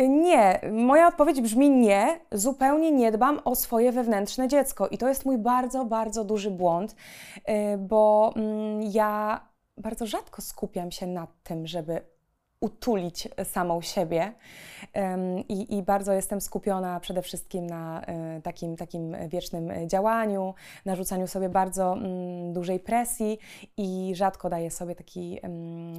Nie, 0.09 0.61
moja 0.73 1.09
odpowiedź 1.09 1.41
brzmi 1.41 1.71
nie. 1.71 2.21
Zupełnie 2.33 2.93
nie 2.93 3.13
dbam 3.13 3.41
o 3.45 3.55
swoje 3.55 3.93
wewnętrzne 3.93 4.49
dziecko 4.49 4.89
i 4.89 4.99
to 4.99 5.09
jest 5.09 5.25
mój 5.25 5.39
bardzo, 5.39 5.85
bardzo 5.85 6.25
duży 6.25 6.51
błąd, 6.51 6.97
y, 7.37 7.79
bo 7.79 8.33
mm, 8.37 8.83
ja 8.83 9.41
bardzo 9.77 10.07
rzadko 10.07 10.43
skupiam 10.43 10.91
się 10.91 11.07
nad 11.07 11.43
tym, 11.43 11.67
żeby 11.67 12.16
utulić 12.61 13.29
samą 13.45 13.81
siebie 13.83 14.33
I, 15.49 15.77
i, 15.77 15.83
bardzo 15.83 16.13
jestem 16.13 16.41
skupiona 16.41 17.01
przede 17.01 17.23
wszystkim 17.23 17.67
na 17.67 18.03
e, 18.03 18.41
takim, 18.43 18.77
takim 18.77 19.17
wiecznym 19.29 19.89
działaniu, 19.89 20.55
narzucaniu 20.85 21.27
sobie 21.27 21.49
bardzo 21.49 21.93
mm, 21.93 22.53
dużej 22.53 22.81
presji 22.81 23.39
i 23.77 24.13
rzadko 24.15 24.51
daję 24.51 24.71
sobie 24.71 24.95
taki 24.95 25.41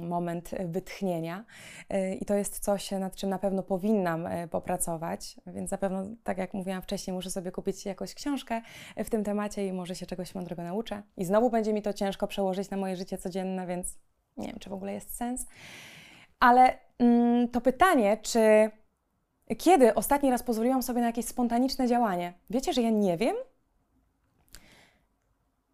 moment 0.02 0.50
wytchnienia. 0.66 1.44
E, 1.88 2.14
I 2.14 2.24
to 2.24 2.34
jest 2.34 2.58
coś, 2.58 2.90
nad 2.90 3.16
czym 3.16 3.30
na 3.30 3.38
pewno 3.38 3.62
powinnam 3.62 4.26
e, 4.26 4.48
popracować, 4.48 5.36
więc 5.46 5.70
zapewne, 5.70 6.14
tak 6.24 6.38
jak 6.38 6.54
mówiłam 6.54 6.82
wcześniej, 6.82 7.14
muszę 7.14 7.30
sobie 7.30 7.52
kupić 7.52 7.86
jakąś 7.86 8.14
książkę 8.14 8.62
w 8.96 9.10
tym 9.10 9.24
temacie 9.24 9.66
i 9.66 9.72
może 9.72 9.94
się 9.94 10.06
czegoś 10.06 10.34
mądrego 10.34 10.62
nauczę. 10.62 11.02
I 11.16 11.24
znowu 11.24 11.50
będzie 11.50 11.72
mi 11.72 11.82
to 11.82 11.92
ciężko 11.92 12.26
przełożyć 12.26 12.70
na 12.70 12.76
moje 12.76 12.96
życie 12.96 13.18
codzienne, 13.18 13.66
więc 13.66 13.98
nie 14.36 14.46
wiem, 14.46 14.58
czy 14.58 14.70
w 14.70 14.72
ogóle 14.72 14.92
jest 14.92 15.16
sens. 15.16 15.46
Ale 16.40 16.78
mm, 16.98 17.48
to 17.48 17.60
pytanie, 17.60 18.16
czy 18.22 18.70
kiedy 19.58 19.94
ostatni 19.94 20.30
raz 20.30 20.42
pozwoliłam 20.42 20.82
sobie 20.82 21.00
na 21.00 21.06
jakieś 21.06 21.24
spontaniczne 21.24 21.86
działanie? 21.88 22.32
Wiecie, 22.50 22.72
że 22.72 22.82
ja 22.82 22.90
nie 22.90 23.16
wiem? 23.16 23.36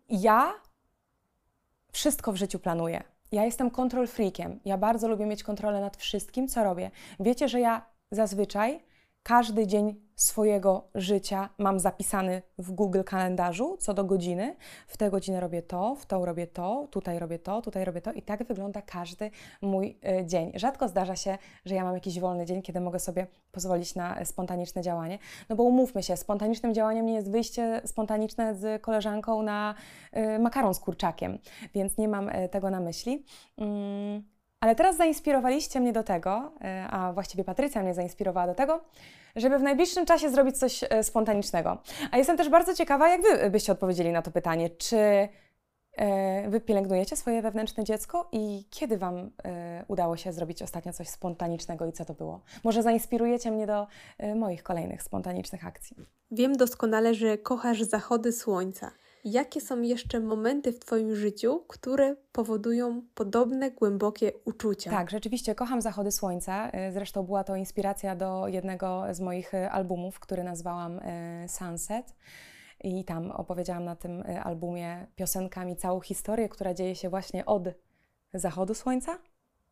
Ja 0.09 0.55
wszystko 1.93 2.33
w 2.33 2.37
życiu 2.37 2.59
planuję. 2.59 3.03
Ja 3.33 3.45
jestem 3.45 3.71
control 3.71 4.07
freakiem. 4.07 4.61
Ja 4.65 4.79
bardzo 4.79 5.09
lubię 5.09 5.27
mieć 5.27 5.43
kontrolę 5.43 5.81
nad 5.81 5.97
wszystkim, 5.97 6.49
co 6.49 6.65
robię. 6.65 6.91
Wiecie, 7.21 7.49
że 7.49 7.61
ja 7.61 7.87
zazwyczaj 8.11 8.81
każdy 9.25 9.67
dzień 9.67 9.95
swojego 10.17 10.89
życia 10.95 11.49
mam 11.59 11.81
zapisany 11.81 12.43
w 12.59 12.73
Google 12.73 13.03
kalendarzu 13.03 13.77
co 13.77 13.95
do 13.95 14.05
godziny. 14.05 14.57
W 14.87 14.97
tę 14.97 15.11
godzinę 15.11 15.41
robię 15.41 15.63
to, 15.63 15.95
w 15.95 16.07
tą 16.07 16.25
robię 16.25 16.47
to, 16.47 16.89
tutaj 16.91 17.19
robię 17.19 17.39
to, 17.39 17.63
tutaj 17.63 17.85
robię 17.85 18.01
to 18.01 18.13
i 18.13 18.23
tak 18.23 18.45
wygląda 18.45 18.83
każdy 18.83 19.31
mój 19.63 19.99
y, 20.21 20.27
dzień. 20.27 20.53
Rzadko 20.55 20.89
zdarza 20.89 21.17
się, 21.17 21.39
że 21.65 21.75
ja 21.75 21.85
mam 21.85 21.95
jakiś 21.95 22.21
wolny 22.21 22.47
dzień, 22.47 22.63
kiedy 22.63 22.81
mogę 22.81 22.99
sobie 22.99 23.27
pozwolić 23.53 23.95
na 23.95 24.25
spontaniczne 24.25 24.83
działanie. 24.83 25.19
No 25.49 25.57
bo 25.57 25.63
umówmy 25.63 26.03
się, 26.03 26.17
spontanicznym 26.17 26.75
działaniem 26.75 27.07
nie 27.07 27.15
jest 27.15 27.31
wyjście 27.31 27.81
spontaniczne 27.85 28.55
z 28.55 28.83
koleżanką 28.83 29.43
na 29.43 29.75
y, 30.17 30.39
makaron 30.39 30.75
z 30.75 30.81
kurczakiem, 30.81 31.39
więc 31.75 31.99
nie 31.99 32.09
mam 32.09 32.29
y, 32.29 32.49
tego 32.49 32.71
na 32.71 32.81
myśli. 32.81 33.25
Mm, 33.59 34.34
ale 34.65 34.75
teraz 34.75 34.97
zainspirowaliście 34.97 35.81
mnie 35.81 35.93
do 35.93 36.03
tego, 36.03 36.53
e, 36.61 36.87
a 36.91 37.13
właściwie 37.13 37.45
Patrycja 37.45 37.83
mnie 37.83 37.95
zainspirowała 37.95 38.47
do 38.47 38.55
tego, 38.55 38.81
żeby 39.37 39.59
w 39.59 39.63
najbliższym 39.63 40.07
czasie 40.07 40.31
zrobić 40.31 40.59
coś 40.59 40.85
e, 40.91 41.03
spontanicznego. 41.03 41.79
A 42.11 42.19
jestem 42.19 42.37
też 42.37 42.49
bardzo 42.49 42.75
ciekawa, 42.75 43.09
jak 43.09 43.23
Wy 43.23 43.51
byście 43.51 43.73
odpowiedzieli 43.73 44.13
na 44.13 44.23
to 44.23 44.31
pytanie. 44.31 44.71
Czy 44.71 45.29
e, 45.97 46.51
Wy 46.51 46.61
pielęgnujecie 46.61 47.17
swoje 47.17 47.43
wewnętrzne 47.43 47.85
dziecko 47.85 48.29
i 48.33 48.65
kiedy 48.71 48.99
Wam 48.99 49.31
udało 49.89 50.17
się 50.17 50.33
zrobić 50.33 50.63
ostatnio 50.63 50.93
coś 50.93 51.09
spontanicznego 51.09 51.87
i 51.87 51.93
co 51.93 52.05
to 52.05 52.15
było? 52.15 52.41
Może 52.65 52.83
zainspirujecie 52.83 53.51
mnie 53.51 53.67
do 53.67 53.87
moich 54.37 54.63
kolejnych 54.63 55.03
spontanicznych 55.03 55.67
akcji. 55.67 55.97
Wiem 56.31 56.57
doskonale, 56.57 57.15
że 57.15 57.39
kochasz 57.39 57.83
zachody 57.83 58.33
słońca. 58.33 58.91
Jakie 59.25 59.61
są 59.61 59.83
jeszcze 59.83 60.21
momenty 60.21 60.73
w 60.73 60.79
Twoim 60.79 61.15
życiu, 61.15 61.65
które 61.69 62.17
powodują 62.33 63.03
podobne 63.15 63.71
głębokie 63.71 64.33
uczucia? 64.45 64.91
Tak, 64.91 65.11
rzeczywiście 65.11 65.55
kocham 65.55 65.81
zachody 65.83 66.13
słońca. 66.13 66.69
Y, 66.89 66.93
zresztą 66.93 67.23
była 67.23 67.45
to 67.45 67.57
inspiracja 67.57 68.17
do 68.17 68.49
jednego 68.49 69.05
z 69.11 69.21
moich 69.21 69.55
y, 69.55 69.71
albumów, 69.71 70.21
który 70.21 70.45
nazwałam 70.45 70.99
y, 70.99 71.49
Sunset. 71.49 72.15
I 72.85 73.05
tam 73.05 73.31
opowiedziałam 73.31 73.85
na 73.85 73.97
tym 73.97 74.25
albumie 74.43 75.07
piosenkami 75.17 75.77
całą 75.77 76.01
historię, 76.01 76.49
która 76.49 76.75
dzieje 76.75 76.95
się 76.95 77.09
właśnie 77.09 77.47
od 77.47 77.65
zachodu 78.35 78.75
słońca 78.75 79.19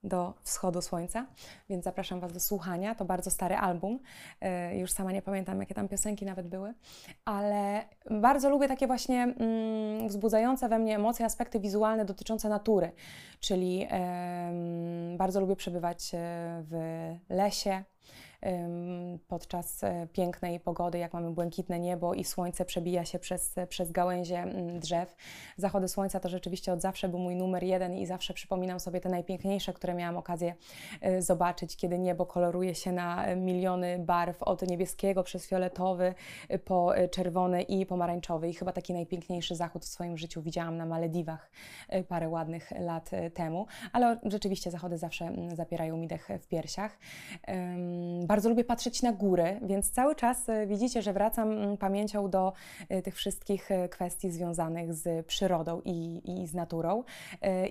do 0.04 0.34
wschodu 0.42 0.82
słońca, 0.82 1.26
więc 1.68 1.84
zapraszam 1.84 2.20
Was 2.20 2.32
do 2.32 2.40
słuchania. 2.40 2.94
To 2.94 3.04
bardzo 3.04 3.30
stary 3.30 3.56
album. 3.56 3.98
E, 4.40 4.78
już 4.78 4.92
sama 4.92 5.12
nie 5.12 5.22
pamiętam, 5.22 5.60
jakie 5.60 5.74
tam 5.74 5.88
piosenki 5.88 6.24
nawet 6.24 6.48
były, 6.48 6.74
ale 7.24 7.84
bardzo 8.10 8.50
lubię 8.50 8.68
takie 8.68 8.86
właśnie 8.86 9.22
mm, 9.22 10.08
wzbudzające 10.08 10.68
we 10.68 10.78
mnie 10.78 10.96
emocje, 10.96 11.26
aspekty 11.26 11.60
wizualne 11.60 12.04
dotyczące 12.04 12.48
natury, 12.48 12.92
czyli 13.40 13.88
bardzo 15.16 15.40
lubię 15.40 15.56
przebywać 15.56 16.14
e, 16.14 16.18
w 16.62 16.76
lesie, 17.28 17.84
podczas 19.28 19.84
e, 19.84 20.06
pięknej 20.12 20.60
pogody, 20.60 20.98
jak 20.98 21.12
mamy 21.12 21.30
błękitne 21.30 21.80
niebo 21.80 22.14
i 22.14 22.24
słońce 22.24 22.64
przebija 22.64 23.04
się 23.04 23.18
przez, 23.18 23.54
przez 23.68 23.92
gałęzie 23.92 24.38
mm, 24.38 24.80
drzew. 24.80 25.16
Zachody 25.56 25.88
słońca 25.88 26.20
to 26.20 26.28
rzeczywiście 26.28 26.72
od 26.72 26.80
zawsze 26.80 27.08
był 27.08 27.18
mój 27.18 27.36
numer 27.36 27.62
jeden 27.62 27.94
i 27.94 28.06
zawsze 28.06 28.34
przypominam 28.34 28.80
sobie 28.80 29.00
te 29.00 29.08
najpiękniejsze, 29.08 29.72
które 29.72 29.94
miałam 29.94 30.16
okazję 30.16 30.54
e, 31.00 31.22
zobaczyć, 31.22 31.76
kiedy 31.76 31.98
niebo 31.98 32.26
koloruje 32.26 32.74
się 32.74 32.92
na 32.92 33.36
miliony 33.36 33.98
barw, 33.98 34.42
od 34.42 34.62
niebieskiego 34.62 35.22
przez 35.22 35.46
fioletowy 35.46 36.14
e, 36.48 36.58
po 36.58 36.92
czerwony 37.10 37.62
i 37.62 37.86
pomarańczowy. 37.86 38.48
I 38.48 38.54
chyba 38.54 38.72
taki 38.72 38.92
najpiękniejszy 38.92 39.56
zachód 39.56 39.84
w 39.84 39.88
swoim 39.88 40.18
życiu 40.18 40.42
widziałam 40.42 40.76
na 40.76 40.86
Malediwach 40.86 41.50
parę 42.08 42.28
ładnych 42.28 42.70
lat 42.78 43.10
temu, 43.34 43.66
ale 43.92 44.18
rzeczywiście 44.24 44.70
zachody 44.70 44.98
zawsze 44.98 45.24
mm, 45.24 45.56
zapierają 45.56 45.96
mi 45.96 46.06
dech 46.06 46.28
w 46.40 46.46
piersiach 46.46 46.98
bardzo 48.32 48.48
lubię 48.48 48.64
patrzeć 48.64 49.02
na 49.02 49.12
góry, 49.12 49.60
więc 49.62 49.90
cały 49.90 50.14
czas 50.14 50.48
e, 50.48 50.66
widzicie, 50.66 51.02
że 51.02 51.12
wracam 51.12 51.50
mm, 51.50 51.76
pamięcią 51.76 52.30
do 52.30 52.52
e, 52.88 53.02
tych 53.02 53.14
wszystkich 53.14 53.70
e, 53.70 53.88
kwestii 53.88 54.30
związanych 54.30 54.94
z 54.94 55.26
przyrodą 55.26 55.82
i, 55.84 56.22
i 56.24 56.46
z 56.46 56.54
naturą. 56.54 57.04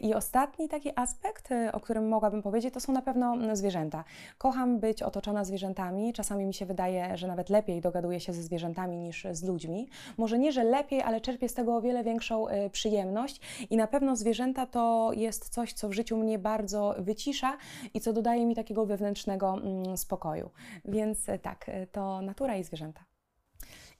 I 0.01 0.13
ostatni 0.13 0.69
taki 0.69 0.91
aspekt, 0.95 1.49
o 1.73 1.79
którym 1.79 2.07
mogłabym 2.07 2.41
powiedzieć, 2.41 2.73
to 2.73 2.79
są 2.79 2.93
na 2.93 3.01
pewno 3.01 3.33
mm, 3.33 3.55
zwierzęta. 3.55 4.03
Kocham 4.37 4.79
być 4.79 5.03
otoczona 5.03 5.43
zwierzętami. 5.43 6.13
Czasami 6.13 6.45
mi 6.45 6.53
się 6.53 6.65
wydaje, 6.65 7.17
że 7.17 7.27
nawet 7.27 7.49
lepiej 7.49 7.81
dogaduję 7.81 8.19
się 8.19 8.33
ze 8.33 8.43
zwierzętami 8.43 8.97
niż 8.97 9.27
z 9.31 9.43
ludźmi. 9.43 9.87
Może 10.17 10.39
nie, 10.39 10.51
że 10.51 10.63
lepiej, 10.63 11.01
ale 11.01 11.21
czerpię 11.21 11.49
z 11.49 11.53
tego 11.53 11.75
o 11.75 11.81
wiele 11.81 12.03
większą 12.03 12.45
przyjemność 12.71 13.65
i 13.69 13.77
na 13.77 13.87
pewno 13.87 14.15
zwierzęta 14.15 14.65
to 14.65 15.11
jest 15.13 15.49
coś, 15.49 15.73
co 15.73 15.89
w 15.89 15.93
życiu 15.93 16.17
mnie 16.17 16.39
bardzo 16.39 16.95
wycisza 16.99 17.57
i 17.93 18.01
co 18.01 18.13
dodaje 18.13 18.45
mi 18.45 18.55
takiego 18.55 18.85
wewnętrznego 18.85 19.53
mm, 19.53 19.97
spokoju. 19.97 20.50
Więc 20.85 21.29
e, 21.29 21.39
tak, 21.39 21.69
e, 21.69 21.87
to 21.87 22.21
natura 22.21 22.57
i 22.57 22.63
zwierzęta. 22.63 23.05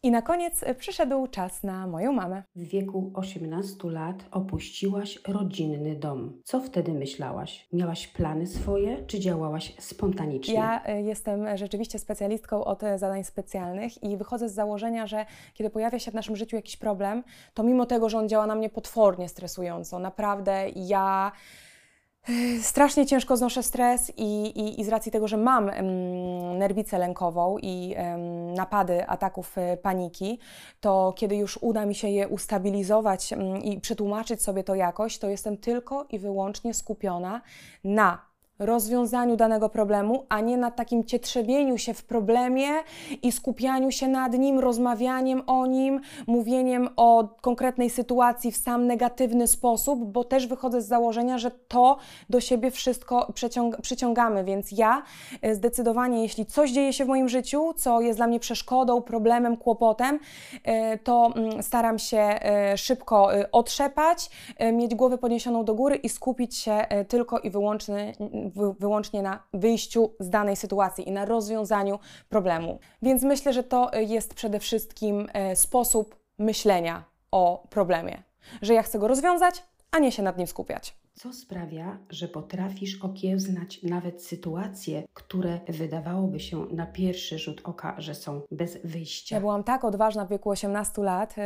I 0.04 0.12
na 0.12 0.22
koniec 0.22 0.64
e, 0.64 0.76
przyszedł 0.76 1.28
czas 1.28 1.64
na 1.64 1.88
moją 1.88 2.14
mamę. 2.14 2.44
W 2.56 2.64
wieku 2.64 3.12
18 3.14 3.90
lat 3.90 4.26
opuściłaś 4.32 5.20
rodzinny 5.28 5.96
dom. 5.96 6.42
Co 6.44 6.62
wtedy 6.62 6.94
myślałaś? 6.94 7.68
Miałaś 7.74 8.08
plany 8.08 8.48
swoje, 8.48 9.06
czy 9.06 9.20
działałaś 9.20 9.76
spontanicznie? 9.80 10.54
Ja 10.54 10.98
jestem 10.98 11.58
rzeczywiście 11.58 12.00
specjalistką 12.00 12.64
od 12.64 12.82
zadań 12.96 13.24
specjalnych 13.24 14.04
i 14.04 14.18
wychodzę 14.18 14.50
z 14.50 14.54
założenia, 14.54 15.08
że 15.08 15.26
kiedy 15.54 15.70
pojawia 15.70 16.00
się 16.00 16.12
w 16.12 16.14
naszym 16.14 16.36
życiu 16.36 16.56
jakiś 16.56 16.78
problem, 16.78 17.24
to 17.54 17.64
mimo 17.64 17.86
tego, 17.86 18.10
że 18.10 18.18
on 18.18 18.30
działa 18.30 18.48
na 18.48 18.56
mnie 18.56 18.70
potwornie 18.70 19.30
stresująco, 19.30 20.00
naprawdę 20.00 20.70
ja 20.76 21.32
Strasznie 22.62 23.06
ciężko 23.06 23.38
znoszę 23.38 23.64
stres 23.64 24.12
i, 24.18 24.46
i, 24.46 24.82
i, 24.82 24.84
z 24.84 24.90
racji 24.90 25.12
tego, 25.12 25.28
że 25.28 25.38
mam 25.38 25.66
um, 25.66 26.58
nerwicę 26.58 26.98
lękową 26.98 27.58
i 27.62 27.96
napady 28.56 29.08
ataków 29.08 29.58
e, 29.58 29.78
paniki, 29.78 30.40
to 30.80 31.14
kiedy 31.16 31.36
już 31.36 31.60
uda 31.62 31.86
mi 31.86 31.96
się 31.96 32.10
je 32.10 32.28
ustabilizować 32.28 33.32
um, 33.32 33.58
i 33.58 33.82
przetłumaczyć 33.82 34.42
sobie 34.42 34.64
to 34.64 34.76
jakoś, 34.76 35.18
to 35.18 35.30
jestem 35.30 35.58
tylko 35.58 36.06
i 36.10 36.20
wyłącznie 36.20 36.74
skupiona 36.74 37.42
na 37.84 38.31
rozwiązaniu 38.62 39.36
danego 39.36 39.70
problemu, 39.70 40.26
a 40.30 40.40
nie 40.40 40.58
na 40.58 40.72
takim 40.72 41.04
cietrzebieniu 41.04 41.78
się 41.78 41.94
w 41.94 42.04
problemie 42.04 42.68
i 43.22 43.32
skupianiu 43.32 43.92
się 43.92 44.08
nad 44.08 44.34
nim, 44.34 44.60
rozmawianiem 44.60 45.44
o 45.48 45.66
nim, 45.66 46.02
mówieniem 46.28 46.90
o 46.96 47.28
konkretnej 47.42 47.90
sytuacji 47.90 48.52
w 48.52 48.58
sam 48.58 48.88
negatywny 48.88 49.48
sposób, 49.48 50.06
bo 50.06 50.24
też 50.24 50.48
wychodzę 50.48 50.82
z 50.82 50.88
założenia, 50.88 51.38
że 51.38 51.52
to 51.52 51.98
do 52.30 52.40
siebie 52.40 52.72
wszystko 52.72 53.34
przyciągamy, 53.82 54.44
więc 54.44 54.72
ja 54.72 55.04
e, 55.42 55.56
zdecydowanie, 55.56 56.22
jeśli 56.22 56.46
coś 56.46 56.72
dzieje 56.72 56.94
się 56.94 57.06
w 57.06 57.08
moim 57.08 57.30
życiu, 57.30 57.74
co 57.78 58.02
jest 58.02 58.20
dla 58.20 58.28
mnie 58.28 58.40
przeszkodą, 58.40 59.02
problemem, 59.02 59.58
kłopotem, 59.58 60.20
e, 60.64 60.98
to 60.98 61.34
mm, 61.36 61.64
staram 61.64 62.00
się 62.00 62.18
e, 62.18 62.78
szybko 62.78 63.30
otrzepać, 63.52 64.30
mieć 64.74 64.96
głowę 64.96 65.18
podniesioną 65.18 65.66
do 65.66 65.76
góry 65.76 65.96
i 65.96 66.10
skupić 66.10 66.56
się 66.56 66.86
tylko 67.08 67.40
i 67.40 67.50
wyłącznie 67.50 68.14
wyłącznie 68.80 69.22
na 69.22 69.44
wyjściu 69.54 70.14
z 70.20 70.30
danej 70.30 70.56
sytuacji 70.56 71.08
i 71.08 71.12
na 71.12 71.26
rozwiązaniu 71.26 72.00
problemu. 72.30 72.80
Więc 73.02 73.24
myślę, 73.24 73.54
że 73.54 73.64
to 73.64 73.92
jest 73.94 74.34
przede 74.34 74.60
wszystkim 74.60 75.28
e, 75.34 75.56
sposób 75.56 76.16
myślenia 76.38 77.04
o 77.32 77.68
problemie, 77.70 78.24
że 78.62 78.74
ja 78.74 78.84
chcę 78.84 79.00
go 79.00 79.08
rozwiązać, 79.08 79.64
a 79.92 80.00
nie 80.00 80.12
się 80.12 80.24
nad 80.24 80.38
nim 80.38 80.48
skupiać. 80.48 81.02
Co 81.14 81.34
sprawia, 81.34 81.98
że 82.10 82.28
potrafisz 82.28 83.02
okiełznać 83.02 83.84
nawet 83.84 84.24
sytuacje, 84.24 85.04
które 85.14 85.60
wydawałoby 85.68 86.40
się 86.40 86.66
na 86.72 86.86
pierwszy 86.86 87.40
rzut 87.40 87.62
oka, 87.64 87.96
że 87.98 88.16
są 88.16 88.42
bez 88.52 88.78
wyjścia? 88.84 89.36
Ja 89.36 89.40
byłam 89.40 89.64
tak 89.64 89.84
odważna 89.84 90.26
w 90.26 90.30
wieku 90.30 90.50
18 90.50 91.02
lat 91.02 91.38
yy, 91.38 91.44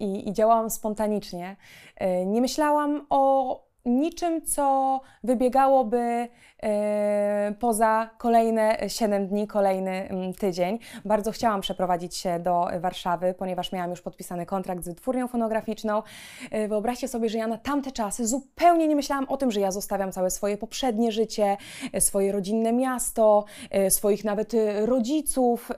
i, 0.00 0.28
i 0.28 0.32
działałam 0.32 0.70
spontanicznie. 0.70 1.56
Yy, 2.00 2.26
nie 2.26 2.40
myślałam 2.40 3.06
o 3.10 3.63
niczym, 3.84 4.42
co 4.42 5.00
wybiegałoby 5.24 6.28
e, 6.62 7.54
poza 7.60 8.10
kolejne 8.18 8.78
7 8.88 9.26
dni, 9.26 9.46
kolejny 9.46 10.08
mm, 10.08 10.34
tydzień. 10.34 10.78
Bardzo 11.04 11.30
chciałam 11.32 11.60
przeprowadzić 11.60 12.16
się 12.16 12.38
do 12.38 12.66
Warszawy, 12.80 13.34
ponieważ 13.38 13.72
miałam 13.72 13.90
już 13.90 14.00
podpisany 14.00 14.46
kontrakt 14.46 14.84
z 14.84 14.88
wytwórnią 14.88 15.28
fonograficzną. 15.28 16.02
E, 16.50 16.68
wyobraźcie 16.68 17.08
sobie, 17.08 17.28
że 17.28 17.38
ja 17.38 17.46
na 17.46 17.58
tamte 17.58 17.92
czasy 17.92 18.26
zupełnie 18.26 18.88
nie 18.88 18.96
myślałam 18.96 19.28
o 19.28 19.36
tym, 19.36 19.50
że 19.50 19.60
ja 19.60 19.70
zostawiam 19.70 20.12
całe 20.12 20.30
swoje 20.30 20.56
poprzednie 20.56 21.12
życie, 21.12 21.56
e, 21.92 22.00
swoje 22.00 22.32
rodzinne 22.32 22.72
miasto, 22.72 23.44
swoich 23.88 24.24
nawet 24.24 24.52
rodziców, 24.84 25.70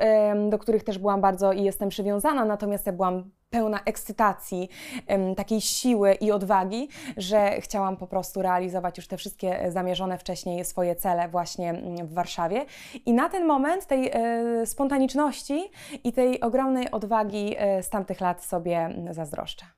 do 0.49 0.59
których 0.59 0.85
też 0.85 0.99
byłam 0.99 1.21
bardzo 1.21 1.53
i 1.53 1.63
jestem 1.63 1.89
przywiązana, 1.89 2.45
natomiast 2.45 2.87
ja 2.87 2.93
byłam 2.93 3.31
pełna 3.51 3.81
ekscytacji, 3.85 4.69
takiej 5.37 5.61
siły 5.61 6.13
i 6.13 6.33
odwagi, 6.33 6.89
że 7.17 7.61
chciałam 7.61 7.97
po 7.97 8.07
prostu 8.07 8.43
realizować 8.43 8.97
już 8.97 9.09
te 9.09 9.17
wszystkie 9.17 9.61
e, 9.61 9.73
zamierzone 9.73 10.19
wcześniej 10.19 10.65
swoje 10.65 10.97
cele 10.97 11.29
właśnie 11.29 11.71
mm, 11.71 12.07
w 12.07 12.15
Warszawie. 12.15 12.65
I 13.07 13.13
na 13.13 13.29
ten 13.29 13.47
moment 13.47 13.87
tej 13.87 14.11
e, 14.13 14.67
spontaniczności 14.67 15.71
i 16.05 16.13
tej 16.13 16.41
ogromnej 16.41 16.91
odwagi 16.91 17.55
e, 17.59 17.83
z 17.83 17.91
tamtych 17.91 18.21
lat 18.21 18.45
sobie 18.45 18.79
mm, 18.79 19.15
zazdroszczę. 19.15 19.76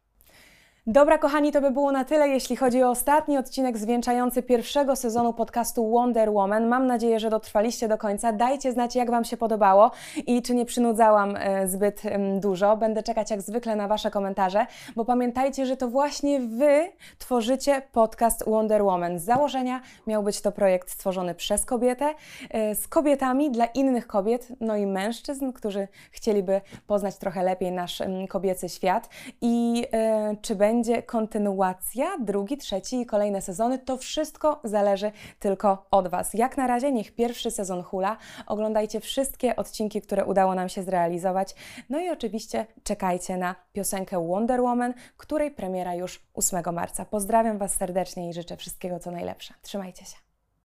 Dobra, 0.90 1.18
kochani, 1.18 1.52
to 1.52 1.60
by 1.60 1.70
było 1.70 1.92
na 1.92 2.04
tyle, 2.04 2.28
jeśli 2.28 2.56
chodzi 2.56 2.82
o 2.82 2.90
ostatni 2.90 3.38
odcinek 3.38 3.78
zwieńczający 3.78 4.42
pierwszego 4.42 4.96
sezonu 4.96 5.32
podcastu 5.32 5.90
Wonder 5.90 6.30
Woman. 6.30 6.66
Mam 6.66 6.86
nadzieję, 6.86 7.20
że 7.20 7.30
dotrwaliście 7.30 7.88
do 7.88 7.98
końca. 7.98 8.32
Dajcie 8.32 8.72
znać, 8.72 8.96
jak 8.96 9.10
Wam 9.10 9.24
się 9.24 9.36
podobało 9.36 9.90
i 10.26 10.42
czy 10.42 10.54
nie 10.54 10.64
przynudzałam 10.64 11.36
e, 11.36 11.68
zbyt 11.68 12.02
dużo. 12.40 12.76
Będę 12.76 13.02
czekać 13.02 13.30
jak 13.30 13.42
zwykle 13.42 13.76
na 13.76 13.88
Wasze 13.88 14.10
komentarze, 14.10 14.66
bo 14.96 15.04
pamiętajcie, 15.04 15.66
że 15.66 15.76
to 15.76 15.88
właśnie 15.88 16.40
Wy 16.40 16.92
tworzycie 17.18 17.82
podcast 17.92 18.44
Wonder 18.46 18.82
Woman. 18.82 19.18
Z 19.18 19.24
założenia 19.24 19.80
miał 20.06 20.22
być 20.22 20.40
to 20.40 20.52
projekt 20.52 20.90
stworzony 20.90 21.34
przez 21.34 21.64
kobietę, 21.64 22.14
e, 22.50 22.74
z 22.74 22.88
kobietami, 22.88 23.50
dla 23.50 23.66
innych 23.66 24.06
kobiet, 24.06 24.48
no 24.60 24.76
i 24.76 24.86
mężczyzn, 24.86 25.52
którzy 25.52 25.88
chcieliby 26.10 26.60
poznać 26.86 27.16
trochę 27.16 27.42
lepiej 27.42 27.72
nasz 27.72 28.02
kobiecy 28.28 28.68
świat. 28.68 29.08
I 29.40 29.86
e, 29.92 30.36
czy 30.42 30.54
będzie 30.54 30.77
będzie 30.78 31.02
kontynuacja, 31.02 32.18
drugi, 32.18 32.56
trzeci 32.56 33.00
i 33.00 33.06
kolejne 33.06 33.42
sezony. 33.42 33.78
To 33.78 33.96
wszystko 33.96 34.60
zależy 34.64 35.12
tylko 35.38 35.86
od 35.90 36.08
Was. 36.08 36.34
Jak 36.34 36.56
na 36.56 36.66
razie 36.66 36.92
niech 36.92 37.14
pierwszy 37.14 37.50
sezon 37.50 37.82
hula. 37.82 38.16
Oglądajcie 38.46 39.00
wszystkie 39.00 39.56
odcinki, 39.56 40.02
które 40.02 40.24
udało 40.24 40.54
nam 40.54 40.68
się 40.68 40.82
zrealizować. 40.82 41.54
No 41.90 42.00
i 42.00 42.10
oczywiście 42.10 42.66
czekajcie 42.82 43.36
na 43.36 43.54
piosenkę 43.72 44.26
Wonder 44.28 44.60
Woman, 44.60 44.94
której 45.16 45.50
premiera 45.50 45.94
już 45.94 46.22
8 46.34 46.74
marca. 46.74 47.04
Pozdrawiam 47.04 47.58
Was 47.58 47.74
serdecznie 47.74 48.28
i 48.28 48.32
życzę 48.32 48.56
wszystkiego 48.56 48.98
co 48.98 49.10
najlepsze. 49.10 49.54
Trzymajcie 49.62 50.04
się. 50.04 50.27